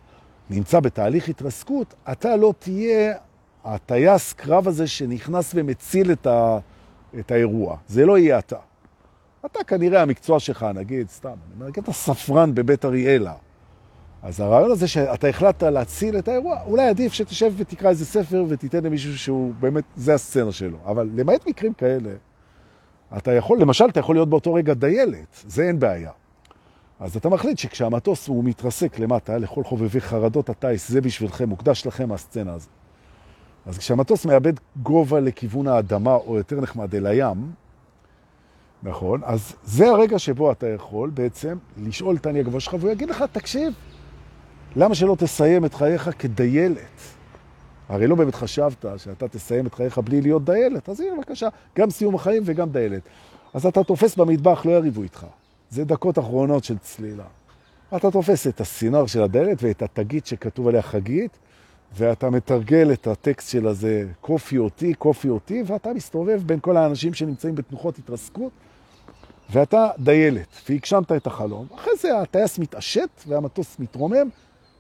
נמצא 0.50 0.80
בתהליך 0.80 1.30
התרסקות, 1.30 1.94
אתה 2.12 2.36
לא 2.36 2.54
תהיה 2.60 3.14
הטייס 3.64 4.34
קרב 4.34 4.68
הזה 4.68 4.88
שנכנס 4.88 5.52
ומציל 5.56 6.12
את, 6.12 6.28
ה, 6.28 6.58
את 7.20 7.32
האירוע. 7.32 7.78
זה 7.88 8.06
לא 8.06 8.18
יהיה 8.18 8.40
אתה. 8.40 8.58
אתה 9.46 9.64
כנראה 9.64 10.02
המקצוע 10.02 10.40
שלך, 10.40 10.66
נגיד, 10.76 11.10
סתם, 11.10 11.30
אני 11.30 11.54
אומר, 11.56 11.70
אתה 11.70 11.94
ספרן 11.94 12.56
בבית 12.56 12.86
אריאלה. 12.86 13.34
אז 14.24 14.40
הרעיון 14.40 14.72
הזה 14.72 14.88
שאתה 14.88 15.28
החלטת 15.28 15.64
להציל 15.64 16.18
את 16.18 16.28
האירוע, 16.28 16.58
אולי 16.66 16.88
עדיף 16.88 17.14
שתשב 17.14 17.54
ותקרא 17.58 17.90
איזה 17.90 18.06
ספר 18.06 18.46
ותיתן 18.48 18.84
למישהו 18.84 19.18
שהוא 19.18 19.54
באמת, 19.60 19.84
זה 19.96 20.14
הסצנה 20.14 20.52
שלו. 20.52 20.78
אבל 20.86 21.10
למעט 21.16 21.48
מקרים 21.48 21.74
כאלה, 21.74 22.10
אתה 23.18 23.34
יכול, 23.34 23.62
למשל, 23.62 23.86
אתה 23.86 24.00
יכול 24.00 24.16
להיות 24.16 24.30
באותו 24.30 24.54
רגע 24.54 24.74
דיילת, 24.74 25.44
זה 25.48 25.64
אין 25.64 25.80
בעיה. 25.80 26.12
אז 27.00 27.18
אתה 27.18 27.30
מחליט 27.30 27.58
שכשהמטוס 27.58 28.28
הוא 28.28 28.44
מתרסק 28.44 29.00
למטה, 29.00 29.38
לכל 29.38 29.64
חובבי 29.64 30.02
חרדות 30.02 30.50
הטייס, 30.50 30.90
זה 30.90 31.02
בשבילכם, 31.02 31.50
מוקדש 31.50 31.88
לכם 31.88 32.12
הסצנה 32.12 32.54
הזאת. 32.54 32.70
אז 33.66 33.78
כשהמטוס 33.78 34.26
מאבד 34.26 34.54
גובה 34.84 35.20
לכיוון 35.20 35.68
האדמה, 35.68 36.16
או 36.16 36.38
יותר 36.38 36.62
נחמד 36.62 36.96
אל 36.96 37.06
הים, 37.06 37.52
נכון, 38.84 39.22
אז 39.24 39.56
זה 39.64 39.90
הרגע 39.90 40.20
שבו 40.20 40.52
אתה 40.52 40.68
יכול 40.68 41.10
בעצם 41.10 41.58
לשאול 41.78 42.16
את 42.16 42.26
העני 42.26 42.40
הגבוה 42.40 42.60
שלך, 42.60 42.76
והוא 42.80 42.92
יגיד 42.92 43.10
לך, 43.10 43.24
תקשיב, 43.32 43.74
למה 44.76 44.96
שלא 44.96 45.16
תסיים 45.20 45.66
את 45.66 45.74
חייך 45.74 46.10
כדיילת? 46.20 46.78
הרי 47.90 48.08
לא 48.08 48.16
באמת 48.16 48.36
חשבת 48.36 48.86
שאתה 48.98 49.28
תסיים 49.28 49.68
את 49.68 49.74
חייך 49.74 49.98
בלי 49.98 50.22
להיות 50.22 50.46
דיילת, 50.46 50.90
אז 50.90 51.00
הנה 51.00 51.16
בבקשה, 51.18 51.48
גם 51.78 51.90
סיום 51.90 52.16
החיים 52.16 52.44
וגם 52.46 52.70
דיילת. 52.70 53.02
אז 53.54 53.66
אתה 53.66 53.84
תופס 53.84 54.16
במטבח, 54.16 54.66
לא 54.66 54.72
יריבו 54.72 55.04
איתך. 55.04 55.26
זה 55.70 55.86
דקות 55.86 56.20
אחרונות 56.20 56.64
של 56.64 56.78
צלילה. 56.78 57.24
אתה 57.96 58.12
תופס 58.12 58.48
את 58.48 58.62
הסינר 58.62 59.06
של 59.06 59.24
הדיילת 59.24 59.64
ואת 59.64 59.82
התגית 59.82 60.26
שכתוב 60.26 60.68
עליה 60.68 60.82
חגית, 60.82 61.38
ואתה 61.98 62.30
מתרגל 62.30 62.94
את 62.94 63.08
הטקסט 63.08 63.50
של 63.50 63.68
הזה, 63.68 64.06
קופי 64.22 64.58
אותי, 64.58 64.94
קופי 64.94 65.30
אותי, 65.30 65.64
ואתה 65.66 65.94
מסתובב 65.94 66.42
בין 66.46 66.60
כל 66.60 66.78
האנשים 66.78 67.14
שנמצאים 67.14 67.56
בתנוחות 67.56 67.98
התרסקות, 67.98 68.52
ואתה 69.50 69.90
דיילת, 70.00 70.48
והגשמת 70.70 71.12
את 71.12 71.28
החלום. 71.28 71.68
אחרי 71.76 71.94
זה 71.98 72.20
הטייס 72.20 72.60
מתעשת 72.60 73.10
והמטוס 73.28 73.80
מתרומם, 73.80 74.30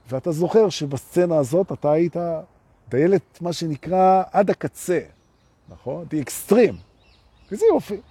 ואתה 0.09 0.31
זוכר 0.31 0.69
שבסצנה 0.69 1.37
הזאת 1.37 1.71
אתה 1.71 1.91
היית 1.91 2.15
דיילת, 2.89 3.41
מה 3.41 3.53
שנקרא, 3.53 4.23
עד 4.31 4.49
הקצה, 4.49 4.99
נכון? 5.69 6.05
The 6.09 6.25
extreme. 6.25 6.75
וזה 7.51 7.65
יופי. 7.73 8.01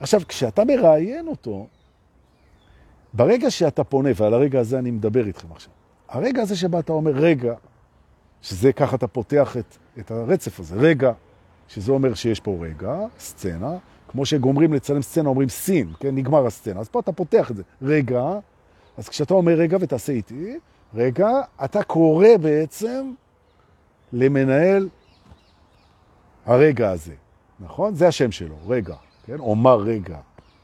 עכשיו, 0.00 0.20
כשאתה 0.28 0.64
מראיין 0.64 1.28
אותו, 1.28 1.66
ברגע 3.12 3.50
שאתה 3.50 3.84
פונה, 3.84 4.08
ועל 4.16 4.34
הרגע 4.34 4.60
הזה 4.60 4.78
אני 4.78 4.90
מדבר 4.90 5.26
איתכם 5.26 5.52
עכשיו, 5.52 5.72
הרגע 6.08 6.42
הזה 6.42 6.56
שבה 6.56 6.78
אתה 6.78 6.92
אומר 6.92 7.10
רגע, 7.10 7.54
שזה 8.42 8.72
ככה 8.72 8.96
אתה 8.96 9.06
פותח 9.06 9.56
את, 9.56 9.76
את 9.98 10.10
הרצף 10.10 10.60
הזה, 10.60 10.76
רגע, 10.76 11.12
שזה 11.68 11.92
אומר 11.92 12.14
שיש 12.14 12.40
פה 12.40 12.56
רגע, 12.60 12.98
סצנה, 13.18 13.76
כמו 14.08 14.26
שגומרים 14.26 14.72
לצלם 14.72 15.02
סצנה, 15.02 15.28
אומרים 15.28 15.48
סין, 15.48 15.92
כן, 16.00 16.14
נגמר 16.14 16.46
הסצנה, 16.46 16.80
אז 16.80 16.88
פה 16.88 17.00
אתה 17.00 17.12
פותח 17.12 17.50
את 17.50 17.56
זה, 17.56 17.62
רגע, 17.82 18.38
אז 18.98 19.08
כשאתה 19.08 19.34
אומר 19.34 19.52
רגע 19.52 19.76
ותעשה 19.80 20.12
איתי, 20.12 20.58
רגע, 20.94 21.28
אתה 21.64 21.82
קורא 21.82 22.28
בעצם 22.40 23.12
למנהל 24.12 24.88
הרגע 26.46 26.90
הזה, 26.90 27.14
נכון? 27.60 27.94
זה 27.94 28.08
השם 28.08 28.32
שלו, 28.32 28.56
רגע, 28.66 28.96
כן? 29.26 29.38
אומר 29.38 29.76
רגע, 29.76 30.18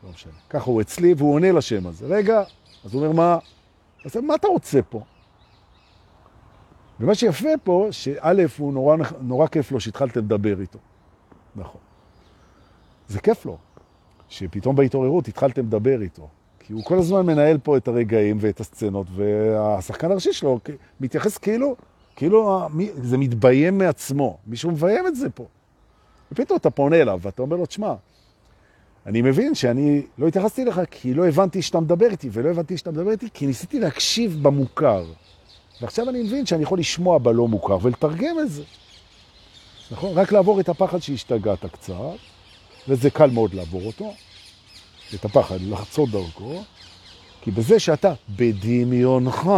לא 0.04 0.10
משנה. 0.10 0.32
ככה 0.50 0.70
הוא 0.70 0.80
אצלי 0.80 1.14
והוא 1.16 1.34
עונה 1.34 1.52
לשם 1.52 1.86
הזה. 1.86 2.06
רגע, 2.06 2.42
אז 2.84 2.94
הוא 2.94 3.06
אומר, 3.06 3.12
מה? 3.12 3.38
אז 4.04 4.16
מה 4.16 4.34
אתה 4.34 4.48
רוצה 4.48 4.82
פה? 4.82 5.00
ומה 7.00 7.14
שיפה 7.14 7.48
פה, 7.64 7.88
שא' 7.90 8.32
הוא 8.58 8.72
נורא, 8.72 8.96
נורא 9.20 9.46
כיף 9.46 9.72
לו 9.72 9.80
שהתחלתם 9.80 10.20
לדבר 10.20 10.60
איתו. 10.60 10.78
נכון. 11.56 11.80
זה 13.08 13.20
כיף 13.20 13.46
לו, 13.46 13.58
שפתאום 14.28 14.76
בהתעוררות 14.76 15.28
התחלתם 15.28 15.66
לדבר 15.66 16.02
איתו. 16.02 16.28
כי 16.70 16.74
הוא 16.74 16.84
כל 16.84 16.98
הזמן 16.98 17.26
מנהל 17.26 17.58
פה 17.58 17.76
את 17.76 17.88
הרגעים 17.88 18.38
ואת 18.40 18.60
הסצנות, 18.60 19.06
והשחקן 19.16 20.10
הראשי 20.10 20.32
שלו 20.32 20.60
מתייחס 21.00 21.38
כאילו, 21.38 21.76
כאילו 22.16 22.68
זה 23.02 23.18
מתביים 23.18 23.78
מעצמו. 23.78 24.36
מישהו 24.46 24.70
מביים 24.70 25.06
את 25.06 25.16
זה 25.16 25.30
פה. 25.30 25.44
ופתאום 26.32 26.58
אתה 26.58 26.70
פונה 26.70 26.96
אליו 26.96 27.18
ואתה 27.22 27.42
אומר 27.42 27.56
לו, 27.56 27.66
תשמע, 27.66 27.94
אני 29.06 29.22
מבין 29.22 29.54
שאני 29.54 30.02
לא 30.18 30.28
התייחסתי 30.28 30.64
לך 30.64 30.80
כי 30.90 31.14
לא 31.14 31.28
הבנתי 31.28 31.62
שאתה 31.62 31.80
מדבר 31.80 32.06
איתי, 32.10 32.28
ולא 32.32 32.48
הבנתי 32.48 32.76
שאתה 32.76 32.90
מדבר 32.90 33.10
איתי 33.10 33.28
כי 33.34 33.46
ניסיתי 33.46 33.80
להקשיב 33.80 34.38
במוכר. 34.42 35.04
ועכשיו 35.82 36.08
אני 36.08 36.22
מבין 36.22 36.46
שאני 36.46 36.62
יכול 36.62 36.78
לשמוע 36.78 37.18
בלא 37.18 37.48
מוכר 37.48 37.78
ולתרגם 37.82 38.36
את 38.40 38.50
זה. 38.50 38.62
נכון? 39.90 40.18
רק 40.18 40.32
לעבור 40.32 40.60
את 40.60 40.68
הפחד 40.68 40.98
שהשתגעת 40.98 41.66
קצת, 41.66 41.94
וזה 42.88 43.10
קל 43.10 43.30
מאוד 43.30 43.54
לעבור 43.54 43.82
אותו, 43.86 44.12
את 45.14 45.24
הפחד, 45.24 45.60
לחצות 45.60 46.10
דרכו, 46.10 46.62
כי 47.42 47.50
בזה 47.50 47.80
שאתה 47.80 48.12
בדמיונך 48.36 49.50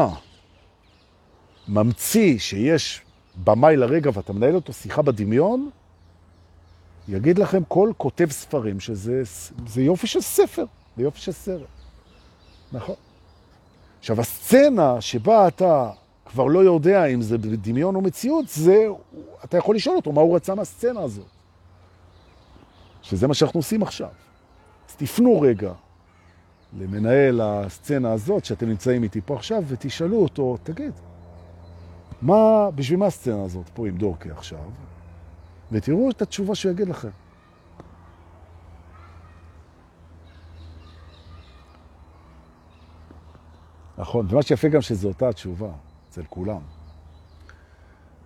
ממציא 1.69 2.39
שיש 2.39 3.01
במאי 3.45 3.77
לרגע 3.77 4.11
ואתה 4.15 4.33
מנהל 4.33 4.55
אותו 4.55 4.73
שיחה 4.73 5.03
בדמיון, 5.03 5.71
יגיד 7.09 7.39
לכם 7.39 7.63
כל 7.69 7.93
כותב 7.97 8.31
ספרים 8.31 8.81
שזה 8.81 9.23
זה 9.67 9.83
יופי 9.83 10.07
של 10.07 10.21
ספר, 10.21 10.65
זה 10.97 11.03
יופי 11.03 11.21
של 11.21 11.33
סרט. 11.33 11.67
נכון. 12.73 12.95
עכשיו, 13.99 14.21
הסצנה 14.21 15.01
שבה 15.01 15.49
אתה 15.49 15.91
כבר 16.27 16.45
לא 16.45 16.59
יודע 16.59 17.07
אם 17.07 17.23
זה 17.23 17.39
דמיון 17.39 17.95
או 17.95 18.01
מציאות, 18.01 18.49
זה, 18.49 18.87
אתה 19.45 19.57
יכול 19.57 19.77
לשאול 19.77 19.97
אותו 19.97 20.13
מה 20.13 20.21
הוא 20.21 20.37
רצה 20.37 20.55
מהסצנה 20.55 21.01
הזאת. 21.01 21.27
שזה 23.03 23.29
מה 23.29 23.35
שאנחנו 23.35 23.59
עושים 23.59 23.83
עכשיו. 23.83 24.09
אז 24.93 24.97
תפנו 24.97 25.41
רגע 25.41 25.73
למנהל 26.79 27.41
הסצנה 27.41 28.13
הזאת, 28.13 28.45
שאתם 28.45 28.69
נמצאים 28.69 29.03
איתי 29.03 29.21
פה 29.21 29.35
עכשיו, 29.35 29.65
ותשאלו 29.69 30.23
אותו, 30.23 30.57
תגיד, 30.63 30.93
מה, 32.23 32.71
בשביל 32.75 32.99
מה 32.99 33.07
הסצנה 33.07 33.45
הזאת 33.45 33.69
פה 33.75 33.89
עם 33.89 33.97
דורקי 33.97 34.31
עכשיו? 34.31 34.59
ותראו 35.73 36.11
את 36.11 36.23
התשובה 36.23 36.55
שהוא 36.55 36.73
יגיד 36.73 36.89
לכם. 36.89 37.09
נכון, 43.99 44.27
ומה 44.31 44.43
שיפה 44.43 44.69
גם 44.69 44.81
שזו 44.81 45.09
אותה 45.09 45.29
התשובה, 45.29 45.71
אצל 46.09 46.23
כולם. 46.29 46.61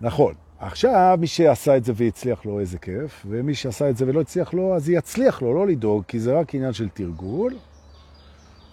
נכון, 0.01 0.33
עכשיו 0.59 1.17
מי 1.19 1.27
שעשה 1.27 1.77
את 1.77 1.85
זה 1.85 1.93
והצליח 1.95 2.45
לו, 2.45 2.59
איזה 2.59 2.77
כיף, 2.77 3.25
ומי 3.29 3.55
שעשה 3.55 3.89
את 3.89 3.97
זה 3.97 4.05
ולא 4.07 4.21
הצליח 4.21 4.53
לו, 4.53 4.75
אז 4.75 4.89
יצליח 4.89 5.41
לו, 5.41 5.53
לא 5.53 5.67
לדאוג, 5.67 6.03
כי 6.07 6.19
זה 6.19 6.39
רק 6.39 6.55
עניין 6.55 6.73
של 6.73 6.89
תרגול. 6.89 7.53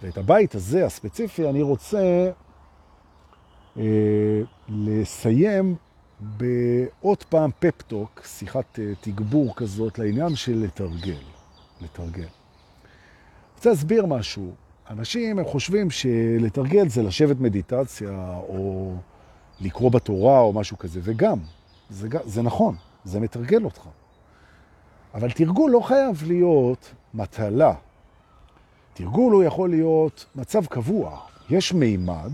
ואת 0.03 0.19
הבית 0.19 0.55
הזה, 0.55 0.87
הספציפי, 0.87 1.49
אני 1.49 1.63
רוצה 1.63 2.31
אה, 3.77 3.83
לסיים 4.69 5.75
בעוד 6.21 7.23
פעם 7.29 7.51
פפטוק, 7.59 8.23
שיחת 8.25 8.79
אה, 8.79 8.93
תגבור 9.01 9.57
כזאת 9.57 9.99
לעניין 9.99 10.35
של 10.35 10.59
לתרגל. 10.65 11.23
לתרגל. 11.81 12.29
רוצה 13.57 13.71
להסביר 13.71 14.07
משהו. 14.07 14.55
אנשים 14.91 15.39
הם 15.39 15.45
חושבים 15.45 15.91
שלתרגל 15.91 16.89
זה 16.89 17.03
לשבת 17.03 17.41
מדיטציה 17.41 18.39
או 18.49 18.95
לקרוא 19.61 19.91
בתורה 19.91 20.41
או 20.41 20.53
משהו 20.53 20.79
כזה, 20.79 21.01
וגם, 21.03 21.39
זה, 21.91 22.09
זה 22.25 22.43
נכון, 22.43 22.77
זה 23.05 23.21
מתרגל 23.21 23.65
אותך. 23.65 23.89
אבל 25.15 25.31
תרגול 25.31 25.71
לא 25.71 25.81
חייב 25.81 26.23
להיות 26.27 26.91
מטלה. 27.15 27.75
תרגול 28.95 29.33
הוא 29.33 29.43
יכול 29.43 29.71
להיות 29.71 30.27
מצב 30.35 30.67
קבוע. 30.67 31.19
יש 31.51 31.73
מימד, 31.73 32.33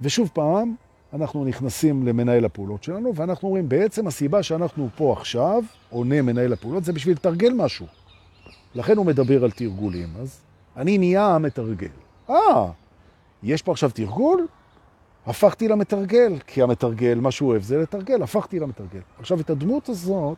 ושוב 0.00 0.30
פעם, 0.32 0.74
אנחנו 1.12 1.44
נכנסים 1.44 2.06
למנהל 2.06 2.44
הפעולות 2.44 2.82
שלנו, 2.82 3.14
ואנחנו 3.14 3.48
אומרים, 3.48 3.68
בעצם 3.68 4.06
הסיבה 4.06 4.42
שאנחנו 4.42 4.88
פה 4.96 5.12
עכשיו, 5.18 5.62
עונה 5.90 6.22
מנהל 6.22 6.52
הפעולות, 6.52 6.84
זה 6.84 6.92
בשביל 6.92 7.14
לתרגל 7.14 7.52
משהו. 7.52 7.86
לכן 8.74 8.96
הוא 8.96 9.06
מדבר 9.06 9.44
על 9.44 9.50
תרגולים. 9.50 10.08
אז 10.20 10.40
אני 10.76 10.98
נהיה 10.98 11.26
המתרגל. 11.26 11.88
אה, 12.30 12.70
יש 13.42 13.62
פה 13.62 13.72
עכשיו 13.72 13.90
תרגול? 13.90 14.46
הפכתי 15.26 15.68
למתרגל, 15.68 16.38
כי 16.46 16.62
המתרגל, 16.62 17.18
מה 17.20 17.30
שהוא 17.30 17.50
אוהב 17.50 17.62
זה 17.62 17.78
לתרגל, 17.78 18.22
הפכתי 18.22 18.60
למתרגל. 18.60 19.00
עכשיו, 19.18 19.40
את 19.40 19.50
הדמות 19.50 19.88
הזאת 19.88 20.36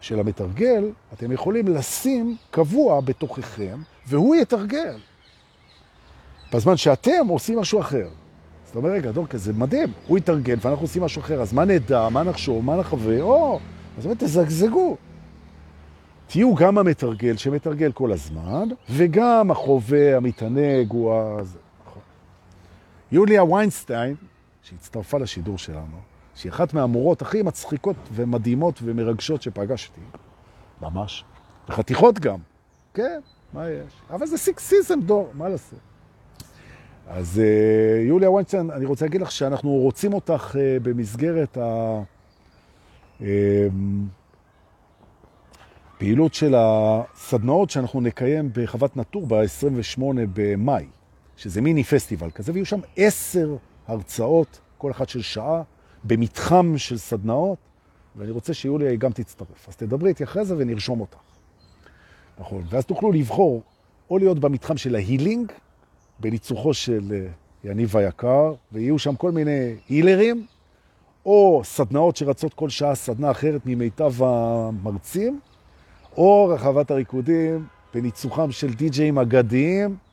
של 0.00 0.20
המתרגל, 0.20 0.90
אתם 1.12 1.32
יכולים 1.32 1.68
לשים 1.68 2.36
קבוע 2.50 3.00
בתוככם, 3.00 3.78
והוא 4.06 4.36
יתרגל. 4.36 4.98
בזמן 6.52 6.76
שאתם 6.76 7.26
עושים 7.28 7.58
משהו 7.58 7.80
אחר. 7.80 8.08
זאת 8.66 8.76
אומרת, 8.76 8.92
רגע, 8.92 9.10
דורקה, 9.10 9.38
זה 9.38 9.52
מדהים, 9.52 9.88
הוא 10.06 10.18
יתרגל 10.18 10.56
ואנחנו 10.60 10.84
עושים 10.84 11.02
משהו 11.02 11.20
אחר, 11.22 11.40
אז 11.40 11.52
מה 11.52 11.64
נדע, 11.64 12.08
מה 12.08 12.22
נחשוב, 12.22 12.64
מה 12.64 12.76
נחווה, 12.76 13.20
או, 13.20 13.58
אז 13.98 14.06
באמת 14.06 14.24
תזגזגו. 14.24 14.96
תהיו 16.26 16.54
גם 16.54 16.78
המתרגל 16.78 17.36
שמתרגל 17.36 17.92
כל 17.92 18.12
הזמן, 18.12 18.68
וגם 18.90 19.50
החווה, 19.50 20.16
המתענג, 20.16 20.90
הוא 20.90 21.14
ה... 21.14 21.36
יוליה 23.12 23.44
ויינסטיין, 23.44 24.14
שהצטרפה 24.62 25.18
לשידור 25.18 25.58
שלנו, 25.58 25.96
שהיא 26.34 26.52
אחת 26.52 26.74
מהמורות 26.74 27.22
הכי 27.22 27.42
מצחיקות 27.42 27.96
ומדהימות 28.12 28.80
ומרגשות 28.82 29.42
שפגשתי, 29.42 30.00
ממש, 30.82 31.24
וחתיכות 31.68 32.18
גם, 32.18 32.38
כן, 32.94 33.20
מה 33.52 33.70
יש? 33.70 33.92
אבל 34.10 34.26
זה 34.26 34.38
סיקסיזם 34.38 35.00
דור, 35.00 35.30
מה 35.34 35.48
לעשות? 35.48 35.78
אז 37.08 37.40
uh, 37.42 38.08
יוליה 38.08 38.30
ויינסטיין, 38.30 38.70
אני 38.70 38.84
רוצה 38.84 39.04
להגיד 39.04 39.20
לך 39.20 39.30
שאנחנו 39.30 39.70
רוצים 39.70 40.12
אותך 40.12 40.54
uh, 40.54 40.82
במסגרת 40.82 41.58
הפעילות 45.96 46.34
של 46.34 46.54
הסדנאות 46.58 47.70
שאנחנו 47.70 48.00
נקיים 48.00 48.50
בחוות 48.54 48.96
נטור 48.96 49.26
ב-28 49.26 50.02
במאי, 50.34 50.86
שזה 51.40 51.60
מיני 51.60 51.84
פסטיבל 51.84 52.30
כזה, 52.30 52.52
ויהיו 52.52 52.66
שם 52.66 52.80
עשר 52.96 53.56
הרצאות, 53.86 54.60
כל 54.78 54.90
אחת 54.90 55.08
של 55.08 55.22
שעה, 55.22 55.62
במתחם 56.04 56.74
של 56.76 56.98
סדנאות, 56.98 57.58
ואני 58.16 58.30
רוצה 58.30 58.54
שיוליה 58.54 58.96
גם 58.96 59.12
תצטרף. 59.12 59.68
אז 59.68 59.76
תדברי 59.76 60.08
איתי 60.08 60.24
אחרי 60.24 60.44
זה 60.44 60.54
ונרשום 60.58 61.00
אותך. 61.00 61.18
נכון, 62.38 62.64
ואז 62.70 62.84
תוכלו 62.84 63.12
לבחור 63.12 63.62
או 64.10 64.18
להיות 64.18 64.38
במתחם 64.38 64.76
של 64.76 64.94
ההילינג, 64.94 65.52
בניצוחו 66.18 66.74
של 66.74 67.12
אה, 67.12 67.26
יניב 67.70 67.96
היקר, 67.96 68.54
ויהיו 68.72 68.98
שם 68.98 69.16
כל 69.16 69.32
מיני 69.32 69.74
הילרים, 69.88 70.46
או 71.26 71.62
סדנאות 71.64 72.16
שרצות 72.16 72.54
כל 72.54 72.68
שעה 72.68 72.94
סדנה 72.94 73.30
אחרת 73.30 73.60
ממיטב 73.66 74.22
המרצים, 74.22 75.40
או 76.16 76.48
רחבת 76.48 76.90
הריקודים 76.90 77.66
בניצוחם 77.94 78.52
של 78.52 78.74
די-ג'אים 78.74 79.18
אגדיים. 79.18 80.09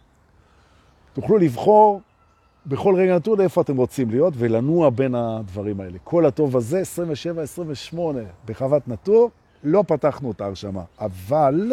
תוכלו 1.17 1.37
לבחור 1.37 2.01
בכל 2.65 2.95
רגע 2.95 3.15
נתון 3.15 3.41
איפה 3.41 3.61
אתם 3.61 3.77
רוצים 3.77 4.09
להיות 4.09 4.33
ולנוע 4.37 4.89
בין 4.89 5.15
הדברים 5.15 5.81
האלה. 5.81 5.97
כל 6.03 6.25
הטוב 6.25 6.57
הזה, 6.57 6.81
27-28 7.93 7.97
בחוות 8.45 8.87
נטור, 8.87 9.31
לא 9.63 9.83
פתחנו 9.87 10.31
את 10.31 10.41
ההרשמה, 10.41 10.83
אבל 10.99 11.71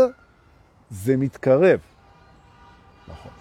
זה 0.91 1.17
מתקרב. 1.17 1.79
נכון. 3.09 3.33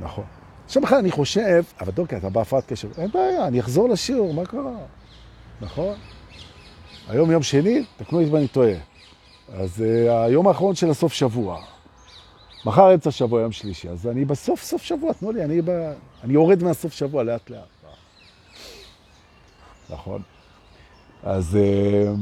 נכון. 0.00 0.24
עכשיו 0.64 0.82
בכלל 0.82 0.98
אני 0.98 1.10
חושב, 1.10 1.64
אבל 1.80 1.92
דוקא, 1.92 2.16
אתה 2.16 2.28
בהפרעת 2.28 2.64
קשר, 2.66 2.88
אין 2.98 3.10
בעיה, 3.10 3.46
אני 3.46 3.60
אחזור 3.60 3.88
לשיעור, 3.88 4.34
מה 4.34 4.46
קרה? 4.46 4.76
נכון? 5.60 5.94
היום 7.08 7.30
יום 7.30 7.42
שני, 7.42 7.84
תקנו 7.96 8.20
לי 8.20 8.28
אם 8.28 8.36
אני 8.36 8.48
טועה. 8.48 8.74
אז 9.52 9.84
uh, 9.84 10.10
היום 10.10 10.48
האחרון 10.48 10.74
של 10.74 10.90
הסוף 10.90 11.12
שבוע. 11.12 11.75
מחר 12.66 12.94
אמצע 12.94 13.10
שבוע, 13.10 13.40
יום 13.40 13.52
שלישי, 13.52 13.88
אז 13.88 14.06
אני 14.06 14.24
בסוף 14.24 14.62
סוף 14.62 14.82
שבוע, 14.82 15.12
תנו 15.12 15.32
לי, 15.32 15.44
אני, 15.44 15.62
ב... 15.62 15.70
אני 16.24 16.32
יורד 16.32 16.62
מהסוף 16.62 16.92
שבוע 16.92 17.22
לאט 17.22 17.50
לאט. 17.50 17.68
נכון. 19.90 20.22
אז 21.22 21.56
אה, 21.56 22.12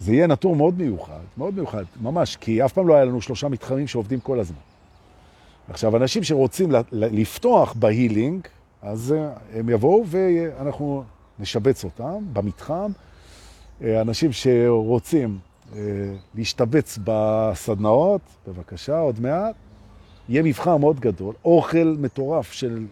זה 0.00 0.12
יהיה 0.12 0.26
נטור 0.26 0.56
מאוד 0.56 0.78
מיוחד, 0.78 1.20
מאוד 1.36 1.54
מיוחד, 1.54 1.84
ממש, 2.00 2.36
כי 2.36 2.64
אף 2.64 2.72
פעם 2.72 2.88
לא 2.88 2.94
היה 2.94 3.04
לנו 3.04 3.20
שלושה 3.20 3.48
מתחמים 3.48 3.86
שעובדים 3.86 4.20
כל 4.20 4.40
הזמן. 4.40 4.56
עכשיו, 5.68 5.96
אנשים 5.96 6.24
שרוצים 6.24 6.72
לפתוח 6.92 7.72
בהילינג, 7.72 8.48
אז 8.82 9.14
אה, 9.18 9.32
הם 9.58 9.68
יבואו 9.68 10.04
ואנחנו 10.06 11.04
נשבץ 11.38 11.84
אותם 11.84 12.24
במתחם. 12.32 12.90
אה, 13.82 14.00
אנשים 14.00 14.32
שרוצים 14.32 15.38
להשתבץ 16.34 16.98
בסדנאות, 17.04 18.20
בבקשה, 18.48 18.98
עוד 18.98 19.20
מעט. 19.20 19.54
יהיה 20.28 20.42
מבחר 20.42 20.76
מאוד 20.76 21.00
גדול, 21.00 21.34
אוכל 21.44 21.96
מטורף 21.98 22.52
של, 22.52 22.86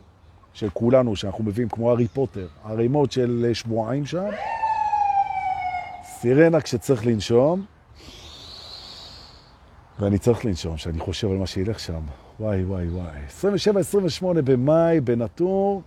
של 0.53 0.71
כולנו, 0.71 1.17
שאנחנו 1.17 1.45
מביאים 1.45 1.69
כמו 1.69 1.91
הארי 1.91 2.09
פוטר, 2.09 2.47
הרימות 2.65 3.13
של 3.13 3.51
שבועיים 3.53 4.07
שם. 4.07 4.29
סירנה 6.05 6.61
כשצריך 6.61 7.07
לנשום, 7.07 7.65
ואני 9.99 10.19
צריך 10.19 10.45
לנשום, 10.45 10.77
שאני 10.77 10.99
חושב 10.99 11.31
על 11.31 11.37
מה 11.37 11.47
שילך 11.47 11.81
שם. 11.81 12.01
וואי, 12.41 12.65
וואי, 12.65 12.89
וואי. 12.89 13.53
27-28 14.39 14.41
במאי, 14.45 15.01
בנטור, 15.01 15.83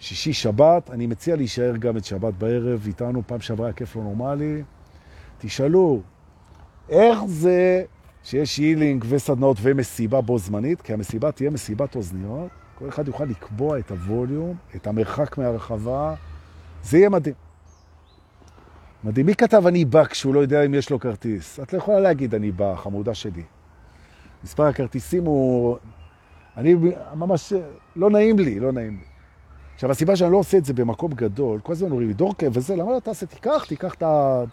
שישי 0.00 0.32
שבת. 0.32 0.90
אני 0.90 1.06
מציע 1.06 1.36
להישאר 1.36 1.76
גם 1.76 1.96
את 1.96 2.04
שבת 2.04 2.34
בערב 2.34 2.84
איתנו. 2.86 3.22
פעם 3.26 3.40
שעברה 3.40 3.66
היה 3.66 3.72
כיף 3.72 3.96
לא 3.96 4.02
נורמלי. 4.02 4.62
תשאלו, 5.38 6.00
איך 6.88 7.18
זה 7.26 7.84
שיש 8.22 8.56
הילינג 8.56 9.04
וסדנאות 9.08 9.56
ומסיבה 9.60 10.20
בו 10.20 10.38
זמנית? 10.38 10.82
כי 10.82 10.92
המסיבה 10.92 11.32
תהיה 11.32 11.50
מסיבת 11.50 11.96
אוזניות. 11.96 12.50
כל 12.78 12.88
אחד 12.88 13.08
יוכל 13.08 13.24
לקבוע 13.24 13.78
את 13.78 13.90
הווליום, 13.90 14.56
את 14.76 14.86
המרחק 14.86 15.38
מהרחבה. 15.38 16.14
זה 16.82 16.98
יהיה 16.98 17.08
מדהים. 17.08 17.34
מדהים. 19.04 19.26
מי 19.26 19.34
כתב 19.34 19.66
אני 19.66 19.84
בא 19.84 20.04
כשהוא 20.04 20.34
לא 20.34 20.40
יודע 20.40 20.64
אם 20.64 20.74
יש 20.74 20.90
לו 20.90 21.00
כרטיס? 21.00 21.60
את 21.60 21.72
לא 21.72 21.78
יכולה 21.78 22.00
להגיד 22.00 22.34
אני 22.34 22.52
בא, 22.52 22.76
חמודה 22.76 23.14
שלי. 23.14 23.42
מספר 24.44 24.62
הכרטיסים 24.62 25.24
הוא... 25.24 25.76
אני 26.56 26.74
ממש... 27.14 27.52
לא 27.96 28.10
נעים 28.10 28.38
לי, 28.38 28.60
לא 28.60 28.72
נעים 28.72 28.96
לי. 28.96 29.04
עכשיו, 29.74 29.90
הסיבה 29.90 30.16
שאני 30.16 30.32
לא 30.32 30.36
עושה 30.36 30.58
את 30.58 30.64
זה 30.64 30.74
במקום 30.74 31.12
גדול, 31.12 31.60
כל 31.60 31.72
הזמן 31.72 31.90
אומרים 31.90 32.08
לי, 32.08 32.14
דורקה 32.14 32.46
וזה, 32.52 32.76
למה 32.76 32.92
לא 32.92 33.00
תעשה? 33.00 33.26
תיקח, 33.26 33.64
תיקח 33.68 33.94
את 33.94 34.02
ה... 34.02 34.44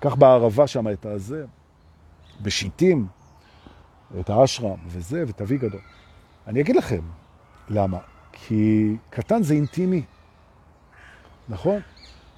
תיקח 0.00 0.14
בערבה 0.14 0.66
שם 0.66 0.88
את 0.88 1.06
הזה, 1.06 1.44
בשיטים, 2.42 3.06
את 4.20 4.30
האשרם 4.30 4.78
וזה, 4.86 5.24
ותביא 5.26 5.58
גדול. 5.58 5.80
אני 6.46 6.60
אגיד 6.60 6.76
לכם 6.76 7.00
למה. 7.68 7.98
כי 8.32 8.96
קטן 9.10 9.42
זה 9.42 9.54
אינטימי, 9.54 10.02
נכון? 11.48 11.80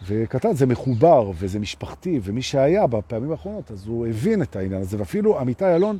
וקטן 0.06 0.52
זה 0.52 0.66
מחובר 0.66 1.30
וזה 1.34 1.58
משפחתי, 1.58 2.20
ומי 2.22 2.42
שהיה 2.42 2.86
בפעמים 2.86 3.30
האחרונות, 3.30 3.70
אז 3.70 3.86
הוא 3.86 4.06
הבין 4.06 4.42
את 4.42 4.56
העניין 4.56 4.80
הזה, 4.80 4.98
ואפילו 4.98 5.40
עמיתי 5.40 5.74
אלון, 5.74 5.98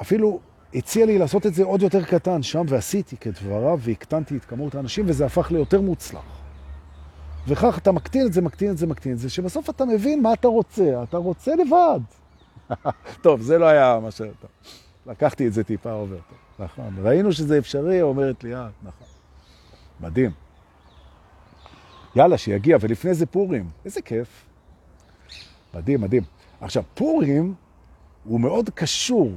אפילו 0.00 0.40
הציע 0.74 1.06
לי 1.06 1.18
לעשות 1.18 1.46
את 1.46 1.54
זה 1.54 1.64
עוד 1.64 1.82
יותר 1.82 2.04
קטן 2.04 2.42
שם, 2.42 2.64
ועשיתי 2.68 3.16
כדבריו, 3.16 3.78
והקטנתי 3.82 4.36
את 4.36 4.44
כמות 4.44 4.74
האנשים, 4.74 5.04
וזה 5.08 5.26
הפך 5.26 5.50
ליותר 5.50 5.80
מוצלח. 5.80 6.39
וכך 7.48 7.78
אתה 7.78 7.92
מקטין 7.92 8.26
את 8.26 8.32
זה, 8.32 8.42
מקטין 8.42 8.70
את 8.70 8.78
זה, 8.78 8.86
מקטין 8.86 9.12
את 9.12 9.18
זה, 9.18 9.30
שבסוף 9.30 9.70
אתה 9.70 9.84
מבין 9.84 10.22
מה 10.22 10.32
אתה 10.32 10.48
רוצה, 10.48 11.02
אתה 11.02 11.16
רוצה 11.16 11.52
לבד. 11.54 12.00
טוב, 13.22 13.40
זה 13.40 13.58
לא 13.58 13.66
היה 13.66 13.98
מה 14.02 14.10
ש... 14.10 14.20
לקחתי 15.06 15.46
את 15.46 15.52
זה 15.52 15.64
טיפה 15.64 15.92
עובר. 15.92 16.18
נכון, 16.58 16.94
ראינו 17.02 17.32
שזה 17.32 17.58
אפשרי, 17.58 18.02
אומרת 18.02 18.44
לי, 18.44 18.54
אה, 18.54 18.68
נכון. 18.82 19.06
מדהים. 20.00 20.30
יאללה, 22.16 22.38
שיגיע, 22.38 22.76
ולפני 22.80 23.14
זה 23.14 23.26
פורים. 23.26 23.68
איזה 23.84 24.02
כיף. 24.02 24.46
מדהים, 25.74 26.00
מדהים. 26.00 26.22
עכשיו, 26.60 26.82
פורים 26.94 27.54
הוא 28.24 28.40
מאוד 28.40 28.70
קשור. 28.74 29.32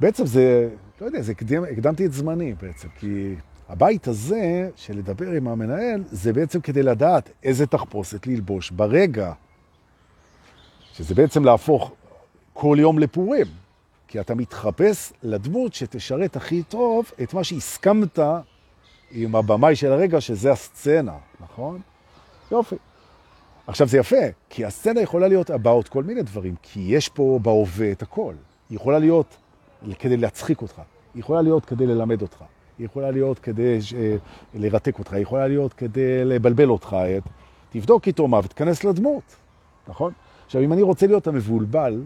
בעצם 0.00 0.26
זה, 0.26 0.68
לא 1.00 1.06
יודע, 1.06 1.22
זה 1.22 1.32
הקדמתי 1.72 2.06
את 2.06 2.12
זמני 2.12 2.54
בעצם, 2.54 2.88
כי 2.98 3.34
הבית 3.68 4.08
הזה, 4.08 4.70
של 4.76 4.98
לדבר 4.98 5.30
עם 5.30 5.48
המנהל, 5.48 6.02
זה 6.10 6.32
בעצם 6.32 6.60
כדי 6.60 6.82
לדעת 6.82 7.30
איזה 7.42 7.66
תחפושת 7.66 8.26
ללבוש 8.26 8.70
ברגע, 8.70 9.32
שזה 10.92 11.14
בעצם 11.14 11.44
להפוך 11.44 11.92
כל 12.52 12.76
יום 12.80 12.98
לפורים, 12.98 13.46
כי 14.08 14.20
אתה 14.20 14.34
מתחפש 14.34 15.12
לדמות 15.22 15.74
שתשרת 15.74 16.36
הכי 16.36 16.62
טוב 16.62 17.10
את 17.22 17.34
מה 17.34 17.44
שהסכמת 17.44 18.18
עם 19.10 19.36
הבמאי 19.36 19.76
של 19.76 19.92
הרגע, 19.92 20.20
שזה 20.20 20.52
הסצנה, 20.52 21.16
נכון? 21.40 21.80
יופי. 22.50 22.76
עכשיו 23.66 23.88
זה 23.88 23.98
יפה, 23.98 24.26
כי 24.50 24.64
הסצנה 24.64 25.00
יכולה 25.00 25.28
להיות 25.28 25.50
about 25.50 25.88
כל 25.88 26.02
מיני 26.02 26.22
דברים, 26.22 26.54
כי 26.62 26.80
יש 26.80 27.08
פה 27.08 27.38
בהווה 27.42 27.92
את 27.92 28.02
הכל. 28.02 28.34
היא 28.70 28.76
יכולה 28.76 28.98
להיות 28.98 29.36
כדי 29.98 30.16
להצחיק 30.16 30.62
אותך, 30.62 30.82
היא 31.14 31.20
יכולה 31.20 31.42
להיות 31.42 31.64
כדי 31.64 31.86
ללמד 31.86 32.22
אותך, 32.22 32.44
היא 32.78 32.84
יכולה 32.84 33.10
להיות 33.10 33.38
כדי 33.38 33.82
ש... 33.82 33.94
אה, 33.94 34.16
לרתק 34.54 34.98
אותך, 34.98 35.12
היא 35.12 35.22
יכולה 35.22 35.48
להיות 35.48 35.72
כדי 35.72 36.24
לבלבל 36.24 36.68
אותך. 36.68 36.96
תבדוק 37.70 38.06
איתו 38.06 38.28
מה 38.28 38.38
ותכנס 38.38 38.84
לדמות, 38.84 39.36
נכון? 39.88 40.12
עכשיו, 40.46 40.62
אם 40.62 40.72
אני 40.72 40.82
רוצה 40.82 41.06
להיות 41.06 41.26
המבולבל, 41.26 42.02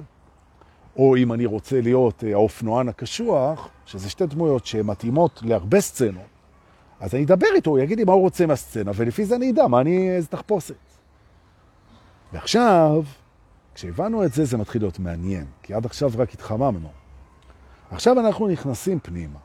או 0.96 1.16
אם 1.16 1.32
אני 1.32 1.46
רוצה 1.46 1.80
להיות 1.80 2.24
אה, 2.24 2.32
האופנוען 2.32 2.88
הקשוח, 2.88 3.68
שזה 3.86 4.10
שתי 4.10 4.26
דמויות 4.26 4.66
שמתאימות 4.66 5.40
להרבה 5.44 5.80
סצנות, 5.80 6.22
אז 7.00 7.14
אני 7.14 7.24
אדבר 7.24 7.46
איתו, 7.54 7.70
הוא 7.70 7.78
יגיד 7.78 7.98
לי 7.98 8.04
מה 8.04 8.12
הוא 8.12 8.20
רוצה 8.20 8.46
מהסצנה, 8.46 8.90
ולפי 8.94 9.24
זה 9.24 9.36
אני 9.36 9.50
אדע 9.50 9.66
מה 9.66 9.80
אני, 9.80 10.10
איזה 10.10 10.28
תחפושת. 10.28 10.74
ועכשיו, 12.32 13.02
כשהבנו 13.74 14.24
את 14.24 14.32
זה, 14.32 14.44
זה 14.44 14.56
מתחיל 14.56 14.82
להיות 14.82 14.98
מעניין, 14.98 15.44
כי 15.62 15.74
עד 15.74 15.86
עכשיו 15.86 16.10
רק 16.16 16.34
התחממנו. 16.34 16.88
עכשיו 17.90 18.20
אנחנו 18.20 18.48
נכנסים 18.48 19.00
פנימה. 19.00 19.38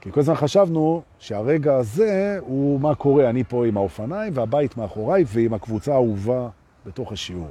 כי 0.00 0.12
כל 0.12 0.20
הזמן 0.20 0.34
חשבנו 0.34 1.02
שהרגע 1.18 1.76
הזה 1.76 2.38
הוא 2.40 2.80
מה 2.80 2.94
קורה, 2.94 3.30
אני 3.30 3.44
פה 3.44 3.66
עם 3.66 3.76
האופניים 3.76 4.32
והבית 4.36 4.76
מאחוריי 4.76 5.24
ועם 5.26 5.54
הקבוצה 5.54 5.92
האהובה 5.92 6.48
בתוך 6.86 7.12
השיעור. 7.12 7.50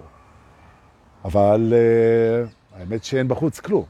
אבל 1.25 1.73
uh, 1.73 2.79
האמת 2.79 3.03
שאין 3.03 3.27
בחוץ 3.27 3.59
כלום. 3.59 3.83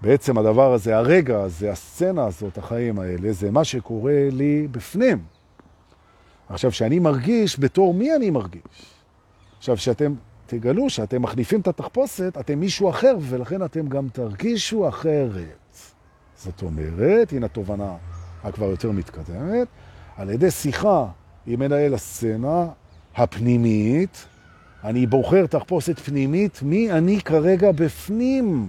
בעצם 0.00 0.38
הדבר 0.38 0.72
הזה, 0.72 0.96
הרגע 0.96 1.40
הזה, 1.40 1.70
הסצנה 1.70 2.26
הזאת, 2.26 2.58
החיים 2.58 2.98
האלה, 2.98 3.32
זה 3.32 3.50
מה 3.50 3.64
שקורה 3.64 4.28
לי 4.32 4.68
בפנים. 4.70 5.18
עכשיו, 6.48 6.72
שאני 6.72 6.98
מרגיש, 6.98 7.60
בתור 7.60 7.94
מי 7.94 8.16
אני 8.16 8.30
מרגיש? 8.30 8.62
עכשיו, 9.58 9.76
שאתם 9.76 10.14
תגלו 10.46 10.90
שאתם 10.90 11.22
מחליפים 11.22 11.60
את 11.60 11.68
התחפושת, 11.68 12.36
אתם 12.40 12.60
מישהו 12.60 12.90
אחר, 12.90 13.16
ולכן 13.20 13.64
אתם 13.64 13.88
גם 13.88 14.08
תרגישו 14.08 14.88
אחרת. 14.88 15.67
זאת 16.44 16.62
אומרת, 16.62 17.32
הנה 17.32 17.48
תובנה 17.48 17.94
הכבר 18.44 18.66
יותר 18.66 18.92
מתקדמת, 18.92 19.68
על 20.16 20.30
ידי 20.30 20.50
שיחה 20.50 21.06
עם 21.46 21.60
מנהל 21.60 21.94
הסצנה 21.94 22.66
הפנימית, 23.16 24.26
אני 24.84 25.06
בוחר 25.06 25.46
תחפושת 25.46 25.98
פנימית, 25.98 26.62
מי 26.62 26.92
אני 26.92 27.20
כרגע 27.20 27.72
בפנים. 27.72 28.68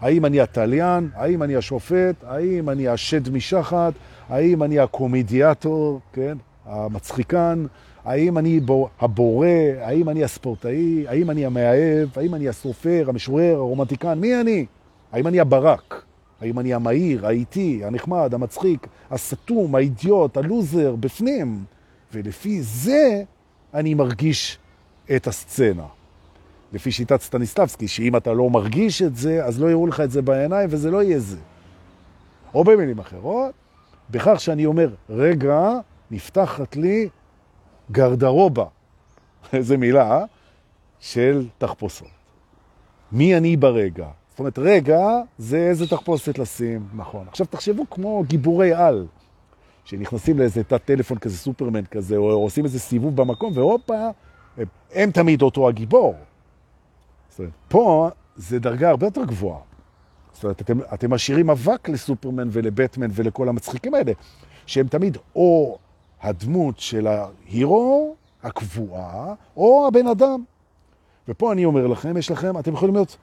האם 0.00 0.24
אני 0.24 0.40
הטליין? 0.40 1.10
האם 1.14 1.42
אני 1.42 1.56
השופט? 1.56 2.14
האם 2.26 2.68
אני 2.70 2.88
השד 2.88 3.30
משחת? 3.30 3.92
האם 4.28 4.62
אני 4.62 4.78
הקומדיאטור, 4.78 6.00
כן? 6.12 6.38
המצחיקן? 6.66 7.66
האם 8.04 8.38
אני 8.38 8.60
הבורא? 9.00 9.48
האם 9.80 10.08
אני 10.08 10.24
הספורטאי? 10.24 11.04
האם 11.08 11.30
אני 11.30 11.46
המאהב? 11.46 12.08
האם 12.16 12.34
אני 12.34 12.48
הסופר, 12.48 13.04
המשורר, 13.08 13.54
הרומנטיקן? 13.56 14.18
מי 14.18 14.40
אני? 14.40 14.66
האם 15.12 15.26
אני 15.26 15.40
הברק? 15.40 16.09
האם 16.40 16.58
אני 16.58 16.74
המהיר, 16.74 17.26
האיטי, 17.26 17.84
הנחמד, 17.84 18.34
המצחיק, 18.34 18.86
הסתום, 19.10 19.74
האידיוט, 19.74 20.36
הלוזר, 20.36 20.96
בפנים? 20.96 21.64
ולפי 22.12 22.62
זה 22.62 23.22
אני 23.74 23.94
מרגיש 23.94 24.58
את 25.16 25.26
הסצנה. 25.26 25.86
לפי 26.72 26.92
שיטת 26.92 27.20
סטניסלבסקי, 27.20 27.88
שאם 27.88 28.16
אתה 28.16 28.32
לא 28.32 28.50
מרגיש 28.50 29.02
את 29.02 29.16
זה, 29.16 29.44
אז 29.44 29.60
לא 29.60 29.70
יראו 29.70 29.86
לך 29.86 30.00
את 30.00 30.10
זה 30.10 30.22
בעיניים, 30.22 30.68
וזה 30.72 30.90
לא 30.90 31.02
יהיה 31.02 31.18
זה. 31.18 31.36
או 32.54 32.64
במילים 32.64 32.98
אחרות, 32.98 33.54
בכך 34.10 34.40
שאני 34.40 34.66
אומר, 34.66 34.94
רגע, 35.10 35.72
נפתחת 36.10 36.76
לי 36.76 37.08
גרדרובה, 37.90 38.64
איזה 39.52 39.76
מילה, 39.76 40.24
של 41.00 41.46
תחפושות. 41.58 42.08
מי 43.12 43.36
אני 43.36 43.56
ברגע? 43.56 44.06
אומרת, 44.40 44.58
רגע 44.58 45.06
זה 45.38 45.58
איזה 45.58 45.86
תחפושת 45.86 46.38
לשים, 46.38 46.88
נכון. 46.94 47.26
עכשיו 47.28 47.46
תחשבו 47.46 47.90
כמו 47.90 48.24
גיבורי 48.26 48.72
על, 48.72 49.06
שנכנסים 49.84 50.38
לאיזה 50.38 50.64
תת 50.64 50.84
טלפון 50.84 51.18
כזה, 51.18 51.36
סופרמן 51.36 51.84
כזה, 51.84 52.16
או 52.16 52.30
עושים 52.30 52.64
איזה 52.64 52.78
סיבוב 52.78 53.16
במקום, 53.16 53.52
והופה, 53.56 54.08
הם 54.94 55.10
תמיד 55.10 55.42
אותו 55.42 55.68
הגיבור. 55.68 56.14
זאת 57.28 57.38
אומרת, 57.38 57.52
פה 57.68 58.10
זה 58.36 58.58
דרגה 58.58 58.90
הרבה 58.90 59.06
יותר 59.06 59.24
גבוהה. 59.24 59.60
זאת 60.32 60.44
אומרת, 60.44 60.60
אתם, 60.60 60.78
אתם 60.94 61.10
משאירים 61.10 61.50
אבק 61.50 61.88
לסופרמן 61.88 62.48
ולבטמן 62.52 63.08
ולכל 63.12 63.48
המצחיקים 63.48 63.94
האלה, 63.94 64.12
שהם 64.66 64.88
תמיד 64.88 65.16
או 65.36 65.78
הדמות 66.22 66.78
של 66.78 67.06
ההירו 67.06 68.14
הקבועה, 68.42 69.34
או 69.56 69.88
הבן 69.88 70.06
אדם. 70.06 70.44
ופה 71.28 71.52
אני 71.52 71.64
אומר 71.64 71.86
לכם, 71.86 72.16
יש 72.16 72.30
לכם, 72.30 72.58
אתם 72.58 72.72
יכולים 72.72 72.94
להיות 72.94 73.16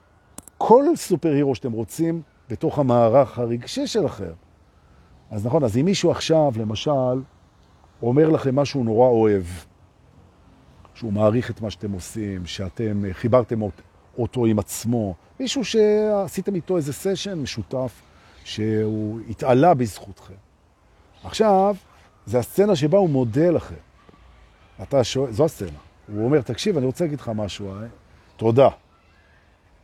כל 0.58 0.84
סופר 0.96 1.32
הירו 1.32 1.54
שאתם 1.54 1.72
רוצים 1.72 2.22
בתוך 2.48 2.78
המערך 2.78 3.38
הרגשי 3.38 3.86
שלכם. 3.86 4.32
אז 5.30 5.46
נכון, 5.46 5.64
אז 5.64 5.76
אם 5.76 5.84
מישהו 5.84 6.10
עכשיו, 6.10 6.52
למשל, 6.56 7.22
אומר 8.02 8.28
לכם 8.28 8.56
משהו 8.56 8.84
נורא 8.84 9.08
אוהב, 9.08 9.44
שהוא 10.94 11.12
מעריך 11.12 11.50
את 11.50 11.60
מה 11.60 11.70
שאתם 11.70 11.92
עושים, 11.92 12.46
שאתם 12.46 13.02
חיברתם 13.12 13.60
אותו 14.18 14.46
עם 14.46 14.58
עצמו, 14.58 15.14
מישהו 15.40 15.64
שעשיתם 15.64 16.54
איתו 16.54 16.76
איזה 16.76 16.92
סשן 16.92 17.38
משותף, 17.38 18.02
שהוא 18.44 19.20
התעלה 19.30 19.74
בזכותכם. 19.74 20.34
עכשיו, 21.24 21.76
זה 22.26 22.38
הסצנה 22.38 22.76
שבה 22.76 22.98
הוא 22.98 23.10
מודה 23.10 23.50
לכם. 23.50 23.74
אתה 24.82 25.04
שואל, 25.04 25.32
זו 25.32 25.44
הסצנה. 25.44 25.78
הוא 26.12 26.24
אומר, 26.24 26.40
תקשיב, 26.40 26.76
אני 26.76 26.86
רוצה 26.86 27.04
להגיד 27.04 27.20
לך 27.20 27.30
משהו, 27.34 27.74
אה? 27.74 27.86
תודה. 28.36 28.68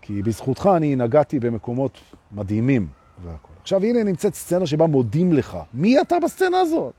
כי 0.07 0.23
בזכותך 0.23 0.71
אני 0.77 0.97
נגעתי 0.97 1.41
במקומות 1.41 1.99
מדהימים 2.33 2.87
והכל. 3.25 3.53
עכשיו, 3.63 3.85
הנה 3.85 4.05
נמצאת 4.05 4.35
סצנה 4.35 4.67
שבה 4.67 4.87
מודים 4.87 5.33
לך. 5.33 5.59
מי 5.75 6.01
אתה 6.01 6.17
בסצנה 6.25 6.61
הזאת? 6.61 6.93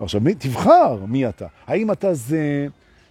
עכשיו, 0.00 0.20
מי, 0.20 0.34
תבחר 0.34 1.04
מי 1.08 1.28
אתה. 1.28 1.46
האם 1.66 1.92
אתה 1.92 2.14
זה 2.14 2.66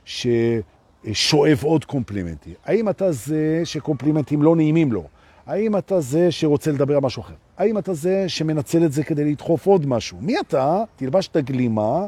ששואב 0.06 1.60
עוד 1.64 1.86
קומפלימנטים? 1.86 2.54
האם 2.66 2.90
אתה 2.90 3.12
זה 3.12 3.62
שקומפלימנטים 3.64 4.42
לא 4.42 4.56
נעימים 4.56 4.92
לו? 4.92 5.04
האם 5.46 5.78
אתה 5.78 6.02
זה 6.02 6.32
שרוצה 6.32 6.72
לדבר 6.72 6.96
על 6.96 7.02
משהו 7.02 7.22
אחר? 7.22 7.34
האם 7.58 7.78
אתה 7.78 7.94
זה 7.94 8.30
שמנצל 8.30 8.86
את 8.86 8.92
זה 8.92 9.04
כדי 9.04 9.32
לדחוף 9.32 9.66
עוד 9.66 9.86
משהו? 9.86 10.18
מי 10.22 10.40
אתה? 10.40 10.84
תלבש 10.96 11.28
את 11.28 11.36
הגלימה, 11.36 12.06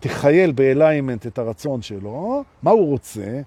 תחייל 0.00 0.52
באליימנט 0.52 1.26
את 1.26 1.38
הרצון 1.38 1.82
שלו, 1.82 2.44
מה 2.62 2.70
הוא 2.70 2.86
רוצה? 2.86 3.40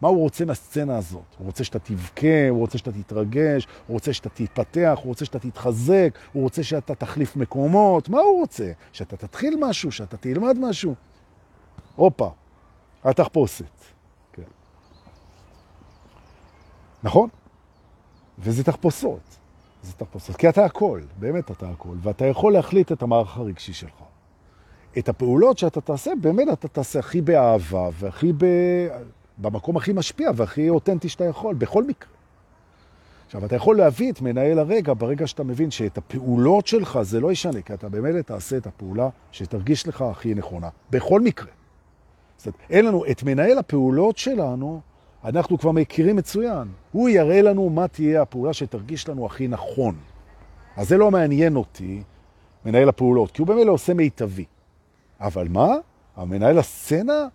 מה 0.00 0.08
הוא 0.08 0.18
רוצה 0.18 0.44
מהסצנה 0.44 0.98
הזאת? 0.98 1.34
הוא 1.38 1.46
רוצה 1.46 1.64
שאתה 1.64 1.78
תבכה, 1.78 2.48
הוא 2.50 2.58
רוצה 2.58 2.78
שאתה 2.78 2.92
תתרגש, 2.92 3.66
הוא 3.86 3.94
רוצה 3.94 4.12
שאתה 4.12 4.28
תתפתח, 4.28 4.98
הוא 5.02 5.08
רוצה 5.08 5.24
שאתה 5.24 5.38
תתחזק, 5.38 6.18
הוא 6.32 6.42
רוצה 6.42 6.62
שאתה 6.62 6.94
תחליף 6.94 7.36
מקומות, 7.36 8.08
מה 8.08 8.20
הוא 8.20 8.40
רוצה? 8.40 8.72
שאתה 8.92 9.16
תתחיל 9.16 9.56
משהו, 9.60 9.92
שאתה 9.92 10.16
תלמד 10.16 10.58
משהו? 10.58 10.94
הופה, 11.96 12.30
התחפושת. 13.04 13.64
כן. 14.32 14.42
נכון? 17.02 17.28
וזה 18.38 18.64
תחפושות. 18.64 19.36
זה 19.82 19.92
תחפושות. 19.92 20.36
כי 20.36 20.48
אתה 20.48 20.64
הכל, 20.64 21.00
באמת 21.18 21.50
אתה 21.50 21.68
הכל, 21.70 21.96
ואתה 22.02 22.26
יכול 22.26 22.52
להחליט 22.52 22.92
את 22.92 23.02
המערך 23.02 23.36
הרגשי 23.36 23.72
שלך. 23.72 24.02
את 24.98 25.08
הפעולות 25.08 25.58
שאתה 25.58 25.80
תעשה, 25.80 26.10
באמת 26.20 26.48
אתה 26.52 26.68
תעשה 26.68 26.98
הכי 26.98 27.20
באהבה 27.20 27.88
והכי 27.92 28.32
ב... 28.32 28.44
במקום 29.38 29.76
הכי 29.76 29.92
משפיע 29.92 30.30
והכי 30.34 30.68
אותנטי 30.68 31.08
שאתה 31.08 31.24
יכול, 31.24 31.54
בכל 31.54 31.84
מקרה. 31.84 32.08
עכשיו, 33.26 33.44
אתה 33.44 33.56
יכול 33.56 33.76
להביא 33.76 34.12
את 34.12 34.20
מנהל 34.20 34.58
הרגע 34.58 34.92
ברגע 34.98 35.26
שאתה 35.26 35.44
מבין 35.44 35.70
שאת 35.70 35.98
הפעולות 35.98 36.66
שלך 36.66 36.98
זה 37.02 37.20
לא 37.20 37.32
ישנה, 37.32 37.62
כי 37.62 37.74
אתה 37.74 37.88
באמת 37.88 38.26
תעשה 38.26 38.56
את 38.56 38.66
הפעולה 38.66 39.08
שתרגיש 39.32 39.88
לך 39.88 40.02
הכי 40.02 40.34
נכונה, 40.34 40.68
בכל 40.90 41.20
מקרה. 41.20 41.48
זאת 42.36 42.46
אומרת, 42.46 42.60
אין 42.70 42.86
לנו, 42.86 43.04
את 43.10 43.22
מנהל 43.22 43.58
הפעולות 43.58 44.18
שלנו, 44.18 44.80
אנחנו 45.24 45.58
כבר 45.58 45.72
מכירים 45.72 46.16
מצוין. 46.16 46.68
הוא 46.92 47.08
יראה 47.08 47.42
לנו 47.42 47.70
מה 47.70 47.88
תהיה 47.88 48.22
הפעולה 48.22 48.52
שתרגיש 48.52 49.08
לנו 49.08 49.26
הכי 49.26 49.48
נכון. 49.48 49.94
אז 50.76 50.88
זה 50.88 50.96
לא 50.96 51.10
מעניין 51.10 51.56
אותי, 51.56 52.02
מנהל 52.66 52.88
הפעולות, 52.88 53.30
כי 53.30 53.42
הוא 53.42 53.46
באמת 53.46 53.66
לא 53.66 53.72
עושה 53.72 53.94
מיטבי. 53.94 54.44
אבל 55.20 55.48
מה? 55.48 55.74
המנהל 56.16 56.58
הסצנה, 56.58 57.26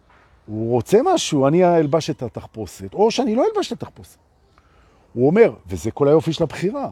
הוא 0.52 0.72
רוצה 0.72 1.00
משהו, 1.06 1.48
אני 1.48 1.78
אלבש 1.78 2.10
את 2.10 2.24
התחפושת, 2.24 2.94
או 2.94 3.12
שאני 3.12 3.36
לא 3.36 3.46
אלבש 3.46 3.68
את 3.68 3.72
התחפושת. 3.72 4.18
הוא 5.14 5.28
אומר, 5.28 5.54
וזה 5.68 5.92
כל 5.92 6.08
היופי 6.08 6.34
של 6.34 6.44
הבחירה, 6.44 6.90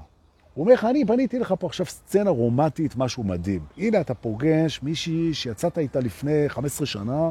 הוא 0.53 0.63
אומר 0.63 0.73
לך, 0.73 0.85
אני 0.85 1.05
בניתי 1.05 1.39
לך 1.39 1.53
פה 1.59 1.67
עכשיו 1.67 1.85
סצנה 1.85 2.29
רומטית, 2.29 2.95
משהו 2.95 3.23
מדהים. 3.23 3.61
הנה 3.77 4.01
אתה 4.01 4.13
פוגש 4.13 4.79
מישהי 4.83 5.33
שיצאת 5.33 5.77
איתה 5.77 5.99
לפני 5.99 6.49
15 6.49 6.87
שנה, 6.87 7.29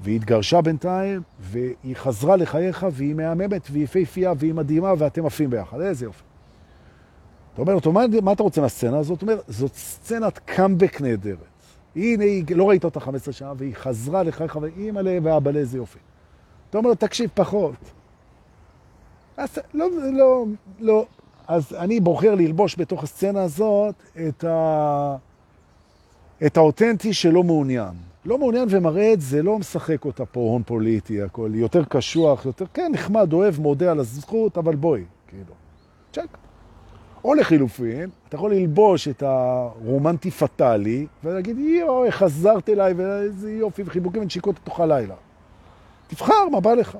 והיא 0.00 0.16
התגרשה 0.16 0.60
בינתיים, 0.60 1.22
והיא 1.40 1.96
חזרה 1.96 2.36
לחייך, 2.36 2.86
והיא 2.92 3.14
מהממת, 3.14 3.68
והיא 3.70 3.86
פייפייה, 3.86 4.32
והיא 4.38 4.54
מדהימה, 4.54 4.92
ואתם 4.98 5.26
עפים 5.26 5.50
ביחד. 5.50 5.80
איזה 5.80 6.04
יופי. 6.04 6.22
אתה 7.54 7.62
אומר 7.62 7.74
אותו, 7.74 7.92
מה, 7.92 8.00
מה 8.22 8.32
אתה 8.32 8.42
רוצה 8.42 8.60
מהסצנה 8.60 8.98
הזאת? 8.98 9.18
זאת 9.18 9.22
אומרת, 9.22 9.40
זאת 9.48 9.74
סצנת 9.74 10.38
קאמבק 10.38 11.00
נהדרת. 11.00 11.55
הנה, 11.96 12.24
היא 12.24 12.44
לא 12.56 12.68
ראית 12.68 12.84
אותה 12.84 13.00
15 13.00 13.34
שנה, 13.34 13.52
והיא 13.56 13.74
חזרה 13.74 14.22
לחייך, 14.22 14.58
ואימא'לה 14.60 15.18
ואבא'לה, 15.22 15.58
איזה 15.58 15.78
יופי. 15.78 15.98
אתה 16.70 16.78
אומר 16.78 16.88
לו, 16.88 16.94
תקשיב, 16.94 17.30
פחות. 17.34 17.74
אז 19.36 19.58
לא, 19.74 19.86
לא, 20.12 20.44
לא. 20.80 21.06
אז 21.48 21.74
אני 21.74 22.00
בוחר 22.00 22.34
ללבוש 22.34 22.76
בתוך 22.78 23.02
הסצנה 23.02 23.42
הזאת 23.42 23.94
את, 24.28 24.44
ה... 24.44 25.16
את 26.46 26.56
האותנטי 26.56 27.14
שלא 27.14 27.42
מעוניין. 27.42 27.94
לא 28.24 28.38
מעוניין 28.38 28.68
ומראה 28.70 29.12
את 29.12 29.20
זה, 29.20 29.42
לא 29.42 29.58
משחק 29.58 30.04
אותה 30.04 30.26
פה 30.26 30.40
הון 30.40 30.62
פוליטי, 30.62 31.22
הכל 31.22 31.50
יותר 31.54 31.84
קשוח, 31.84 32.46
יותר, 32.46 32.64
כן, 32.74 32.90
נחמד, 32.94 33.32
אוהב, 33.32 33.60
מודה 33.60 33.90
על 33.90 34.00
הזכות, 34.00 34.58
אבל 34.58 34.76
בואי, 34.76 35.04
כאילו, 35.28 35.54
צ'ק. 36.12 36.45
או 37.26 37.34
לחילופין, 37.34 38.10
אתה 38.28 38.36
יכול 38.36 38.54
ללבוש 38.54 39.08
את 39.08 39.22
הרומנטי 39.22 40.30
פטלי, 40.30 41.06
ולהגיד, 41.24 41.58
יואו, 41.58 42.04
חזרת 42.10 42.68
אליי, 42.68 42.92
ואיזה 42.92 43.52
יופי, 43.52 43.82
וחיבוקים 43.86 44.22
ונשיקות 44.22 44.56
לתוך 44.62 44.80
הלילה. 44.80 45.14
תבחר, 46.06 46.48
מה 46.52 46.60
בא 46.60 46.74
לך. 46.74 46.98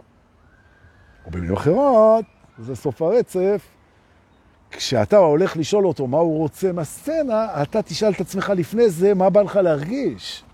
או 1.27 1.31
במילים 1.31 1.57
אחרות, 1.57 2.25
זה 2.59 2.77
סוף 2.77 3.03
הרצף, 3.03 3.63
כשאתה 4.71 5.17
הולך 5.17 5.57
לשאול 5.57 5.87
אותו 5.87 6.07
מה 6.07 6.19
הוא 6.19 6.39
רוצה 6.39 6.73
מהסצנה, 6.73 7.63
אתה 7.63 7.83
תשאל 7.83 8.13
את 8.13 8.21
עצמך 8.21 8.53
לפני 8.57 8.91
זה, 8.91 9.15
מה 9.15 9.31
בא 9.31 9.43
לך 9.43 9.57
להרגיש. 9.57 10.45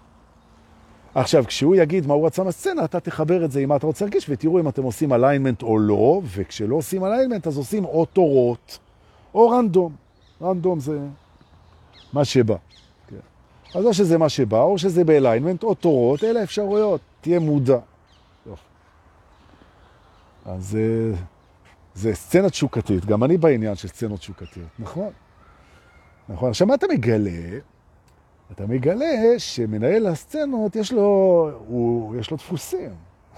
עכשיו, 1.15 1.45
כשהוא 1.47 1.77
יגיד 1.77 2.07
מה 2.07 2.15
הוא 2.15 2.27
רצה 2.27 2.43
מהסצנה, 2.43 2.85
אתה 2.85 3.01
תחבר 3.01 3.45
את 3.45 3.51
זה 3.51 3.61
עם 3.61 3.69
מה 3.69 3.77
אתה 3.77 3.87
רוצה 3.87 4.05
להרגיש, 4.05 4.27
ותראו 4.29 4.61
אם 4.61 4.69
אתם 4.69 4.83
עושים 4.83 5.13
alignment 5.13 5.63
או 5.63 5.79
לא, 5.79 6.21
וכשלא 6.25 6.77
עושים 6.77 7.05
alignment, 7.05 7.47
אז 7.47 7.57
עושים 7.57 7.85
או 7.85 8.05
תורות, 8.05 8.79
או 9.35 9.49
random. 9.49 9.97
random 10.43 10.81
זה 10.81 10.99
מה 12.13 12.25
שבא. 12.25 12.57
כן. 13.07 13.17
אז 13.75 13.85
או 13.85 13.95
שזה 13.95 14.19
מה 14.19 14.29
שבא, 14.29 14.63
או 14.63 14.79
שזה 14.79 15.05
ב 15.05 15.10
alignment, 15.10 15.63
או 15.63 15.75
תורות, 15.75 16.25
אלה 16.25 16.43
אפשרויות. 16.43 17.01
תהיה 17.21 17.39
מודע. 17.39 17.79
יופי. 18.47 18.63
אז 20.45 20.69
זה, 20.69 21.15
זה 21.95 22.15
סצנה 22.15 22.51
תשוקתית, 22.51 23.05
גם 23.05 23.25
אני 23.25 23.39
בעניין 23.39 23.75
של 23.75 23.89
סצנות 23.89 24.21
תשוקתיות, 24.21 24.69
נכון? 24.79 25.11
נכון. 26.29 26.49
עכשיו, 26.49 26.67
מה 26.67 26.75
אתה 26.75 26.87
מגלה? 26.93 27.59
אתה 28.53 28.67
מגלה 28.67 29.39
שמנהל 29.39 30.07
הסצנות, 30.07 30.77
יש 30.77 30.93
לו, 30.93 31.51
הוא, 31.67 32.17
יש 32.17 32.31
לו 32.31 32.37
דפוסים. 32.37 32.91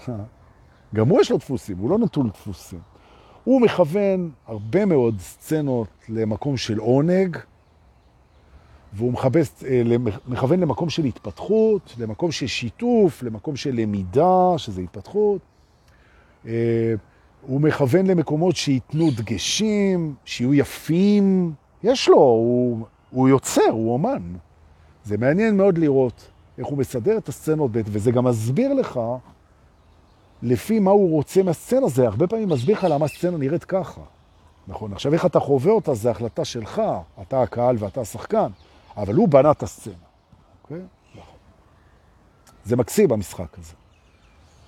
גם 0.95 1.09
הוא 1.09 1.21
יש 1.21 1.31
לו 1.31 1.37
דפוסים, 1.37 1.77
הוא 1.77 1.89
לא 1.89 1.97
נטול 1.97 2.29
דפוסים. 2.29 2.79
הוא 3.45 3.61
מכוון 3.61 4.31
הרבה 4.47 4.85
מאוד 4.85 5.15
סצנות 5.19 5.87
למקום 6.09 6.57
של 6.57 6.77
עונג, 6.77 7.37
והוא 8.93 9.13
מחבס, 9.13 9.63
אה, 9.63 9.81
מכוון 10.27 10.59
למקום 10.59 10.89
של 10.89 11.05
התפתחות, 11.05 11.95
למקום 11.99 12.31
של 12.31 12.47
שיתוף, 12.47 13.23
למקום 13.23 13.55
של 13.55 13.75
למידה, 13.75 14.53
שזה 14.57 14.81
התפתחות. 14.81 15.41
אה, 16.47 16.93
הוא 17.41 17.61
מכוון 17.61 18.05
למקומות 18.05 18.55
שייתנו 18.55 19.11
דגשים, 19.11 20.15
שיהיו 20.25 20.53
יפים. 20.53 21.53
יש 21.83 22.09
לו, 22.09 22.17
הוא, 22.17 22.85
הוא 23.11 23.29
יוצר, 23.29 23.71
הוא 23.71 23.93
אומן. 23.93 24.21
זה 25.03 25.17
מעניין 25.17 25.57
מאוד 25.57 25.77
לראות 25.77 26.31
איך 26.57 26.67
הוא 26.67 26.77
מסדר 26.77 27.17
את 27.17 27.29
הסצנות, 27.29 27.71
וזה 27.73 28.11
גם 28.11 28.23
מסביר 28.23 28.73
לך 28.73 28.99
לפי 30.45 30.79
מה 30.79 30.91
הוא 30.91 31.11
רוצה 31.11 31.43
מהסצנה, 31.43 31.87
זה 31.87 32.07
הרבה 32.07 32.27
פעמים 32.27 32.49
מסביר 32.49 32.77
לך 32.77 32.83
למה 32.89 33.05
הסצנה 33.05 33.37
נראית 33.37 33.63
ככה. 33.63 34.01
נכון, 34.67 34.93
עכשיו 34.93 35.13
איך 35.13 35.25
אתה 35.25 35.39
חווה 35.39 35.71
אותה 35.71 35.93
זה 35.93 36.11
החלטה 36.11 36.45
שלך, 36.45 36.81
אתה 37.21 37.41
הקהל 37.41 37.75
ואתה 37.79 38.01
השחקן, 38.01 38.47
אבל 38.97 39.15
הוא 39.15 39.27
בנה 39.27 39.51
את 39.51 39.63
הסצנה. 39.63 39.93
אוקיי? 40.63 40.81
נכון. 41.15 41.37
זה 42.65 42.75
מקסים 42.75 43.07
במשחק 43.07 43.57
הזה. 43.59 43.73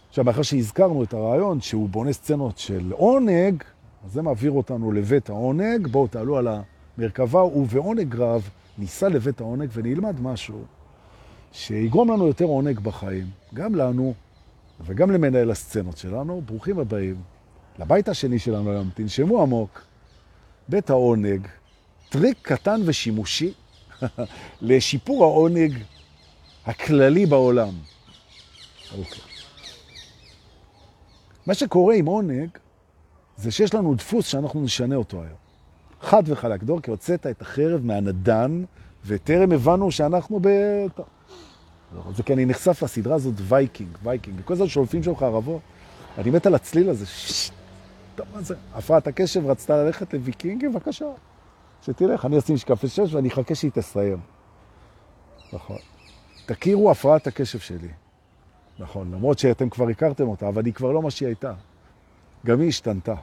עכשיו, 0.10 0.26
מאחר 0.26 0.42
שהזכרנו 0.42 1.04
את 1.04 1.14
הרעיון 1.14 1.62
שהוא 1.62 1.90
בונה 1.90 2.14
סצנות 2.14 2.58
של 2.58 2.92
עונג, 2.92 3.64
אז 4.06 4.14
זה 4.14 4.22
מעביר 4.22 4.52
אותנו 4.52 4.92
לבית 4.92 5.30
העונג, 5.30 5.88
בואו 5.88 6.08
תעלו 6.08 6.38
על 6.38 6.48
המרכבה, 6.98 7.44
ובעונג 7.44 8.16
רב 8.16 8.50
ניסע 8.78 9.10
לבית 9.10 9.42
העונג 9.42 9.70
ונלמד 9.74 10.22
משהו 10.22 10.62
שיגרום 11.52 12.12
לנו 12.12 12.28
יותר 12.28 12.46
עונג 12.46 12.80
בחיים, 12.80 13.26
גם 13.54 13.76
לנו 13.76 14.14
וגם 14.82 15.12
למנהל 15.12 15.52
הסצנות 15.52 15.98
שלנו. 15.98 16.42
ברוכים 16.42 16.80
הבאים 16.80 17.22
לבית 17.80 18.10
השני 18.10 18.40
שלנו 18.40 18.72
היום, 18.72 18.90
תנשמו 18.94 19.42
עמוק. 19.42 19.82
בית 20.70 20.90
העונג, 20.90 21.48
טריק 22.10 22.38
קטן 22.42 22.82
ושימושי 22.86 23.54
לשיפור 24.62 25.24
העונג 25.24 25.74
הכללי 26.66 27.26
בעולם. 27.26 27.74
אוקיי. 28.98 29.22
מה 31.46 31.54
שקורה 31.54 31.96
עם 31.96 32.06
עונג, 32.06 32.50
זה 33.38 33.52
שיש 33.52 33.74
לנו 33.74 33.96
דפוס 33.96 34.28
שאנחנו 34.28 34.62
נשנה 34.62 34.96
אותו 34.96 35.24
היום. 35.24 35.38
חד 36.02 36.24
וחלק, 36.26 36.64
דורקי, 36.64 36.92
הוצאת 36.92 37.28
את 37.28 37.42
החרב 37.42 37.86
מהנדן, 37.86 38.64
וטרם 39.06 39.52
הבנו 39.52 39.92
שאנחנו 39.92 40.40
ב... 40.42 40.48
זה 42.16 42.24
כי 42.24 42.34
אני 42.34 42.46
נחשף 42.46 42.84
לסדרה 42.84 43.16
הזאת 43.16 43.34
וייקינג, 43.38 43.98
וייקינג, 44.04 44.40
וכל 44.40 44.56
זאת 44.56 44.70
שולפים 44.70 45.04
שם 45.04 45.16
חרבות. 45.16 45.62
אני 46.18 46.32
מת 46.32 46.46
על 46.46 46.56
הצליל 46.56 46.90
הזה. 46.90 47.06
טוב, 48.16 48.28
מה 48.34 48.42
זה? 48.42 48.56
הפרעת 48.74 49.08
הקשב 49.08 49.46
רצתה 49.46 49.84
ללכת 49.84 50.14
לוויקינגים, 50.14 50.74
בבקשה. 50.74 51.06
שתלך, 51.82 52.26
אני 52.26 52.40
אשים 52.40 52.58
שקפה 52.58 52.88
שש 52.88 53.14
ואני 53.14 53.30
אחכה 53.30 53.56
שהיא 53.56 53.72
תסיים. 53.72 54.18
נכון. 55.54 55.78
תכירו 56.46 56.92
הפרעת 56.92 57.28
הקשב 57.28 57.60
שלי. 57.60 57.90
נכון, 58.80 59.12
למרות 59.12 59.40
שאתם 59.40 59.70
כבר 59.70 59.90
הכרתם 59.90 60.28
אותה, 60.28 60.48
אבל 60.48 60.66
היא 60.66 60.74
כבר 60.74 61.00
מה 61.00 61.12
שהיא 61.12 61.28
הייתה. 61.28 61.54
גם 62.46 62.60
היא 62.60 62.68
השתנתה. 62.68 63.16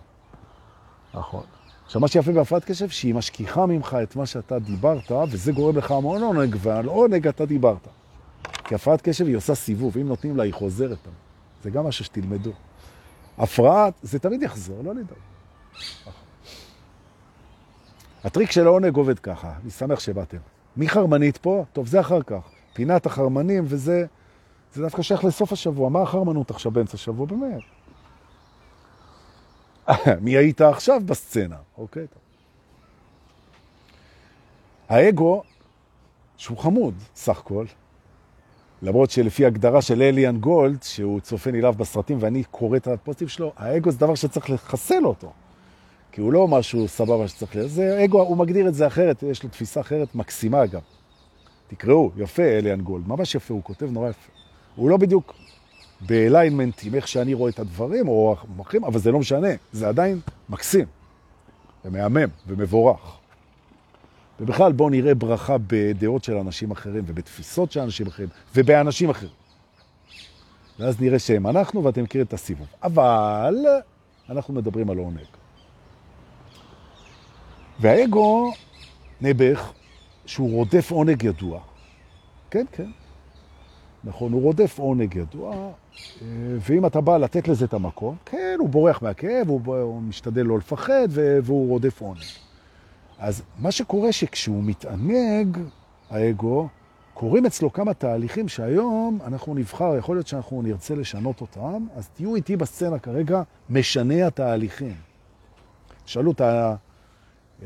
נכון. 1.15 1.43
עכשיו, 1.85 2.01
מה 2.01 2.09
שיפה 2.09 2.33
בהפרעת 2.33 2.65
קשב, 2.65 2.89
שהיא 2.89 3.15
משכיחה 3.15 3.67
ממך 3.67 3.97
את 4.03 4.17
מה 4.17 4.27
שאתה 4.27 4.59
דיברת, 4.59 5.13
וזה 5.31 5.53
גורם 5.53 5.77
לך 5.77 5.91
המון 5.91 6.23
עונג, 6.23 6.57
ועל 6.59 6.87
עונג 6.87 7.29
אתה 7.29 7.47
דיברת. 7.47 7.89
כי 8.65 8.75
הפרעת 8.75 9.01
קשב 9.03 9.27
היא 9.27 9.37
עושה 9.37 9.55
סיבוב, 9.55 9.99
אם 9.99 10.09
נותנים 10.09 10.37
לה, 10.37 10.43
היא 10.43 10.55
חוזרת. 10.55 10.99
זה 11.63 11.71
גם 11.71 11.87
משהו 11.87 12.05
שתלמדו. 12.05 12.53
הפרעת, 13.39 13.95
זה 14.03 14.19
תמיד 14.19 14.43
יחזור, 14.43 14.83
לא 14.85 14.95
לדאוג. 14.95 15.19
הטריק 18.25 18.51
של 18.51 18.67
העונג 18.67 18.97
עובד 18.97 19.19
ככה, 19.19 19.53
אני 19.63 19.71
שמח 19.71 20.01
שבאתם. 20.01 20.39
מי 20.77 20.89
חרמנית 20.89 21.37
פה? 21.37 21.65
טוב, 21.73 21.87
זה 21.87 22.01
אחר 22.01 22.23
כך. 22.23 22.51
פינת 22.73 23.07
החרמנים, 23.07 23.65
וזה 23.67 24.07
זה 24.75 24.83
דווקא 24.83 25.03
שייך 25.03 25.25
לסוף 25.25 25.53
השבוע. 25.53 25.89
מה 25.89 26.03
החרמנות 26.03 26.51
עכשיו 26.51 26.73
באמצע 26.73 26.95
השבוע? 26.95 27.27
באמת. 27.27 27.63
מי 30.25 30.37
היית 30.37 30.61
עכשיו 30.61 31.01
בסצנה? 31.07 31.57
אוקיי, 31.79 32.07
טוב. 32.07 32.23
האגו, 34.89 35.43
שהוא 36.37 36.59
חמוד, 36.59 36.95
סך 37.15 37.39
הכל, 37.39 37.67
למרות 38.85 39.11
שלפי 39.11 39.47
הגדרה 39.47 39.83
של 39.83 40.03
אליאן 40.03 40.37
גולד, 40.37 40.83
שהוא 40.83 41.21
צופה 41.21 41.51
נלהב 41.51 41.79
בסרטים 41.79 42.19
ואני 42.21 42.45
קורא 42.51 42.77
את 42.77 42.87
הפוסטים 42.87 43.29
שלו, 43.29 43.53
האגו 43.57 43.91
זה 43.91 43.99
דבר 43.99 44.15
שצריך 44.15 44.51
לחסל 44.51 45.05
אותו. 45.05 45.33
כי 46.13 46.21
הוא 46.21 46.33
לא 46.33 46.49
משהו 46.49 46.89
סבבה 46.89 47.29
שצריך 47.29 47.57
להיות. 47.57 47.71
זה 47.71 48.05
אגו, 48.05 48.23
הוא 48.23 48.37
מגדיר 48.37 48.69
את 48.69 48.75
זה 48.75 48.87
אחרת, 48.87 49.23
יש 49.23 49.43
לו 49.43 49.49
תפיסה 49.49 49.81
אחרת 49.81 50.15
מקסימה 50.15 50.67
גם. 50.67 50.81
תקראו, 51.69 52.11
יפה 52.17 52.43
אליאן 52.43 52.81
גולד, 52.81 53.09
ממש 53.09 53.35
יפה, 53.35 53.55
הוא 53.55 53.63
כותב 53.63 53.87
נורא 53.91 54.11
יפה. 54.11 54.33
הוא 54.77 54.91
לא 54.91 54.97
בדיוק 54.97 55.35
באליינמנט 56.01 56.81
עם 56.85 56.95
איך 56.95 57.09
שאני 57.09 57.35
רואה 57.35 57.51
את 57.51 57.59
הדברים, 57.59 58.09
או 58.09 58.37
אחרים, 58.61 58.85
אבל 58.85 58.99
זה 58.99 59.13
לא 59.13 59.19
משנה, 59.19 59.49
זה 59.73 59.89
עדיין 59.89 60.21
מקסים, 60.49 60.87
ומהמם, 61.85 62.29
ומבורך. 62.47 63.24
ובכלל 64.45 64.73
בואו 64.73 64.91
נראה 64.91 65.15
ברכה 65.15 65.57
בדעות 65.67 66.25
של 66.25 66.37
אנשים 66.37 66.71
אחרים, 66.71 67.05
ובתפיסות 67.07 67.73
של 67.73 67.81
אנשים 67.81 68.07
אחרים, 68.07 68.29
ובאנשים 68.57 69.11
אחרים. 69.11 69.33
ואז 70.79 71.01
נראה 71.01 71.19
שהם 71.19 71.47
אנחנו, 71.47 71.85
ואתם 71.85 72.03
מכירים 72.03 72.27
את 72.27 72.33
הסיבוב. 72.33 72.67
אבל 72.83 73.67
אנחנו 74.31 74.55
מדברים 74.55 74.91
על 74.91 74.99
עונג. 74.99 75.19
והאגו 77.81 78.53
נבח 79.21 79.73
שהוא 80.27 80.51
רודף 80.53 80.91
עונג 80.91 81.23
ידוע. 81.23 81.61
כן, 82.51 82.65
כן. 82.73 82.91
נכון, 84.05 84.33
הוא 84.33 84.43
רודף 84.43 84.79
עונג 84.79 85.15
ידוע, 85.15 85.73
ואם 86.61 86.87
אתה 86.87 87.01
בא 87.01 87.17
לתת 87.17 87.49
לזה 87.49 87.65
את 87.65 87.75
המקום, 87.75 88.17
כן, 88.25 88.57
הוא 88.59 88.69
בורח 88.69 89.03
מהכאב, 89.03 89.49
הוא, 89.49 89.77
הוא 89.77 90.03
משתדל 90.03 90.43
לא 90.43 90.59
לפחד, 90.59 91.09
והוא 91.43 91.69
רודף 91.69 92.01
עונג. 92.01 92.44
אז 93.25 93.43
מה 93.59 93.73
שקורה 93.73 94.13
שכשהוא 94.13 94.63
מתענג, 94.63 95.59
האגו, 96.11 96.69
קורים 97.15 97.47
אצלו 97.47 97.73
כמה 97.73 97.95
תהליכים 97.95 98.49
שהיום 98.49 99.19
אנחנו 99.27 99.55
נבחר, 99.55 99.97
יכול 99.99 100.17
להיות 100.17 100.27
שאנחנו 100.27 100.63
נרצה 100.63 100.95
לשנות 100.95 101.41
אותם, 101.41 101.87
אז 101.97 102.09
תהיו 102.09 102.35
איתי 102.35 102.57
בסצנה 102.57 102.99
כרגע, 102.99 103.43
משנה 103.71 104.27
התהליכים. 104.27 104.95
שאלו 106.07 106.33
את, 106.33 106.41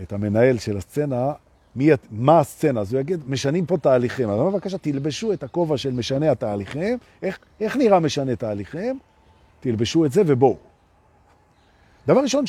את 0.02 0.12
המנהל 0.12 0.58
של 0.58 0.76
הסצנה, 0.76 1.32
מי, 1.76 1.90
מה 2.10 2.38
הסצנה? 2.38 2.80
אז 2.80 2.92
הוא 2.92 3.00
יגיד, 3.00 3.20
משנים 3.26 3.66
פה 3.66 3.78
תהליכים. 3.78 4.30
אז 4.30 4.38
בבקשה, 4.38 4.78
תלבשו 4.78 5.32
את 5.32 5.42
הכובע 5.42 5.76
של 5.76 5.92
משנה 5.92 6.30
התהליכים. 6.30 6.98
איך, 7.22 7.38
איך 7.60 7.76
נראה 7.76 8.00
משנה 8.00 8.36
תהליכים? 8.36 8.98
תלבשו 9.60 10.04
את 10.04 10.12
זה 10.12 10.22
ובואו. 10.26 10.56
דבר 12.06 12.20
ראשון, 12.20 12.44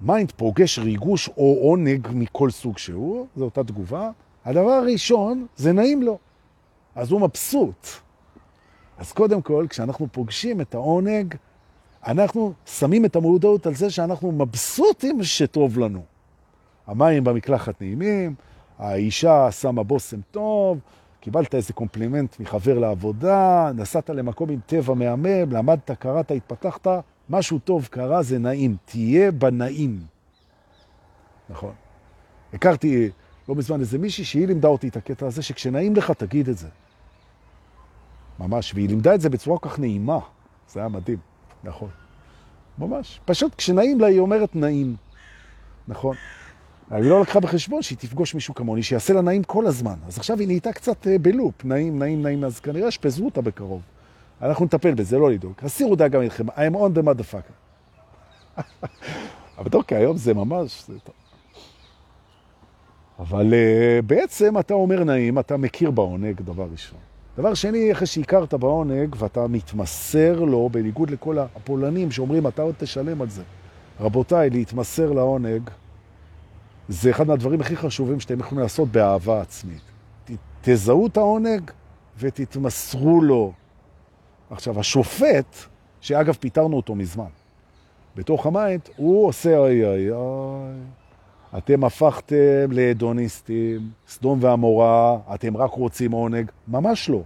שהמיינד 0.00 0.32
פוגש 0.32 0.78
ריגוש 0.78 1.28
או 1.28 1.58
עונג 1.62 2.08
מכל 2.12 2.50
סוג 2.50 2.78
שהוא, 2.78 3.26
זו 3.36 3.44
אותה 3.44 3.64
תגובה. 3.64 4.10
הדבר 4.44 4.70
הראשון, 4.70 5.46
זה 5.56 5.72
נעים 5.72 6.02
לו. 6.02 6.18
אז 6.94 7.10
הוא 7.10 7.20
מבסוט. 7.20 7.86
אז 8.98 9.12
קודם 9.12 9.42
כל, 9.42 9.66
כשאנחנו 9.68 10.06
פוגשים 10.12 10.60
את 10.60 10.74
העונג, 10.74 11.34
אנחנו 12.06 12.52
שמים 12.66 13.04
את 13.04 13.16
המודעות 13.16 13.66
על 13.66 13.74
זה 13.74 13.90
שאנחנו 13.90 14.32
מבסוטים 14.32 15.22
שטוב 15.22 15.78
לנו. 15.78 16.02
המים 16.86 17.24
במקלחת 17.24 17.80
נעימים, 17.80 18.34
האישה 18.78 19.50
שמה 19.50 19.82
בושם 19.82 20.20
טוב, 20.30 20.78
קיבלת 21.20 21.54
איזה 21.54 21.72
קומפלימנט 21.72 22.40
מחבר 22.40 22.78
לעבודה, 22.78 23.70
נסעת 23.74 24.10
למקום 24.10 24.50
עם 24.50 24.60
טבע 24.66 24.94
מהמם, 24.94 25.52
למדת, 25.52 25.90
קראת, 25.90 26.30
התפתחת, 26.30 26.86
משהו 27.30 27.58
טוב 27.58 27.88
קרה, 27.90 28.22
זה 28.22 28.38
נעים. 28.38 28.76
תהיה 28.84 29.32
בנעים. 29.32 30.00
נכון. 31.50 31.72
הכרתי 32.52 33.10
לא 33.48 33.54
מזמן 33.54 33.80
איזה 33.80 33.98
מישהי 33.98 34.24
שהיא 34.24 34.46
לימדה 34.46 34.68
אותי 34.68 34.88
את 34.88 34.96
הקטע 34.96 35.26
הזה, 35.26 35.42
שכשנעים 35.42 35.96
לך 35.96 36.10
תגיד 36.10 36.48
את 36.48 36.58
זה. 36.58 36.68
ממש, 38.38 38.74
והיא 38.74 38.88
לימדה 38.88 39.14
את 39.14 39.20
זה 39.20 39.28
בצורה 39.30 39.58
כל 39.58 39.68
כך 39.68 39.78
נעימה. 39.78 40.18
זה 40.68 40.80
היה 40.80 40.88
מדהים, 40.88 41.18
נכון. 41.64 41.88
ממש. 42.78 43.20
פשוט 43.24 43.54
כשנעים 43.54 44.00
לה 44.00 44.06
היא 44.06 44.20
אומרת 44.20 44.56
נעים. 44.56 44.96
נכון. 45.88 46.16
היא 46.90 47.10
לא 47.10 47.20
לקחה 47.20 47.40
בחשבון 47.40 47.82
שהיא 47.82 47.98
תפגוש 47.98 48.34
מישהו 48.34 48.54
כמוני, 48.54 48.82
שיעשה 48.82 49.14
לה 49.14 49.20
נעים 49.20 49.42
כל 49.42 49.66
הזמן. 49.66 49.96
אז 50.06 50.18
עכשיו 50.18 50.38
היא 50.38 50.46
נהייתה 50.46 50.72
קצת 50.72 51.06
אה, 51.06 51.18
בלופ, 51.18 51.64
נעים, 51.64 51.98
נעים, 51.98 52.22
נעים, 52.22 52.44
אז 52.44 52.60
כנראה 52.60 52.90
שפזרו 52.90 53.26
אותה 53.26 53.40
בקרוב. 53.40 53.82
אנחנו 54.42 54.64
נטפל 54.64 54.94
בזה, 54.94 55.18
לא 55.18 55.30
לדאוג. 55.30 55.52
הסירו 55.62 55.96
דאגה 55.96 56.20
מכם, 56.20 56.48
I'm 56.48 56.74
on 56.74 56.98
the 56.98 57.02
motherfucker. 57.02 57.52
אבל 59.58 59.70
טוב, 59.70 59.82
כי 59.82 59.94
היום 59.94 60.16
זה 60.16 60.34
ממש... 60.34 60.84
זה. 60.88 60.94
אבל 63.18 63.52
uh, 63.52 64.02
בעצם 64.02 64.58
אתה 64.58 64.74
אומר 64.74 65.04
נעים, 65.04 65.38
אתה 65.38 65.56
מכיר 65.56 65.90
בעונג, 65.90 66.40
דבר 66.40 66.66
ראשון. 66.72 66.98
דבר 67.36 67.54
שני, 67.54 67.92
אחרי 67.92 68.06
שהכרת 68.06 68.54
בעונג 68.54 69.16
ואתה 69.18 69.46
מתמסר 69.46 70.40
לו, 70.40 70.68
בניגוד 70.68 71.10
לכל 71.10 71.38
הפולנים 71.38 72.10
שאומרים, 72.10 72.46
אתה 72.46 72.62
עוד 72.62 72.74
תשלם 72.78 73.22
על 73.22 73.30
זה. 73.30 73.42
רבותיי, 74.00 74.50
להתמסר 74.50 75.12
לעונג 75.12 75.70
זה 76.88 77.10
אחד 77.10 77.26
מהדברים 77.26 77.60
הכי 77.60 77.76
חשובים 77.76 78.20
שאתם 78.20 78.40
יכולים 78.40 78.62
לעשות 78.62 78.88
באהבה 78.88 79.40
עצמית. 79.40 79.82
תזהו 80.60 81.06
את 81.06 81.16
העונג 81.16 81.70
ותתמסרו 82.18 83.22
לו. 83.22 83.52
עכשיו, 84.50 84.80
השופט, 84.80 85.56
שאגב 86.00 86.36
פיטרנו 86.40 86.76
אותו 86.76 86.94
מזמן, 86.94 87.30
בתוך 88.16 88.46
ה 88.46 88.52
mind, 88.52 88.80
הוא 88.96 89.26
עושה 89.26 89.58
אוי 89.58 89.84
אוי 89.84 90.10
אוי. 90.10 90.72
אתם 91.58 91.84
הפכתם 91.84 92.70
להדוניסטים, 92.70 93.90
סדום 94.08 94.38
ועמורה, 94.42 95.18
אתם 95.34 95.56
רק 95.56 95.70
רוצים 95.70 96.12
עונג. 96.12 96.50
ממש 96.68 97.08
לא. 97.08 97.22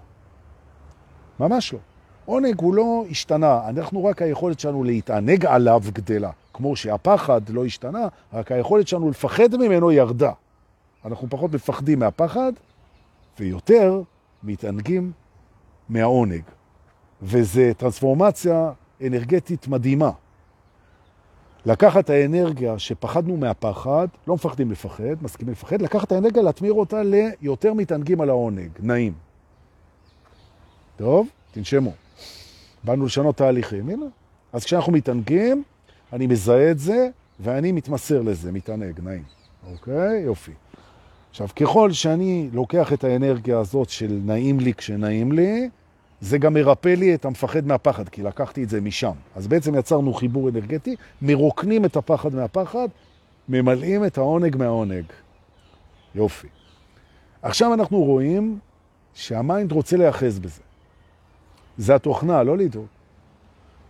ממש 1.41 1.73
לא. 1.73 1.79
עונג 2.25 2.61
הוא 2.61 2.75
לא 2.75 3.05
השתנה, 3.11 3.69
אנחנו 3.69 4.05
רק 4.05 4.23
היכולת 4.23 4.61
שלנו 4.61 4.85
להתענג 4.85 5.47
עליו 5.47 5.83
גדלה. 5.93 6.31
כמו 6.53 6.77
שהפחד 6.77 7.41
לא 7.49 7.65
השתנה, 7.65 8.09
רק 8.33 8.53
היכולת 8.53 8.89
שלנו 8.89 9.11
לפחד 9.11 9.57
ממנו 9.57 9.93
ירדה. 9.93 10.33
אנחנו 11.05 11.31
פחות 11.31 11.53
מפחדים 11.55 11.99
מהפחד, 11.99 12.53
ויותר 13.39 14.03
מתענגים 14.43 15.13
מהעונג. 15.89 16.43
וזו 17.23 17.63
טרנספורמציה 17.77 18.71
אנרגטית 19.07 19.69
מדהימה. 19.69 20.11
לקחת 21.67 22.11
האנרגיה 22.11 22.79
שפחדנו 22.79 23.37
מהפחד, 23.37 24.09
לא 24.27 24.35
מפחדים 24.35 24.71
לפחד, 24.71 25.23
מסכימים 25.23 25.53
לפחד, 25.53 25.83
לקחת 25.83 26.13
האנרגיה, 26.13 26.43
להתמיר 26.43 26.73
אותה 26.73 27.03
ליותר 27.03 27.75
מתענגים 27.75 28.21
על 28.21 28.29
העונג, 28.29 28.71
נעים. 28.81 29.13
טוב, 30.97 31.29
תנשמו. 31.53 31.93
באנו 32.85 33.07
לשנות 33.07 33.37
תהליכים, 33.37 33.89
הנה. 33.89 34.07
אז 34.53 34.65
כשאנחנו 34.65 34.93
מתענגים, 34.93 35.63
אני 36.13 36.27
מזהה 36.27 36.71
את 36.71 36.79
זה, 36.79 37.09
ואני 37.41 37.73
מתמסר 37.73 38.23
לזה, 38.23 38.53
מתענג, 38.53 39.01
נעים. 39.03 39.23
אוקיי? 39.73 40.21
יופי. 40.21 40.53
עכשיו, 41.31 41.49
ככל 41.57 41.93
שאני 41.93 42.49
לוקח 42.53 42.93
את 42.93 43.05
האנרגיה 43.05 43.59
הזאת 43.59 43.91
של 43.91 44.21
נעים 44.25 44.61
לי 44.61 44.75
כשנעים 44.75 45.33
לי, 45.33 45.69
זה 46.25 46.39
גם 46.39 46.55
מרפא 46.55 46.89
לי 46.89 47.15
את 47.15 47.25
המפחד 47.25 47.67
מהפחד, 47.67 48.09
כי 48.09 48.23
לקחתי 48.23 48.65
את 48.65 48.69
זה 48.69 48.81
משם. 48.81 49.13
אז 49.37 49.47
בעצם 49.47 49.75
יצרנו 49.75 50.15
חיבור 50.15 50.49
אנרגטי, 50.49 50.97
מרוקנים 51.23 51.85
את 51.85 51.97
הפחד 51.97 52.35
מהפחד, 52.35 52.89
ממלאים 53.49 54.05
את 54.05 54.19
העונג 54.19 54.57
מהעונג. 54.57 55.05
יופי. 56.15 56.49
עכשיו 57.43 57.75
אנחנו 57.75 58.03
רואים 58.03 58.59
שה 59.15 59.40
mind 59.40 59.73
רוצה 59.73 59.97
להיאחז 59.97 60.39
בזה. 60.39 60.61
זה 61.79 61.95
התוכנה, 61.95 62.43
לא 62.43 62.57
לדאוג. 62.57 62.87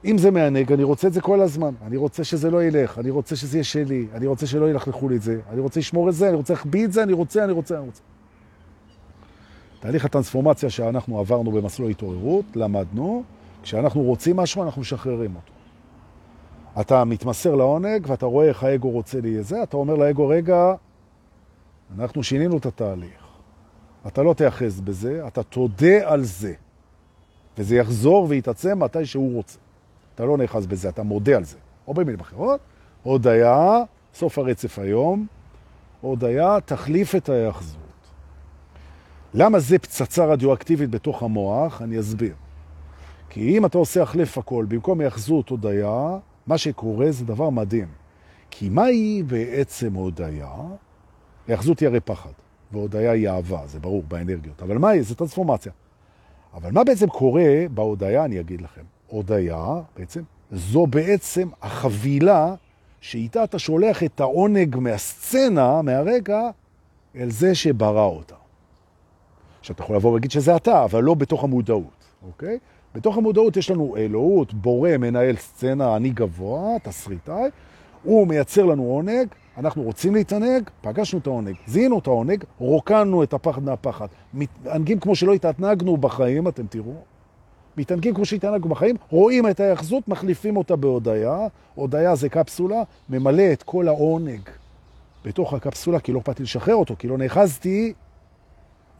אם 0.04 0.18
זה 0.18 0.30
מענג, 0.30 0.72
אני 0.72 0.82
רוצה 0.82 1.08
את 1.08 1.12
זה 1.12 1.20
כל 1.20 1.40
הזמן. 1.40 1.74
אני 1.86 1.96
רוצה 1.96 2.24
שזה 2.24 2.50
לא 2.50 2.64
ילך, 2.64 2.98
אני 2.98 3.10
רוצה 3.10 3.36
שזה 3.36 3.56
יהיה 3.56 3.64
שלי, 3.64 4.06
אני 4.14 4.26
רוצה 4.26 4.46
שלא 4.46 4.70
ילכלכו 4.70 5.08
לי 5.08 5.16
את 5.16 5.22
זה, 5.22 5.40
אני 5.50 5.60
רוצה 5.60 5.80
לשמור 5.80 6.08
את 6.08 6.14
זה, 6.14 6.28
אני 6.28 6.36
רוצה 6.36 6.52
להחביא 6.52 6.84
את 6.84 6.92
זה, 6.92 7.02
אני 7.02 7.12
רוצה, 7.12 7.44
אני 7.44 7.52
רוצה, 7.52 7.78
אני 7.78 7.86
רוצה. 7.86 8.00
תהליך 9.84 10.04
הטרנספורמציה 10.04 10.70
שאנחנו 10.70 11.18
עברנו 11.18 11.52
במסלול 11.52 11.90
התעוררות, 11.90 12.44
למדנו, 12.54 13.22
כשאנחנו 13.62 14.02
רוצים 14.02 14.36
משהו, 14.36 14.62
אנחנו 14.62 14.80
משחררים 14.80 15.36
אותו. 15.36 15.52
אתה 16.80 17.04
מתמסר 17.04 17.54
לעונג 17.54 18.06
ואתה 18.06 18.26
רואה 18.26 18.46
איך 18.46 18.64
האגו 18.64 18.90
רוצה 18.90 19.20
לי 19.20 19.38
את 19.38 19.44
זה, 19.44 19.62
אתה 19.62 19.76
אומר 19.76 19.94
לאגו, 19.94 20.28
רגע, 20.28 20.74
אנחנו 21.98 22.22
שינינו 22.22 22.56
את 22.56 22.66
התהליך. 22.66 23.24
אתה 24.06 24.22
לא 24.22 24.34
תאחז 24.34 24.80
בזה, 24.80 25.26
אתה 25.26 25.42
תודה 25.42 26.12
על 26.12 26.22
זה. 26.22 26.54
וזה 27.58 27.76
יחזור 27.76 28.26
ויתעצם 28.28 28.78
מתי 28.78 29.06
שהוא 29.06 29.34
רוצה. 29.34 29.58
אתה 30.14 30.24
לא 30.24 30.38
נאחז 30.38 30.66
בזה, 30.66 30.88
אתה 30.88 31.02
מודה 31.02 31.36
על 31.36 31.44
זה. 31.44 31.56
או 31.88 31.94
במילים 31.94 32.20
אחרות, 32.20 32.60
הודיה, 33.02 33.82
סוף 34.14 34.38
הרצף 34.38 34.78
היום, 34.78 35.26
הודיה, 36.00 36.58
תחליף 36.64 37.14
את 37.14 37.28
ההאחזות. 37.28 37.83
למה 39.36 39.58
זה 39.58 39.78
פצצה 39.78 40.24
רדיואקטיבית 40.24 40.90
בתוך 40.90 41.22
המוח? 41.22 41.82
אני 41.82 42.00
אסביר. 42.00 42.34
כי 43.28 43.58
אם 43.58 43.66
אתה 43.66 43.78
עושה 43.78 44.02
החלף 44.02 44.38
הכל, 44.38 44.64
במקום 44.68 45.00
היאחזות 45.00 45.48
הודיה, 45.48 46.18
מה 46.46 46.58
שקורה 46.58 47.10
זה 47.10 47.24
דבר 47.24 47.50
מדהים. 47.50 47.88
כי 48.50 48.68
מה 48.68 48.84
היא 48.84 49.24
בעצם 49.24 49.94
הודיה? 49.94 50.48
היאחזות 51.46 51.80
היא 51.80 51.88
הרי 51.88 52.00
פחד, 52.00 52.30
והודיה 52.72 53.10
היא 53.10 53.28
אהבה, 53.28 53.66
זה 53.66 53.80
ברור, 53.80 54.02
באנרגיות. 54.08 54.62
אבל 54.62 54.78
מה 54.78 54.88
היא? 54.88 55.02
זה 55.02 55.14
טרנספורמציה. 55.14 55.72
אבל 56.54 56.72
מה 56.72 56.84
בעצם 56.84 57.08
קורה 57.08 57.64
בהודיה, 57.74 58.24
אני 58.24 58.40
אגיד 58.40 58.60
לכם. 58.60 58.82
הודיה, 59.06 59.66
בעצם, 59.96 60.22
זו 60.52 60.86
בעצם 60.86 61.48
החבילה 61.62 62.54
שאיתה 63.00 63.44
אתה 63.44 63.58
שולח 63.58 64.02
את 64.02 64.20
העונג 64.20 64.76
מהסצנה, 64.76 65.82
מהרגע, 65.82 66.40
אל 67.16 67.30
זה 67.30 67.54
שברא 67.54 68.04
אותה. 68.04 68.43
עכשיו, 69.64 69.74
אתה 69.74 69.82
יכול 69.82 69.96
לבוא 69.96 70.10
ולהגיד 70.10 70.30
שזה 70.30 70.56
אתה, 70.56 70.84
אבל 70.84 71.02
לא 71.02 71.14
בתוך 71.14 71.44
המודעות, 71.44 72.04
אוקיי? 72.26 72.58
בתוך 72.94 73.16
המודעות 73.16 73.56
יש 73.56 73.70
לנו 73.70 73.96
אלוהות, 73.96 74.54
בורא, 74.54 74.96
מנהל 74.96 75.36
סצנה, 75.36 75.96
אני 75.96 76.10
גבוה, 76.10 76.78
תסריטאי, 76.82 77.50
הוא 78.02 78.26
מייצר 78.28 78.64
לנו 78.64 78.82
עונג, 78.82 79.26
אנחנו 79.58 79.82
רוצים 79.82 80.14
להתענג, 80.14 80.70
פגשנו 80.80 81.18
את 81.18 81.26
העונג, 81.26 81.54
זיהינו 81.66 81.98
את 81.98 82.06
העונג, 82.06 82.44
רוקנו 82.58 83.22
את 83.22 83.34
הפחד 83.34 83.62
מהפחד. 83.62 84.06
מתענגים 84.34 85.00
כמו 85.00 85.16
שלא 85.16 85.34
התענגנו 85.34 85.96
בחיים, 85.96 86.48
אתם 86.48 86.66
תראו. 86.66 86.94
מתענגים 87.76 88.14
כמו 88.14 88.24
שהתענגנו 88.24 88.68
בחיים, 88.68 88.96
רואים 89.10 89.48
את 89.48 89.60
ההיאחזות, 89.60 90.08
מחליפים 90.08 90.56
אותה 90.56 90.76
בהודיה. 90.76 91.46
הודיה 91.74 92.14
זה 92.14 92.28
קפסולה, 92.28 92.82
ממלא 93.08 93.52
את 93.52 93.62
כל 93.62 93.88
העונג 93.88 94.40
בתוך 95.24 95.54
הקפסולה, 95.54 96.00
כי 96.00 96.12
לא 96.12 96.18
אכפת 96.18 96.38
לי 96.38 96.42
לשחרר 96.42 96.74
אותו, 96.74 96.94
כי 96.98 97.08
לא 97.08 97.18
נאחזתי, 97.18 97.92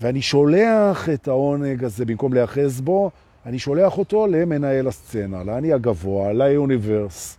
ואני 0.01 0.23
שולח 0.23 1.09
את 1.09 1.29
העונג 1.29 1.85
הזה 1.85 2.05
במקום 2.05 2.33
להיאחז 2.33 2.81
בו, 2.81 3.11
אני 3.47 3.59
שולח 3.59 3.99
אותו 3.99 4.27
למנהל 4.27 4.89
הסצנה, 4.89 5.45
לאני 5.45 5.73
הגבוה, 5.73 6.33
לאוניברס. 6.33 7.37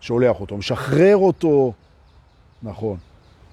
שולח 0.00 0.40
אותו, 0.40 0.56
משחרר 0.56 1.16
אותו, 1.16 1.72
נכון. 2.62 2.96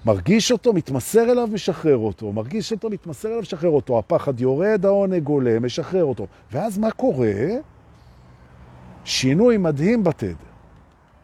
מרגיש 0.04 0.52
אותו, 0.52 0.72
מתמסר 0.72 1.32
אליו, 1.32 1.48
משחרר 1.52 1.96
אותו. 1.96 2.32
מרגיש 2.32 2.72
אותו, 2.72 2.90
מתמסר 2.90 3.28
אליו, 3.28 3.40
משחרר 3.40 3.70
אותו. 3.70 3.98
הפחד 3.98 4.40
יורד, 4.40 4.86
העונג 4.86 5.28
עולה, 5.28 5.60
משחרר 5.60 6.04
אותו. 6.04 6.26
ואז 6.52 6.78
מה 6.78 6.90
קורה? 6.90 7.32
שינוי 9.04 9.56
מדהים 9.56 10.04
בתדר. 10.04 10.53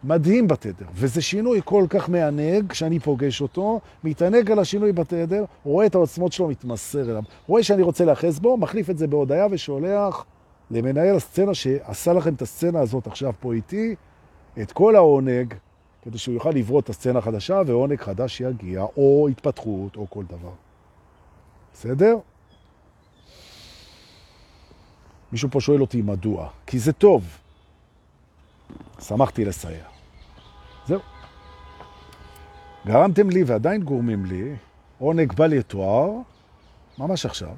מדהים 0.04 0.48
בתדר. 0.48 0.86
וזה 0.94 1.22
שינוי 1.22 1.60
כל 1.64 1.84
כך 1.88 2.08
מענג, 2.08 2.68
כשאני 2.68 2.98
פוגש 2.98 3.40
אותו, 3.40 3.80
מתענג 4.04 4.50
על 4.50 4.58
השינוי 4.58 4.92
בתדר, 4.92 5.44
רואה 5.64 5.86
את 5.86 5.94
העוצמות 5.94 6.32
שלו, 6.32 6.48
מתמסר 6.48 7.10
אליו. 7.10 7.22
רואה 7.46 7.62
שאני 7.62 7.82
רוצה 7.82 8.04
להכס 8.04 8.38
בו, 8.38 8.56
מחליף 8.56 8.90
את 8.90 8.98
זה 8.98 9.06
בהודעה 9.06 9.46
ושולח 9.50 10.24
למנהל 10.70 11.16
הסצנה 11.16 11.54
שעשה 11.54 12.12
לכם 12.12 12.34
את 12.34 12.42
הסצנה 12.42 12.80
הזאת 12.80 13.06
עכשיו 13.06 13.32
פה 13.40 13.52
איתי, 13.52 13.94
את 14.62 14.72
כל 14.72 14.96
העונג, 14.96 15.54
כדי 16.02 16.18
שהוא 16.18 16.34
יוכל 16.34 16.50
לברות 16.50 16.84
את 16.84 16.90
הסצנה 16.90 17.18
החדשה 17.18 17.62
ועונג 17.66 18.00
חדש 18.00 18.40
יגיע, 18.40 18.84
או 18.96 19.28
התפתחות, 19.30 19.96
או 19.96 20.06
כל 20.10 20.24
דבר. 20.24 20.52
בסדר? 21.74 22.16
מישהו 25.32 25.48
פה 25.50 25.60
שואל 25.60 25.80
אותי 25.80 26.02
מדוע. 26.02 26.48
כי 26.66 26.78
זה 26.78 26.92
טוב. 26.92 27.39
שמחתי 29.00 29.44
לסייע. 29.44 29.84
זהו. 30.86 31.00
גרמתם 32.86 33.30
לי 33.30 33.44
ועדיין 33.44 33.82
גורמים 33.82 34.24
לי 34.24 34.54
עונג 34.98 35.32
בל 35.32 35.52
יתואר, 35.52 36.10
ממש 36.98 37.26
עכשיו. 37.26 37.54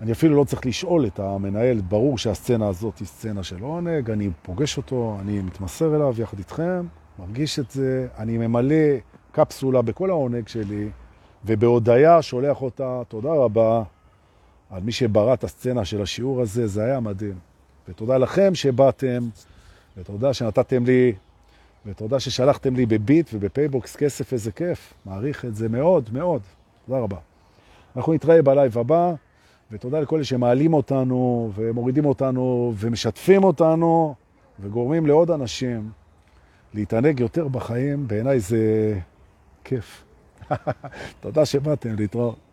אני 0.00 0.12
אפילו 0.12 0.36
לא 0.36 0.44
צריך 0.44 0.66
לשאול 0.66 1.06
את 1.06 1.18
המנהל, 1.18 1.80
ברור 1.80 2.18
שהסצנה 2.18 2.68
הזאת 2.68 2.98
היא 2.98 3.06
סצנה 3.06 3.42
של 3.42 3.62
עונג, 3.62 4.10
אני 4.10 4.30
פוגש 4.42 4.76
אותו, 4.76 5.16
אני 5.20 5.40
מתמסר 5.40 5.96
אליו 5.96 6.14
יחד 6.18 6.38
איתכם, 6.38 6.86
מרגיש 7.18 7.58
את 7.58 7.70
זה, 7.70 8.08
אני 8.18 8.38
ממלא 8.38 8.84
קפסולה 9.32 9.82
בכל 9.82 10.10
העונג 10.10 10.48
שלי, 10.48 10.88
ובהודיה 11.44 12.22
שולח 12.22 12.62
אותה, 12.62 13.02
תודה 13.08 13.32
רבה 13.32 13.82
על 14.70 14.82
מי 14.82 14.92
שברא 14.92 15.34
את 15.34 15.44
הסצנה 15.44 15.84
של 15.84 16.02
השיעור 16.02 16.40
הזה, 16.40 16.66
זה 16.66 16.84
היה 16.84 17.00
מדהים. 17.00 17.53
ותודה 17.88 18.18
לכם 18.18 18.54
שבאתם, 18.54 19.28
ותודה 19.96 20.34
שנתתם 20.34 20.84
לי, 20.84 21.12
ותודה 21.86 22.20
ששלחתם 22.20 22.76
לי 22.76 22.86
בביט 22.86 23.30
ובפייבוקס 23.34 23.96
כסף, 23.96 24.32
איזה 24.32 24.52
כיף. 24.52 24.94
מעריך 25.06 25.44
את 25.44 25.56
זה 25.56 25.68
מאוד 25.68 26.10
מאוד. 26.12 26.42
תודה 26.86 26.98
רבה. 26.98 27.16
אנחנו 27.96 28.12
נתראה 28.12 28.42
בלייב 28.42 28.78
הבא. 28.78 29.14
ותודה 29.72 30.00
לכל 30.00 30.16
אלה 30.16 30.24
שמעלים 30.24 30.74
אותנו 30.74 31.50
ומורידים 31.54 32.04
אותנו 32.04 32.72
ומשתפים 32.76 33.44
אותנו 33.44 34.14
וגורמים 34.60 35.06
לעוד 35.06 35.30
אנשים 35.30 35.90
להתענג 36.74 37.20
יותר 37.20 37.48
בחיים. 37.48 38.08
בעיניי 38.08 38.40
זה 38.40 38.94
כיף. 39.64 40.04
תודה 41.20 41.46
שבאתם 41.46 41.94
להתראות. 41.98 42.43